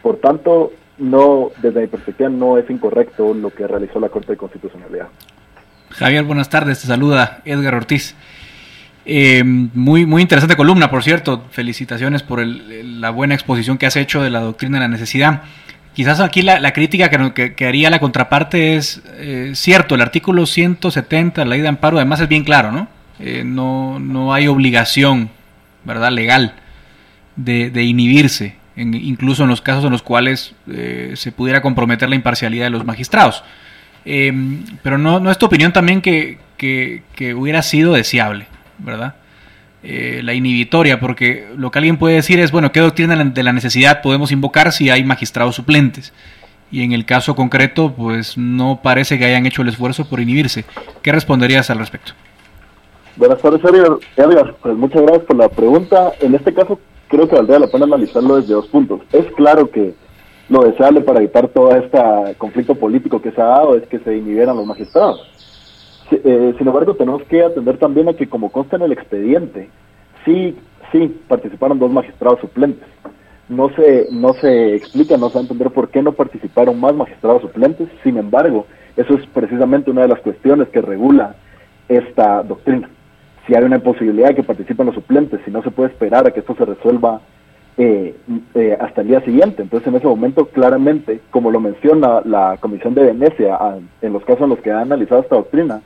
[0.02, 4.38] Por tanto, no, desde mi perspectiva, no es incorrecto lo que realizó la Corte de
[4.38, 5.08] Constitucionalidad.
[5.90, 8.16] Javier, buenas tardes, te saluda Edgar Ortiz.
[9.06, 11.46] Eh, muy, muy interesante columna, por cierto.
[11.52, 15.44] Felicitaciones por la buena exposición que has hecho de la doctrina de la necesidad.
[15.94, 21.46] Quizás aquí la, crítica que, haría la contraparte es eh, cierto, el artículo 170 de
[21.46, 22.90] la ley de amparo además es bien claro, ¿no?
[23.20, 25.30] Eh, no, no hay obligación,
[25.86, 26.56] ¿verdad?, legal
[27.38, 32.16] de, de inhibirse incluso en los casos en los cuales eh, se pudiera comprometer la
[32.16, 33.44] imparcialidad de los magistrados.
[34.04, 36.38] Em, pero no, no es tu opinión también que,
[37.36, 38.48] hubiera sido deseable,
[38.78, 39.16] ¿verdad?
[39.84, 43.54] Eh, la inhibitoria, porque lo que alguien puede decir es, bueno, ¿qué doctrina de la
[43.54, 46.14] necesidad podemos invocar si hay magistrados suplentes?
[46.72, 50.66] Y en el caso concreto, pues no parece que hayan hecho el esfuerzo por inhibirse.
[51.02, 52.14] ¿Qué responderías al respecto?
[53.16, 53.62] Buenas tardes,
[54.18, 54.56] Edgar.
[54.62, 56.12] Pues muchas gracias por la pregunta.
[56.20, 59.02] En este caso, creo que valdría la pena analizarlo desde dos puntos.
[59.12, 59.94] Es claro que
[60.50, 62.00] lo deseable para evitar todo este
[62.38, 65.22] conflicto político que se ha dado es que se inhibieran los magistrados.
[66.12, 69.70] Eh, sin embargo, tenemos que atender también a que, como consta en el expediente,
[70.24, 70.56] sí,
[70.92, 72.88] sí participaron dos magistrados suplentes.
[73.50, 76.94] No se, no se explica, no se va a entender por qué no participaron más
[76.96, 77.88] magistrados suplentes.
[78.04, 78.68] Sin embargo,
[78.98, 81.36] eso es precisamente una de las cuestiones que regula
[81.88, 82.90] esta doctrina
[83.46, 86.32] si hay una imposibilidad de que participen los suplentes, si no se puede esperar a
[86.32, 87.22] que esto se resuelva
[87.78, 88.16] eh,
[88.54, 89.62] eh, hasta el día siguiente.
[89.62, 93.58] Entonces, en ese momento, claramente, como lo menciona la Comisión de Venecia
[94.02, 95.82] en los casos en los que ha analizado esta doctrina,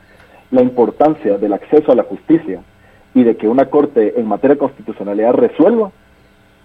[0.51, 2.61] la importancia del acceso a la justicia
[3.13, 5.91] y de que una corte en materia de constitucionalidad resuelva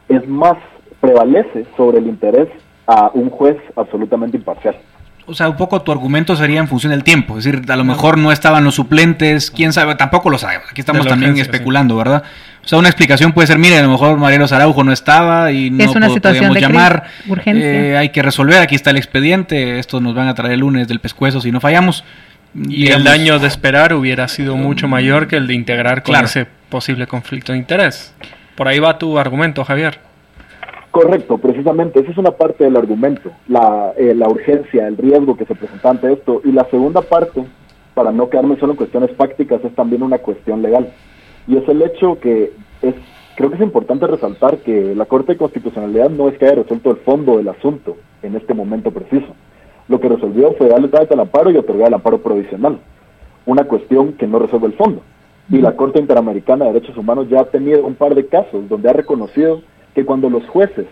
[0.08, 0.56] es más
[1.00, 2.48] prevalece sobre el interés
[2.86, 4.76] a un juez absolutamente imparcial
[5.26, 7.38] o sea, un poco tu argumento sería en función del tiempo.
[7.38, 10.68] Es decir, a lo mejor no estaban los suplentes, quién sabe, tampoco lo sabemos.
[10.70, 12.22] Aquí estamos también especulando, ¿verdad?
[12.64, 15.70] O sea, una explicación puede ser, mire, a lo mejor Mariano Araujo no estaba y
[15.70, 17.04] no es una situación de llamar.
[17.26, 17.64] Urgencia.
[17.64, 20.88] Eh, hay que resolver, aquí está el expediente, esto nos van a traer el lunes
[20.88, 22.04] del pescuezo si no fallamos.
[22.68, 26.46] Y el daño de esperar hubiera sido mucho mayor que el de integrar con ese
[26.68, 28.14] posible conflicto de interés.
[28.54, 29.98] Por ahí va tu argumento, Javier.
[30.94, 35.44] Correcto, precisamente, esa es una parte del argumento, la, eh, la urgencia, el riesgo que
[35.44, 36.40] se presenta ante esto.
[36.44, 37.44] Y la segunda parte,
[37.94, 40.92] para no quedarme solo en cuestiones fácticas, es también una cuestión legal.
[41.48, 42.94] Y es el hecho que es,
[43.34, 46.92] creo que es importante resaltar que la Corte de Constitucionalidad no es que haya resuelto
[46.92, 49.34] el fondo del asunto en este momento preciso.
[49.88, 52.78] Lo que resolvió fue darle trámite al amparo y otorgar el amparo provisional.
[53.46, 55.02] Una cuestión que no resuelve el fondo.
[55.50, 58.88] Y la Corte Interamericana de Derechos Humanos ya ha tenido un par de casos donde
[58.88, 59.60] ha reconocido
[59.94, 60.86] que cuando los jueces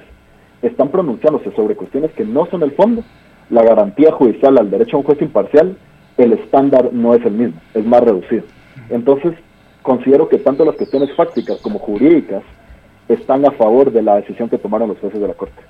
[0.63, 3.03] están pronunciándose sobre cuestiones que no son el fondo,
[3.51, 5.77] la garantía judicial al derecho a un juez imparcial,
[6.17, 8.45] el estándar no es el mismo, es más reducido.
[8.91, 9.35] Entonces,
[9.83, 12.43] considero que tanto las cuestiones fácticas como jurídicas
[13.09, 15.61] están a favor de la decisión que tomaron los jueces de la Corte.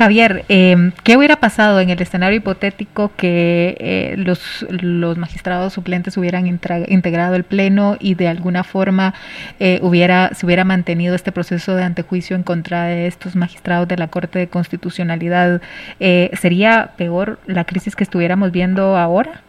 [0.00, 6.16] Javier, eh, ¿qué hubiera pasado en el escenario hipotético que eh, los, los, magistrados suplentes
[6.16, 9.12] hubieran integrado el pleno y de alguna forma
[9.58, 13.98] eh, hubiera se hubiera mantenido este proceso de antejuicio en contra de estos magistrados de
[13.98, 15.60] la Corte de Constitucionalidad?
[15.98, 19.42] ¿Sería peor la crisis que estuviéramos viendo ahora?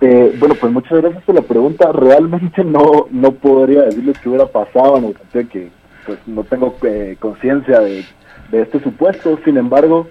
[0.00, 1.92] bueno, pues muchas gracias por la pregunta.
[1.92, 5.70] Realmente no no podría decirles qué hubiera pasado en el que
[6.06, 6.76] pues no tengo
[7.20, 8.04] conciencia de
[8.52, 9.40] de este supuesto.
[9.44, 10.06] Sin embargo,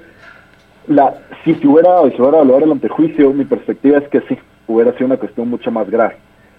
[0.88, 1.14] la,
[1.46, 4.38] si se hubiera, si hubiera el antejuicio, mi perspectiva es que sí,
[4.68, 6.18] hubiera sido una cuestión mucho más grave.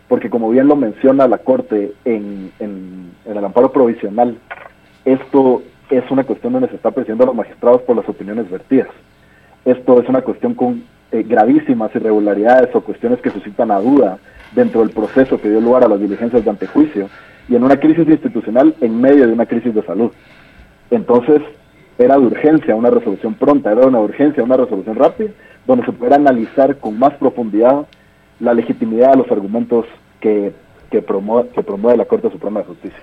[0.09, 4.39] Porque como bien lo menciona la Corte en, el amparo provisional,
[5.05, 8.89] esto es una cuestión donde se está presidiendo a los magistrados por las opiniones vertidas.
[9.65, 14.19] Esto es una cuestión con eh, gravísimas irregularidades o cuestiones que suscitan a duda
[14.55, 17.09] dentro del proceso que dio lugar a las diligencias de antejuicio
[17.49, 20.13] y en una crisis institucional en medio de una crisis de salud.
[20.91, 21.41] Entonces,
[21.99, 25.31] era de urgencia una resolución pronta, era una urgencia una resolución rápida,
[25.67, 27.87] donde se pudiera analizar con más profundidad
[28.41, 29.87] la legitimidad de los argumentos
[30.21, 30.53] que,
[30.91, 33.01] que, promueve, que promueve la Corte Suprema de Justicia.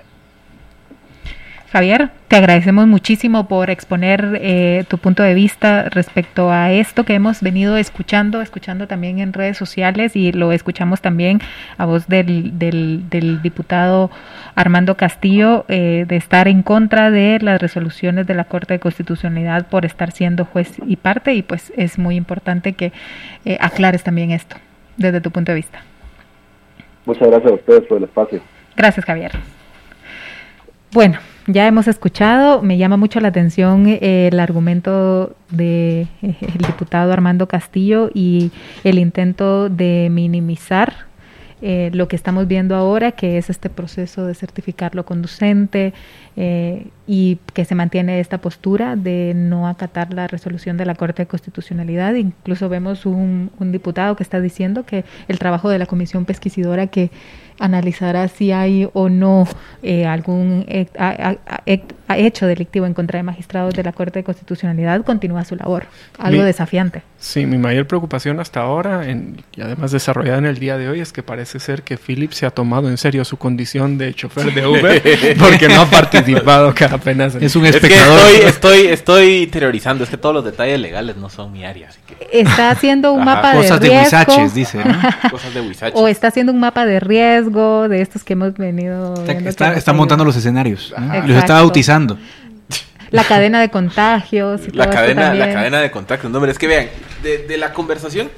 [1.72, 7.14] Javier, te agradecemos muchísimo por exponer eh, tu punto de vista respecto a esto que
[7.14, 11.38] hemos venido escuchando, escuchando también en redes sociales y lo escuchamos también
[11.78, 14.10] a voz del, del, diputado
[14.56, 19.68] Armando Castillo eh, de estar en contra de las resoluciones de la Corte de Constitucionalidad
[19.68, 22.92] por estar siendo juez y parte y pues es muy importante que
[23.44, 24.56] eh, aclares también esto
[24.96, 25.84] desde tu punto de vista.
[27.06, 28.40] Muchas gracias a ustedes por el espacio.
[28.76, 29.30] Gracias, Javier.
[30.92, 36.58] Bueno, ya hemos escuchado, me llama mucho la atención eh, el argumento del de, el
[36.66, 38.50] diputado Armando Castillo y
[38.84, 41.10] el intento de minimizar
[41.62, 45.92] eh, lo que estamos viendo ahora, que es este proceso de certificarlo conducente
[46.42, 51.24] eh, y que se mantiene esta postura de no acatar la resolución de la Corte
[51.24, 52.14] de Constitucionalidad.
[52.14, 56.86] Incluso vemos un, un diputado que está diciendo que el trabajo de la Comisión Pesquisidora
[56.86, 57.10] que
[57.60, 59.46] analizará si hay o no
[59.82, 60.64] eh, algún
[62.08, 65.84] hecho delictivo en contra de magistrados de la Corte de Constitucionalidad, continúa su labor.
[66.18, 67.02] Algo desafiante.
[67.18, 71.12] Sí, mi mayor preocupación hasta ahora, y además desarrollada en el día de hoy, es
[71.12, 74.66] que parece ser que Philip se ha tomado en serio su condición de chofer de
[74.66, 75.02] Uber
[75.38, 76.29] porque no ha participado
[76.74, 77.34] que apenas.
[77.34, 78.18] Es un espectador.
[78.18, 81.90] estoy, estoy, estoy interiorizando, es que todos los detalles legales no son mi área.
[82.32, 84.48] Está haciendo un mapa de riesgo.
[84.54, 84.80] dice.
[85.30, 89.14] Cosas de O está haciendo un mapa de riesgo de estos que hemos venido.
[89.26, 90.94] Está, montando los escenarios,
[91.26, 92.18] los está bautizando.
[93.10, 94.62] La cadena de contagios.
[94.68, 96.30] Y la, cadena, la cadena de contagios.
[96.32, 96.88] No, es que vean,
[97.22, 98.30] de, la conversación,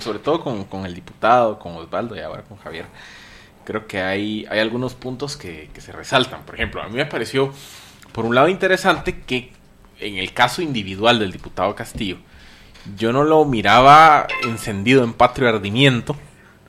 [0.00, 2.86] sobre todo con, el diputado, con Osvaldo y ahora con Javier,
[3.66, 6.44] creo que hay, hay algunos puntos que, que se resaltan.
[6.46, 7.52] Por ejemplo, a mí me pareció,
[8.12, 9.52] por un lado, interesante que
[10.00, 12.16] en el caso individual del diputado Castillo,
[12.96, 16.16] yo no lo miraba encendido en patrio ardimiento,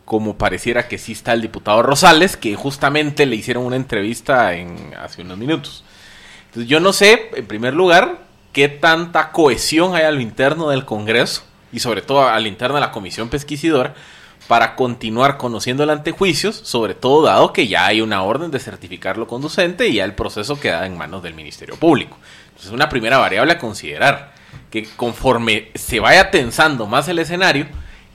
[0.05, 4.93] como pareciera que sí está el diputado Rosales, que justamente le hicieron una entrevista en,
[4.99, 5.83] hace unos minutos.
[6.47, 8.21] Entonces yo no sé, en primer lugar,
[8.53, 12.81] qué tanta cohesión hay a lo interno del Congreso y sobre todo al interno de
[12.81, 13.93] la Comisión Pesquisidora
[14.47, 19.27] para continuar conociendo el antejuicios, sobre todo dado que ya hay una orden de certificarlo
[19.27, 22.17] conducente y ya el proceso queda en manos del Ministerio Público.
[22.47, 24.33] Entonces, una primera variable a considerar,
[24.71, 27.67] que conforme se vaya tensando más el escenario,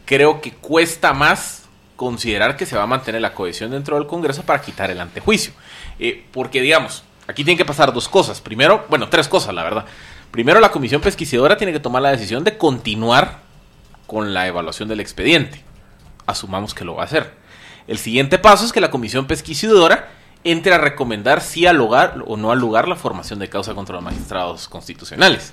[0.06, 4.42] creo que cuesta más considerar que se va a mantener la cohesión dentro del Congreso
[4.42, 5.52] para quitar el antejuicio.
[5.98, 8.40] Eh, porque, digamos, aquí tienen que pasar dos cosas.
[8.40, 9.84] Primero, bueno, tres cosas, la verdad.
[10.30, 13.40] Primero, la comisión pesquisidora tiene que tomar la decisión de continuar
[14.06, 15.62] con la evaluación del expediente.
[16.32, 17.32] Asumamos que lo va a hacer.
[17.86, 20.08] El siguiente paso es que la comisión pesquisidora
[20.44, 23.94] entre a recomendar si al lugar o no al lugar la formación de causa contra
[23.94, 25.52] los magistrados constitucionales.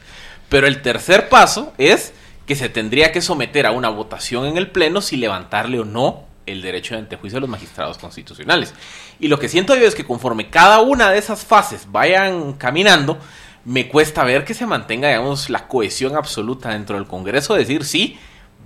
[0.49, 2.13] Pero el tercer paso es
[2.47, 6.23] que se tendría que someter a una votación en el Pleno si levantarle o no
[6.47, 8.73] el derecho de antejuicio de los magistrados constitucionales.
[9.19, 13.19] Y lo que siento yo es que conforme cada una de esas fases vayan caminando,
[13.65, 18.17] me cuesta ver que se mantenga, digamos, la cohesión absoluta dentro del Congreso, decir sí,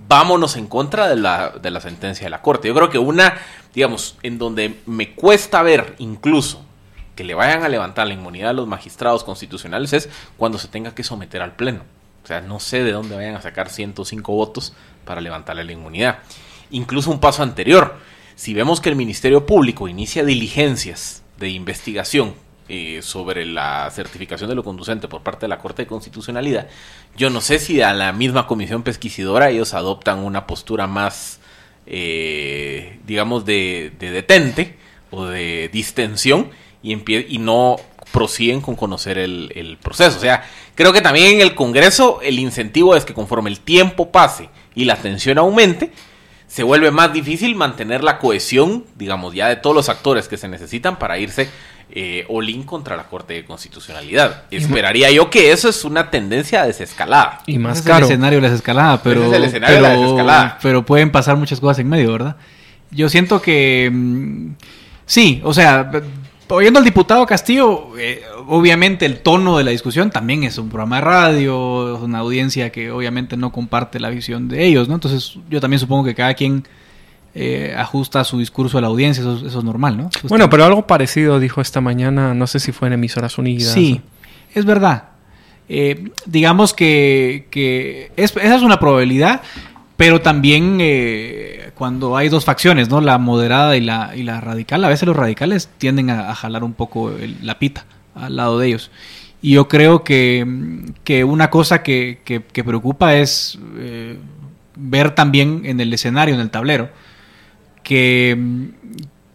[0.08, 2.68] vámonos en contra de la, de la sentencia de la Corte.
[2.68, 3.38] Yo creo que una,
[3.74, 6.62] digamos, en donde me cuesta ver incluso
[7.16, 10.94] que le vayan a levantar la inmunidad a los magistrados constitucionales es cuando se tenga
[10.94, 11.82] que someter al Pleno.
[12.22, 14.72] O sea, no sé de dónde vayan a sacar 105 votos
[15.04, 16.18] para levantarle la inmunidad
[16.70, 17.96] incluso un paso anterior.
[18.36, 22.34] Si vemos que el Ministerio Público inicia diligencias de investigación
[22.68, 26.66] eh, sobre la certificación de lo conducente por parte de la Corte de Constitucionalidad,
[27.16, 31.40] yo no sé si a la misma comisión pesquisidora ellos adoptan una postura más,
[31.86, 34.76] eh, digamos, de, detente
[35.10, 36.50] o de distensión
[36.82, 36.94] y,
[37.34, 37.76] y no
[38.12, 40.16] prosiguen con conocer el, el, proceso.
[40.16, 44.10] O sea, creo que también en el Congreso el incentivo es que conforme el tiempo
[44.10, 45.92] pase y la tensión aumente,
[46.46, 50.46] se vuelve más difícil mantener la cohesión, digamos, ya de todos los actores que se
[50.46, 51.48] necesitan para irse
[51.96, 54.42] eh, all contra la Corte de Constitucionalidad.
[54.50, 57.42] Esperaría yo que eso es una tendencia a desescalada.
[57.46, 58.06] Y más caro.
[58.06, 62.36] el escenario de la desescalada, pero, pero, pero pueden pasar muchas cosas en medio, ¿verdad?
[62.90, 64.54] Yo siento que mm,
[65.06, 65.88] sí, o sea,
[66.48, 70.96] oyendo al diputado Castillo, eh, obviamente el tono de la discusión también es un programa
[70.96, 74.94] de radio, una audiencia que obviamente no comparte la visión de ellos, ¿no?
[74.94, 76.64] Entonces yo también supongo que cada quien
[77.34, 80.10] eh, ajusta su discurso a la audiencia, eso, es normal, ¿no?
[80.28, 83.72] Bueno, pero algo parecido dijo esta mañana, no sé si fue en Emisoras Unidas.
[83.72, 84.00] Sí,
[84.54, 85.08] es verdad.
[85.68, 89.42] Eh, digamos que, que esa es una probabilidad,
[89.96, 93.00] pero también eh, cuando hay dos facciones, ¿no?
[93.00, 96.74] La moderada y la, y la radical, a veces los radicales tienden a, jalar un
[96.74, 97.12] poco
[97.42, 97.84] la pita
[98.14, 98.90] al lado de ellos.
[99.42, 100.46] Y yo creo que,
[101.04, 104.18] que una cosa que, que, preocupa es eh,
[104.76, 106.90] ver también en el escenario, en el tablero,
[107.84, 108.36] que,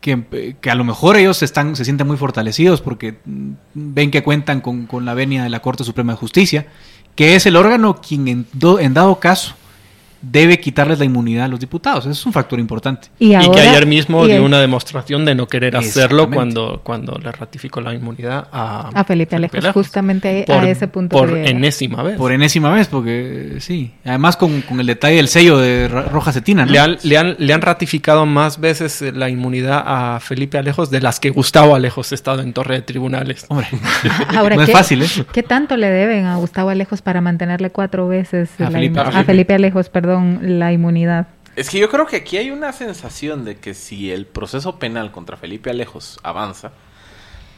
[0.02, 3.20] que, a lo mejor ellos están, se sienten muy fortalecidos porque
[3.74, 6.68] ven que cuentan con, con la venia de la Corte Suprema de Justicia,
[7.16, 8.48] que es el órgano quien en,
[8.80, 9.56] en dado caso
[10.22, 12.06] debe quitarles la inmunidad a los diputados.
[12.06, 13.10] Eso es un factor importante.
[13.20, 17.82] Y, que ayer mismo dio una demostración de no querer hacerlo cuando, cuando le ratificó
[17.82, 21.18] la inmunidad a, Felipe Alejos, justamente a ese punto.
[21.18, 22.18] Por enésima vez.
[22.18, 23.94] Por enésima vez, porque sí.
[24.06, 26.66] Además con, el detalle del sello de Roja Cetina.
[26.66, 31.02] Le, han, le, han, le han ratificado más veces la inmunidad a Felipe Alejos de
[31.02, 33.46] las que Gustavo Alejos ha estado en torre de tribunales.
[33.48, 33.68] Hombre,
[34.36, 35.26] Ahora, no es fácil eso.
[35.32, 39.54] ¿Qué tanto le deben a Gustavo Alejos para mantenerle cuatro veces a, Felipe, a Felipe
[39.54, 39.90] Alejos?
[39.90, 40.09] Perdón
[40.42, 41.28] la inmunidad.
[41.56, 45.12] Es que yo creo que aquí hay una sensación de que si el proceso penal
[45.12, 46.72] contra Felipe Alejos avanza,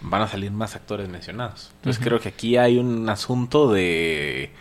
[0.02, 1.72] van a salir más actores mencionados.
[1.76, 4.52] Entonces creo que aquí hay un asunto de,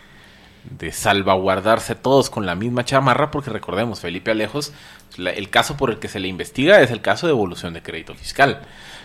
[0.69, 4.73] de salvaguardarse todos con la misma chamarra, porque recordemos, Felipe Alejos,
[5.17, 8.13] el caso por el que se le investiga es el caso de evolución de crédito
[8.13, 8.61] fiscal.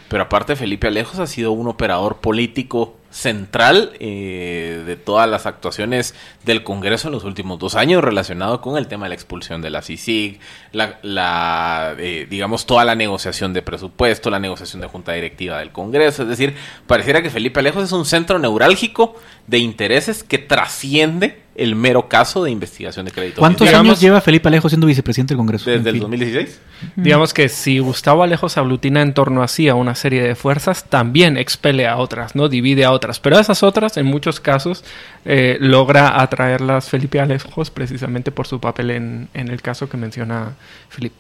[0.09, 6.15] Pero aparte, Felipe Alejos ha sido un operador político central eh, de todas las actuaciones
[6.45, 9.71] del Congreso en los últimos dos años relacionado con el tema de la expulsión de
[9.71, 10.39] la CICIG,
[10.73, 16.23] la, eh, digamos, toda la negociación de presupuesto, la negociación de junta directiva del Congreso.
[16.23, 16.55] Es decir,
[16.87, 19.17] pareciera que Felipe Alejos es un centro neurálgico
[19.47, 23.41] de intereses que trasciende el mero caso de investigación de crédito.
[23.41, 25.71] ¿Cuántos años lleva Felipe Alejo siendo vicepresidente del Congreso?
[25.71, 26.61] Desde el 2016.
[26.97, 30.85] Digamos que si Gustavo Alejo se aglutina en torno así a una serie de fuerzas,
[30.85, 32.49] también expele a otras, ¿no?
[32.49, 33.06] Divide a otras.
[33.21, 34.85] Pero esas otras, en muchos casos,
[35.25, 40.55] eh, logra atraerlas Felipe Alejos precisamente por su papel en, el caso que menciona
[40.89, 41.17] Felipe.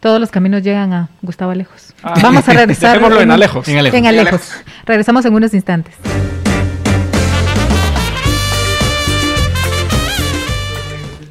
[0.00, 1.92] Todos los caminos llegan a Gustavo Alejos.
[2.02, 2.14] Ah.
[2.22, 2.96] Vamos a regresar.
[2.96, 3.68] en, Alejos.
[3.68, 3.98] En Alejos.
[3.98, 4.52] En Alejos.
[4.86, 5.94] Regresamos en unos instantes.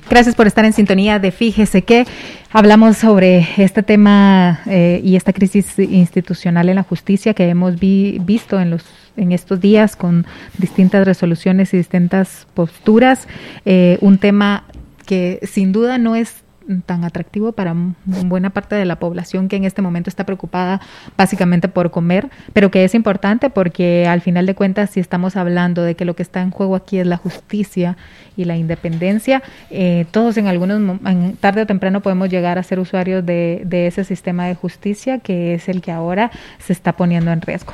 [0.10, 2.08] Gracias por estar en sintonía de Fíjese que
[2.52, 8.60] hablamos sobre este tema eh, y esta crisis institucional en la justicia que hemos visto
[8.60, 8.84] en los
[9.18, 10.26] en estos días con
[10.58, 13.28] distintas resoluciones y distintas posturas.
[13.66, 14.64] Eh, un tema
[15.06, 16.44] que sin duda no es
[16.86, 17.76] tan atractivo para
[18.06, 20.82] buena parte de la población que en este momento está preocupada
[21.18, 25.84] básicamente por comer, pero que es importante porque al final de cuentas si estamos hablando
[25.84, 27.98] de que lo que está en juego aquí es la justicia
[28.38, 32.80] y la independencia, eh, todos en algunos en tarde o temprano podemos llegar a ser
[32.80, 37.32] usuarios de, de ese sistema de justicia que es el que ahora se está poniendo
[37.32, 37.74] en riesgo.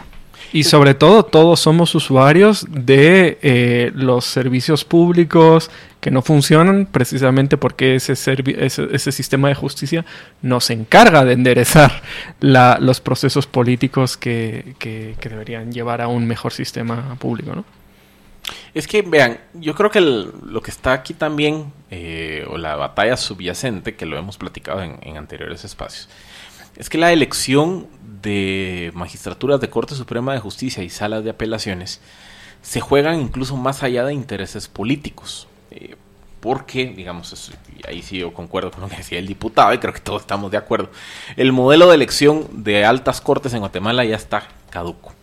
[0.53, 5.69] Y sobre todo, todos somos usuarios de eh, los servicios públicos
[5.99, 8.15] que no funcionan precisamente porque ese,
[9.11, 10.05] sistema de justicia
[10.41, 12.03] nos encarga de enderezar
[12.39, 14.75] los procesos políticos que,
[15.21, 17.65] deberían llevar a un mejor sistema público, ¿no?
[18.75, 23.17] Es que, vean, yo creo que lo que está aquí también, eh, o la batalla
[23.17, 26.07] subyacente, que lo hemos platicado en anteriores espacios,
[26.77, 27.87] es que la elección
[28.21, 32.01] de magistraturas de Corte Suprema de Justicia y salas de apelaciones
[32.61, 35.47] se juegan incluso más allá de intereses políticos.
[35.71, 35.95] Eh,
[36.41, 37.51] porque, digamos,
[37.87, 40.51] ahí sí yo concuerdo con lo que decía el diputado y creo que todos estamos
[40.51, 40.89] de acuerdo,
[41.37, 45.13] el modelo de elección de altas cortes en Guatemala ya está caduco.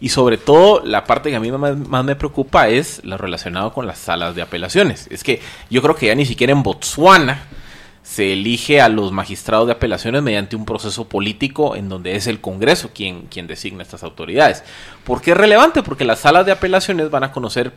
[0.00, 3.72] Y sobre todo, la parte que a mí más, más, me preocupa es lo relacionado
[3.72, 5.06] con las salas de apelaciones.
[5.10, 7.42] Es que yo creo que ya ni siquiera en Botswana
[8.02, 12.40] se elige a los magistrados de apelaciones mediante un proceso político en donde es el
[12.40, 14.64] Congreso quien, quien designa estas autoridades.
[15.04, 15.82] ¿Por qué es relevante?
[15.82, 17.72] Porque las salas de apelaciones van a conocer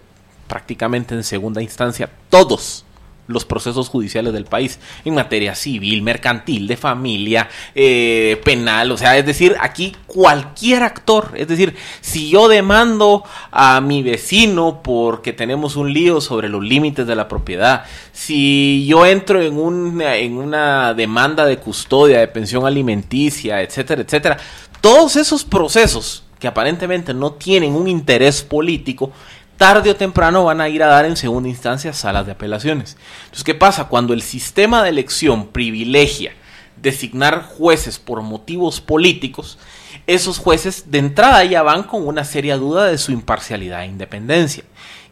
[0.48, 2.86] prácticamente en segunda instancia todos
[3.28, 9.18] los procesos judiciales del país en materia civil, mercantil, de familia, eh, penal, o sea,
[9.18, 15.76] es decir, aquí cualquier actor, es decir, si yo demando a mi vecino porque tenemos
[15.76, 20.94] un lío sobre los límites de la propiedad, si yo entro en una, en una
[20.94, 24.38] demanda de custodia, de pensión alimenticia, etcétera, etcétera,
[24.82, 29.14] todos esos procesos que aparentemente no tienen un interés político,
[29.58, 32.98] tarde o temprano van a ir a dar en segunda instancia salas de apelaciones.
[33.24, 33.86] Entonces, ¿qué pasa?
[33.86, 36.34] Cuando el sistema de elección privilegia
[36.82, 39.58] designar jueces por motivos políticos,
[40.06, 44.64] esos jueces de entrada ya van con una seria duda de su imparcialidad e independencia.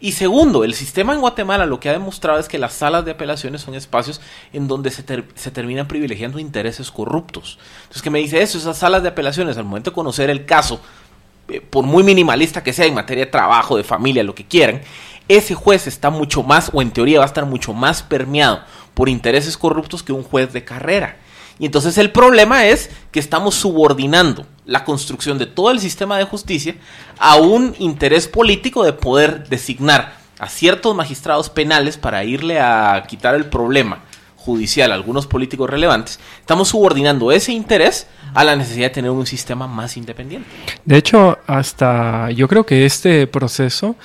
[0.02, 3.12] Y segundo, el sistema en Guatemala lo que ha demostrado es que las salas de
[3.12, 4.20] apelaciones son espacios
[4.52, 5.04] en donde se,
[5.36, 7.60] se terminan privilegiando intereses corruptos.
[7.84, 8.58] Entonces, ¿qué me dice eso?
[8.58, 10.82] Esas salas de apelaciones, al momento de conocer el caso,
[11.70, 14.82] por muy minimalista que sea en materia de trabajo, de familia, lo que quieran,
[15.28, 18.62] ese juez está mucho más, o en teoría va a estar mucho más permeado
[18.94, 21.18] por intereses corruptos que un juez de carrera.
[21.60, 26.24] Y entonces el problema es que estamos subordinando la construcción de todo el sistema de
[26.24, 26.76] justicia
[27.20, 33.36] a un interés político de poder designar a ciertos magistrados penales para irle a quitar
[33.36, 34.04] el problema
[34.38, 39.26] judicial a algunos políticos relevantes, estamos subordinando ese interés a la necesidad de tener un
[39.26, 40.48] sistema más independiente.
[40.86, 43.96] De hecho, hasta yo creo que este proceso,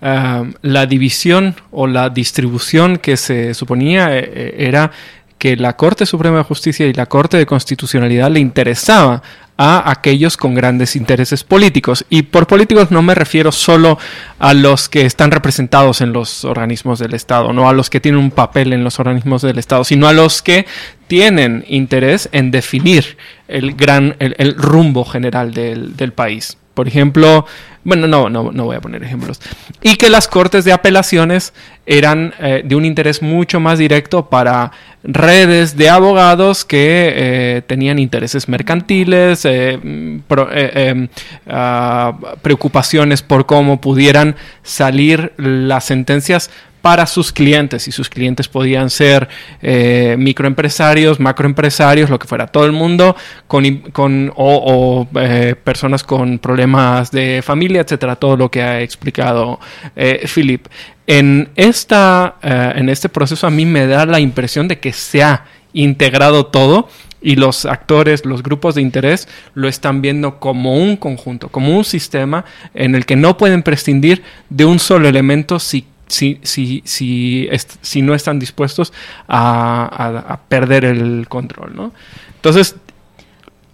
[0.00, 4.90] la división o la distribución que se suponía eh, eh, era
[5.38, 9.22] que la Corte Suprema de Justicia y la Corte de Constitucionalidad le interesaba
[9.56, 12.04] a aquellos con grandes intereses políticos.
[12.10, 13.98] Y por políticos no me refiero solo
[14.38, 18.20] a los que están representados en los organismos del Estado, no a los que tienen
[18.20, 20.66] un papel en los organismos del Estado, sino a los que
[21.06, 23.16] tienen interés en definir
[23.46, 26.56] el gran, el, rumbo general del, del país.
[26.74, 27.46] Por ejemplo,
[27.84, 29.40] bueno, no, no, no voy a poner ejemplos.
[29.82, 31.52] Y que las cortes de apelaciones
[31.86, 34.72] eran eh, de un interés mucho más directo para
[35.02, 41.08] redes de abogados que eh, tenían intereses mercantiles, eh, em,
[41.46, 46.50] ah, preocupaciones por cómo pudieran salir las sentencias
[46.84, 49.26] para sus clientes y sus clientes podían ser
[49.62, 53.16] eh, microempresarios, macroempresarios, lo que fuera, todo el mundo
[53.46, 59.58] con, con o, eh, personas con problemas de familia, etcétera, todo lo que ha explicado
[59.96, 60.66] eh, Philip.
[61.06, 65.46] En, esta, en este proceso a mí me da la impresión de que se ha
[65.72, 66.90] integrado todo
[67.22, 71.84] y los actores, los grupos de interés lo están viendo como un conjunto, como un
[71.84, 72.44] sistema
[72.74, 77.48] en el que no pueden prescindir de un solo elemento si si, si, si,
[77.80, 78.92] si no están dispuestos
[79.28, 81.74] a, perder el control.
[81.74, 81.92] ¿no?
[82.36, 82.76] Entonces,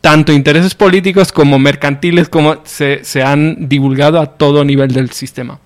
[0.01, 5.59] tanto intereses políticos como mercantiles como se, se han divulgado a todo nivel del sistema.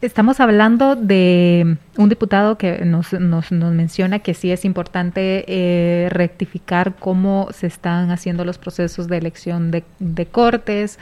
[0.00, 6.08] Estamos hablando de un diputado que nos, nos, nos, menciona que sí es importante eh,
[6.10, 11.00] rectificar cómo se están haciendo los procesos de elección de, de cortes.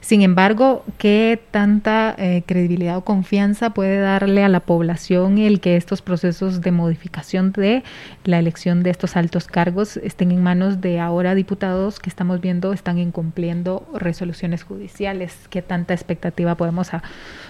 [0.00, 5.76] Sin embargo, ¿qué tanta eh, credibilidad o confianza puede darle a la población el que
[5.76, 7.82] estos procesos de modificación de
[8.22, 12.72] la elección de estos altos cargos estén en manos de ahora diputados que estamos viendo
[12.72, 15.36] están incumpliendo resoluciones judiciales?
[15.50, 16.90] ¿Qué tanta expectativa podemos,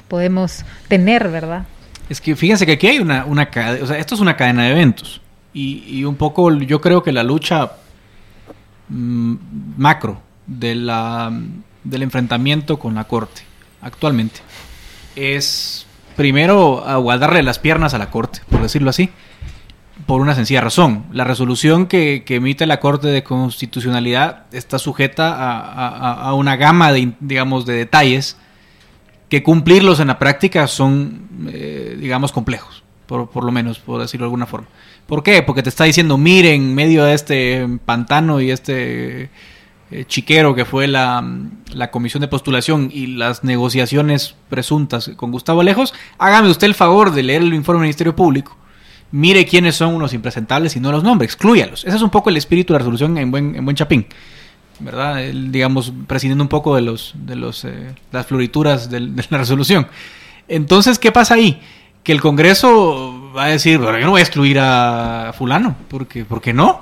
[0.08, 1.66] podemos tener, verdad?
[2.08, 4.64] Es que fíjense que aquí hay una, una cadena, o sea, esto es una cadena
[4.64, 5.20] de eventos.
[5.52, 7.72] Y, un poco yo creo que la lucha
[8.90, 9.34] mm,
[9.78, 11.32] macro de la,
[11.82, 13.40] del enfrentamiento con la Corte
[13.80, 14.40] actualmente
[15.14, 19.08] es primero aguardarle las piernas a la Corte, por decirlo así,
[20.04, 21.06] por una sencilla razón.
[21.10, 27.14] La resolución que, emite la Corte de Constitucionalidad está sujeta a, a una gama de,
[27.20, 28.36] digamos, de detalles
[29.28, 34.24] que cumplirlos en la práctica son, eh, digamos, complejos, por, por, lo menos, por decirlo
[34.24, 34.68] de alguna forma.
[35.06, 35.42] ¿Por qué?
[35.42, 39.30] Porque te está diciendo, mire, en medio de este pantano y este
[39.90, 41.24] eh, chiquero que fue la,
[41.72, 47.12] la, comisión de postulación y las negociaciones presuntas con Gustavo Lejos, hágame usted el favor
[47.12, 48.56] de leer el informe del Ministerio Público.
[49.12, 51.84] Mire quiénes son unos impresentables y no los nombres, exclúyalos.
[51.84, 54.06] Ese es un poco el espíritu de la resolución en buen, en buen chapín.
[54.80, 55.22] ¿Verdad?
[55.32, 59.86] digamos, prescindiendo un poco de los, de los, eh, las florituras de, la resolución.
[60.48, 61.60] Entonces, ¿qué pasa ahí?
[62.02, 66.24] Que el Congreso va a decir, bueno, yo no voy a excluir a fulano, porque,
[66.24, 66.80] porque no.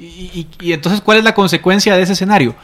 [0.00, 2.54] Y, entonces, ¿cuál es la consecuencia de ese escenario?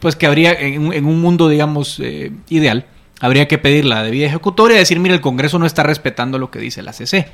[0.00, 2.86] Pues que habría, en, un mundo, digamos, eh, ideal,
[3.20, 6.50] habría que pedir la debida ejecutoria y decir, mire, el Congreso no está respetando lo
[6.50, 7.28] que dice la CC.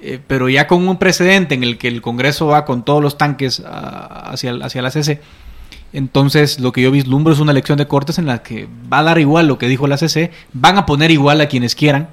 [0.00, 3.18] eh, pero ya con un precedente en el que el Congreso va con todos los
[3.18, 5.20] tanques hacia, hacia la CC,
[5.92, 9.02] entonces lo que yo vislumbro es una elección de cortes en la que va a
[9.02, 12.08] dar igual lo que dijo la CC, van a poner igual a quienes quieran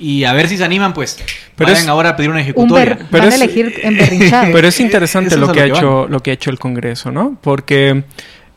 [0.00, 1.18] y a ver si se animan, pues.
[1.56, 2.98] Pero vayan ahora a pedir una ejecutoria.
[3.10, 3.74] pero van a elegir
[4.52, 7.36] Pero es interesante lo que, ha hecho, lo que ha hecho el Congreso, ¿no?
[7.40, 8.04] Porque,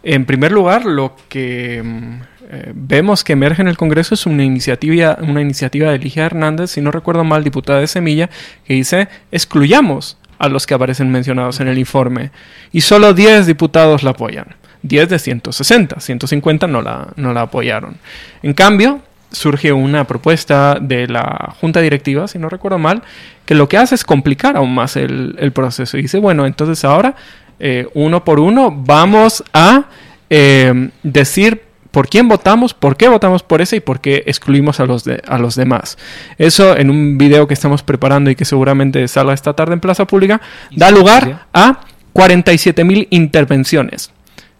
[0.03, 4.43] en primer lugar, lo que mm, eh, vemos que emerge en el Congreso es una
[4.43, 8.29] iniciativa, una iniciativa de Ligia Hernández, si no recuerdo mal, diputada de Semilla,
[8.63, 12.31] que dice excluyamos a los que aparecen mencionados en el informe.
[12.71, 14.55] Y solo 10 diputados la apoyan.
[14.83, 17.95] 10 de 160, 150 no la, no la apoyaron.
[18.41, 19.01] En cambio,
[19.31, 23.01] surge una propuesta de la junta directiva, si no recuerdo mal,
[23.45, 25.97] que lo que hace es complicar aún más el, proceso.
[25.97, 27.15] Y dice, bueno, entonces ahora,
[27.59, 29.85] eh, uno por uno, vamos a
[30.29, 31.61] eh, decir
[31.93, 35.21] por quién votamos, por qué votamos por ese y por qué excluimos a los, de,
[35.27, 35.99] a los demás.
[36.39, 40.07] Eso en un video que estamos preparando y que seguramente salga esta tarde en Plaza
[40.07, 40.41] Pública,
[40.75, 41.81] da lugar a
[42.13, 44.11] 47 mil intervenciones.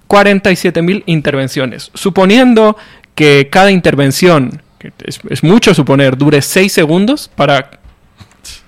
[0.05, 1.89] 47 mil intervenciones.
[1.95, 2.77] Suponiendo
[3.15, 7.80] que cada intervención, que es, mucho suponer, dure 6 segundos para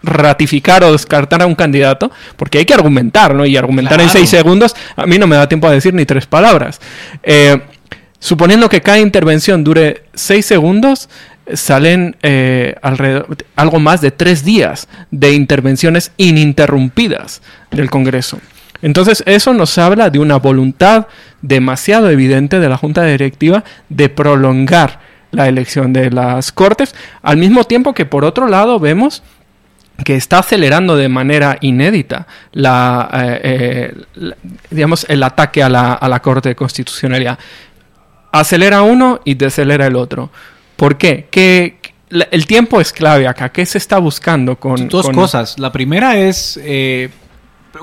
[0.02, 3.46] ratificar o descartar a un candidato, porque hay que argumentar, ¿no?
[3.46, 6.26] Y argumentar en 6 segundos, a mí no me da tiempo a decir ni tres
[6.26, 6.82] palabras.
[7.22, 7.62] Eh,
[8.26, 11.10] Suponiendo que cada intervención dure 6 segundos,
[11.54, 18.40] salen eh, alrededor, algo más de 3 días de intervenciones ininterrumpidas del Congreso.
[18.82, 21.06] Entonces eso nos habla de una voluntad
[21.44, 27.66] demasiado evidente de la Junta Directiva de prolongar la elección de las Cortes, al mismo
[27.66, 29.22] tiempo que por otro lado vemos
[30.04, 34.34] que está acelerando de manera inédita la, eh, eh,
[34.72, 37.38] digamos, el ataque a la, a la Corte de Constitucionalidad
[38.40, 40.30] acelera uno y decelera el otro.
[40.76, 41.28] ¿Por qué?
[41.30, 41.80] Que
[42.10, 43.50] el tiempo es clave acá.
[43.50, 44.88] ¿Qué se está buscando con...?
[44.88, 45.60] Dos cosas.
[45.60, 46.60] La primera es...
[46.64, 47.10] Eh,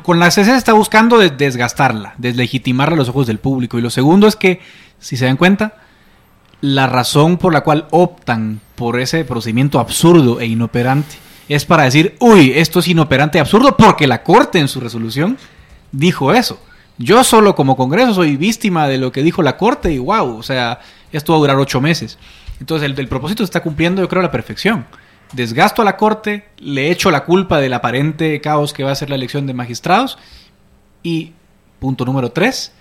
[0.02, 3.78] con la CC se está buscando desgastarla, deslegitimarla a los ojos del público.
[3.78, 4.60] Y lo segundo es que,
[4.98, 5.74] si se dan cuenta,
[6.62, 11.16] la razón por la cual optan por ese procedimiento absurdo e inoperante
[11.48, 15.36] es para decir, uy, esto es inoperante y absurdo porque la Corte en su resolución
[15.90, 16.58] dijo eso.
[17.02, 20.42] Yo solo como Congreso soy víctima de lo que dijo la Corte y wow, o
[20.44, 20.78] sea,
[21.10, 22.16] esto va a durar ocho meses.
[22.60, 24.86] Entonces el, propósito se está cumpliendo yo creo a la perfección.
[25.32, 29.10] Desgasto a la Corte, le echo la culpa del aparente caos que va a ser
[29.10, 30.16] la elección de magistrados
[31.02, 31.32] y
[31.80, 32.72] punto número tres,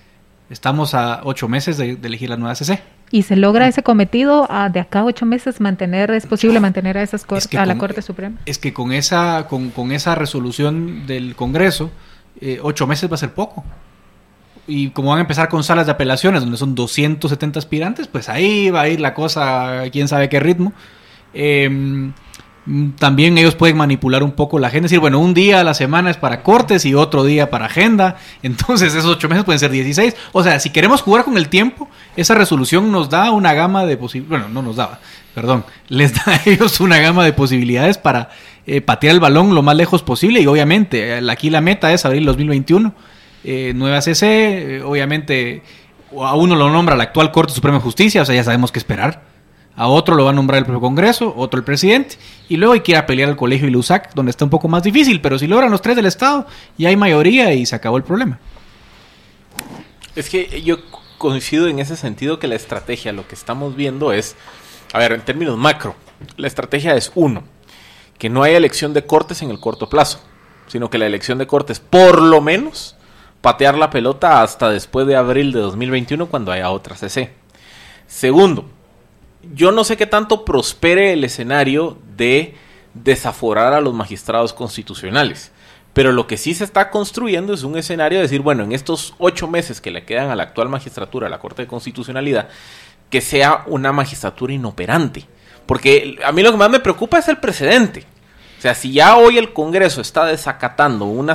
[0.51, 2.79] estamos a ocho meses de, elegir la nueva CC.
[3.09, 7.01] ¿Y se logra ese cometido de acá a ocho meses mantener, es posible mantener a
[7.01, 7.25] esas
[7.57, 8.37] a la Corte Suprema?
[8.45, 11.89] Es que con esa, con, esa resolución del Congreso,
[12.39, 13.65] eh, ocho meses va a ser poco
[14.71, 18.69] y como van a empezar con salas de apelaciones donde son 270 aspirantes, pues ahí
[18.69, 20.71] va a ir la cosa, quién sabe qué ritmo.
[21.33, 22.13] Em,
[22.97, 26.09] también ellos pueden manipular un poco la agenda, decir, bueno, un día a la semana
[26.09, 30.15] es para cortes y otro día para agenda, entonces esos ocho meses pueden ser 16.
[30.31, 33.97] O sea, si queremos jugar con el tiempo, esa resolución nos da una gama de
[33.97, 34.99] posibilidades, bueno, no nos daba,
[35.35, 38.29] perdón, les da a ellos una gama de posibilidades para
[38.65, 42.23] eh, patear el balón lo más lejos posible y obviamente aquí la meta es abril
[42.25, 42.93] 2021
[43.43, 45.63] eh, nueva CC, eh, obviamente
[46.19, 48.79] a uno lo nombra la actual Corte Suprema de Justicia, o sea, ya sabemos qué
[48.79, 49.23] esperar.
[49.75, 52.17] A otro lo va a nombrar el propio Congreso, otro el presidente,
[52.49, 54.67] y luego hay que ir a pelear al colegio y USAC, donde está un poco
[54.67, 56.45] más difícil, pero si logran los tres del Estado,
[56.77, 58.37] ya hay mayoría y se acabó el problema.
[60.15, 60.79] Es que yo
[61.17, 64.35] coincido en ese sentido que la estrategia, lo que estamos viendo es,
[64.91, 65.95] a ver, en términos macro,
[66.35, 67.43] la estrategia es uno,
[68.17, 70.19] que no haya elección de cortes en el corto plazo,
[70.67, 72.97] sino que la elección de cortes por lo menos
[73.41, 77.33] patear la pelota hasta después de abril de 2021 cuando haya otra CC.
[78.07, 78.65] Segundo,
[79.53, 82.55] yo no sé qué tanto prospere el escenario de
[82.93, 85.51] desaforar a los magistrados constitucionales.
[85.93, 89.13] Pero lo que sí se está construyendo es un escenario de decir, bueno, en estos
[89.17, 92.47] ocho meses que le quedan a la actual magistratura, a la Corte de Constitucionalidad,
[93.09, 95.25] que sea una magistratura inoperante.
[95.65, 98.05] Porque a mí lo que más me preocupa es el precedente.
[98.61, 101.33] O sea, si ya hoy el Congreso está desacatando una,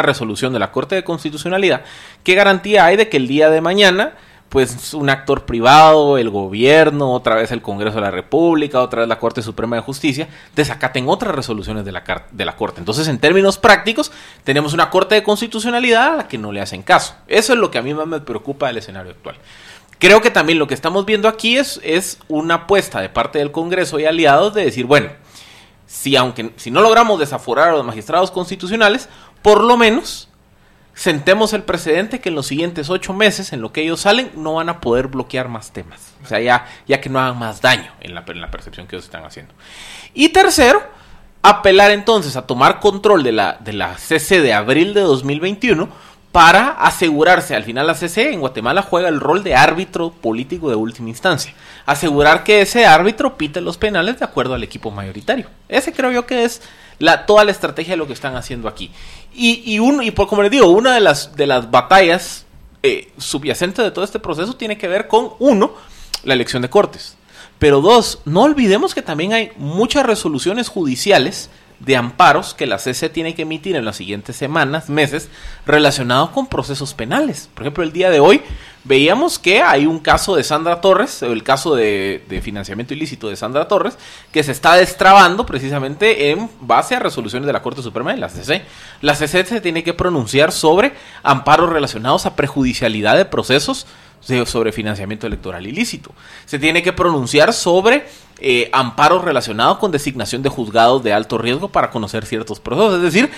[0.00, 1.82] resolución de la Corte de Constitucionalidad,
[2.22, 4.12] ¿qué garantía hay de que el día de mañana
[4.48, 9.08] pues un actor privado, el gobierno, otra vez el Congreso de la República, otra vez
[9.08, 12.78] la Corte Suprema de Justicia, desacaten otras resoluciones de la, de la Corte.
[12.78, 14.12] Entonces, en términos prácticos,
[14.44, 17.16] tenemos una Corte de Constitucionalidad a la que no le hacen caso.
[17.26, 19.34] Eso es lo que a mí más me preocupa del escenario actual.
[19.98, 23.50] Creo que también lo que estamos viendo aquí es, es una apuesta de parte del
[23.50, 25.08] Congreso y aliados de decir, bueno,
[25.88, 29.08] si aunque si no logramos desaforar a los magistrados constitucionales,
[29.42, 30.28] por lo menos
[30.92, 34.54] sentemos el precedente que en los siguientes ocho meses, en lo que ellos salen, no
[34.54, 36.12] van a poder bloquear más temas.
[36.22, 38.96] O sea, ya, ya que no hagan más daño en la, en la percepción que
[38.96, 39.54] ellos están haciendo.
[40.12, 40.82] Y tercero,
[41.40, 45.88] apelar entonces a tomar control de la, de la CC de abril de 2021
[46.38, 50.76] para asegurarse, al final la CC en Guatemala juega el rol de árbitro político de
[50.76, 51.52] última instancia,
[51.84, 55.48] asegurar que ese árbitro pite los penales de acuerdo al equipo mayoritario.
[55.68, 56.62] Ese creo yo que es
[57.00, 58.92] la, toda la estrategia de lo que están haciendo aquí.
[59.34, 62.46] Y, y, y por, como les digo, una de las, de las batallas
[62.84, 65.72] eh, subyacentes de todo este proceso tiene que ver con, uno,
[66.22, 67.16] la elección de cortes.
[67.58, 73.08] Pero dos, no olvidemos que también hay muchas resoluciones judiciales de amparos que la CC
[73.08, 75.28] tiene que emitir en las siguientes semanas, meses,
[75.66, 77.48] relacionados con procesos penales.
[77.54, 78.42] Por ejemplo, el día de hoy
[78.84, 83.68] veíamos que hay un caso de Sandra Torres, el caso de, financiamiento ilícito de Sandra
[83.68, 83.98] Torres,
[84.32, 88.28] que se está destrabando precisamente en base a resoluciones de la Corte Suprema de la
[88.28, 88.62] CC.
[89.00, 93.86] La CC se tiene que pronunciar sobre amparos relacionados a prejudicialidad de procesos
[94.20, 96.12] sobre financiamiento electoral ilícito.
[96.44, 98.06] Se tiene que pronunciar sobre
[98.40, 102.96] eh, amparos relacionados con designación de juzgados de alto riesgo para conocer ciertos procesos.
[102.96, 103.30] Es decir,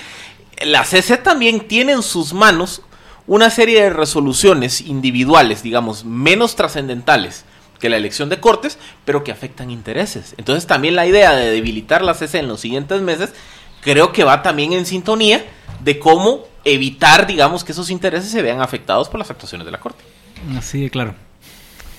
[0.65, 2.83] la CC también tiene en sus manos
[3.27, 7.45] una serie de resoluciones individuales, digamos, menos trascendentales
[7.79, 10.35] que la elección de cortes, pero que afectan intereses.
[10.37, 13.31] Entonces también la idea de debilitar la CC en los siguientes meses
[13.81, 15.45] creo que va también en sintonía
[15.83, 19.81] de cómo evitar, digamos, que esos intereses se vean afectados por las actuaciones de la
[19.81, 20.05] Corte.
[20.57, 21.15] Así de claro.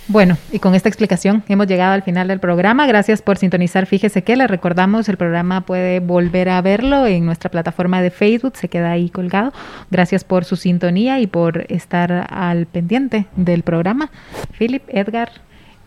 [0.08, 2.86] Bueno, y con esta explicación hemos llegado al final del programa.
[2.86, 3.86] Gracias por sintonizar.
[3.86, 8.58] Fíjese que le recordamos, el programa puede volver a verlo en nuestra plataforma de Facebook,
[8.58, 9.54] se queda ahí colgado.
[9.90, 14.10] Gracias por su sintonía y por estar al pendiente del programa.
[14.58, 15.32] Philip, Edgar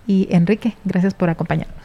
[0.06, 1.84] y Enrique, gracias por acompañarnos.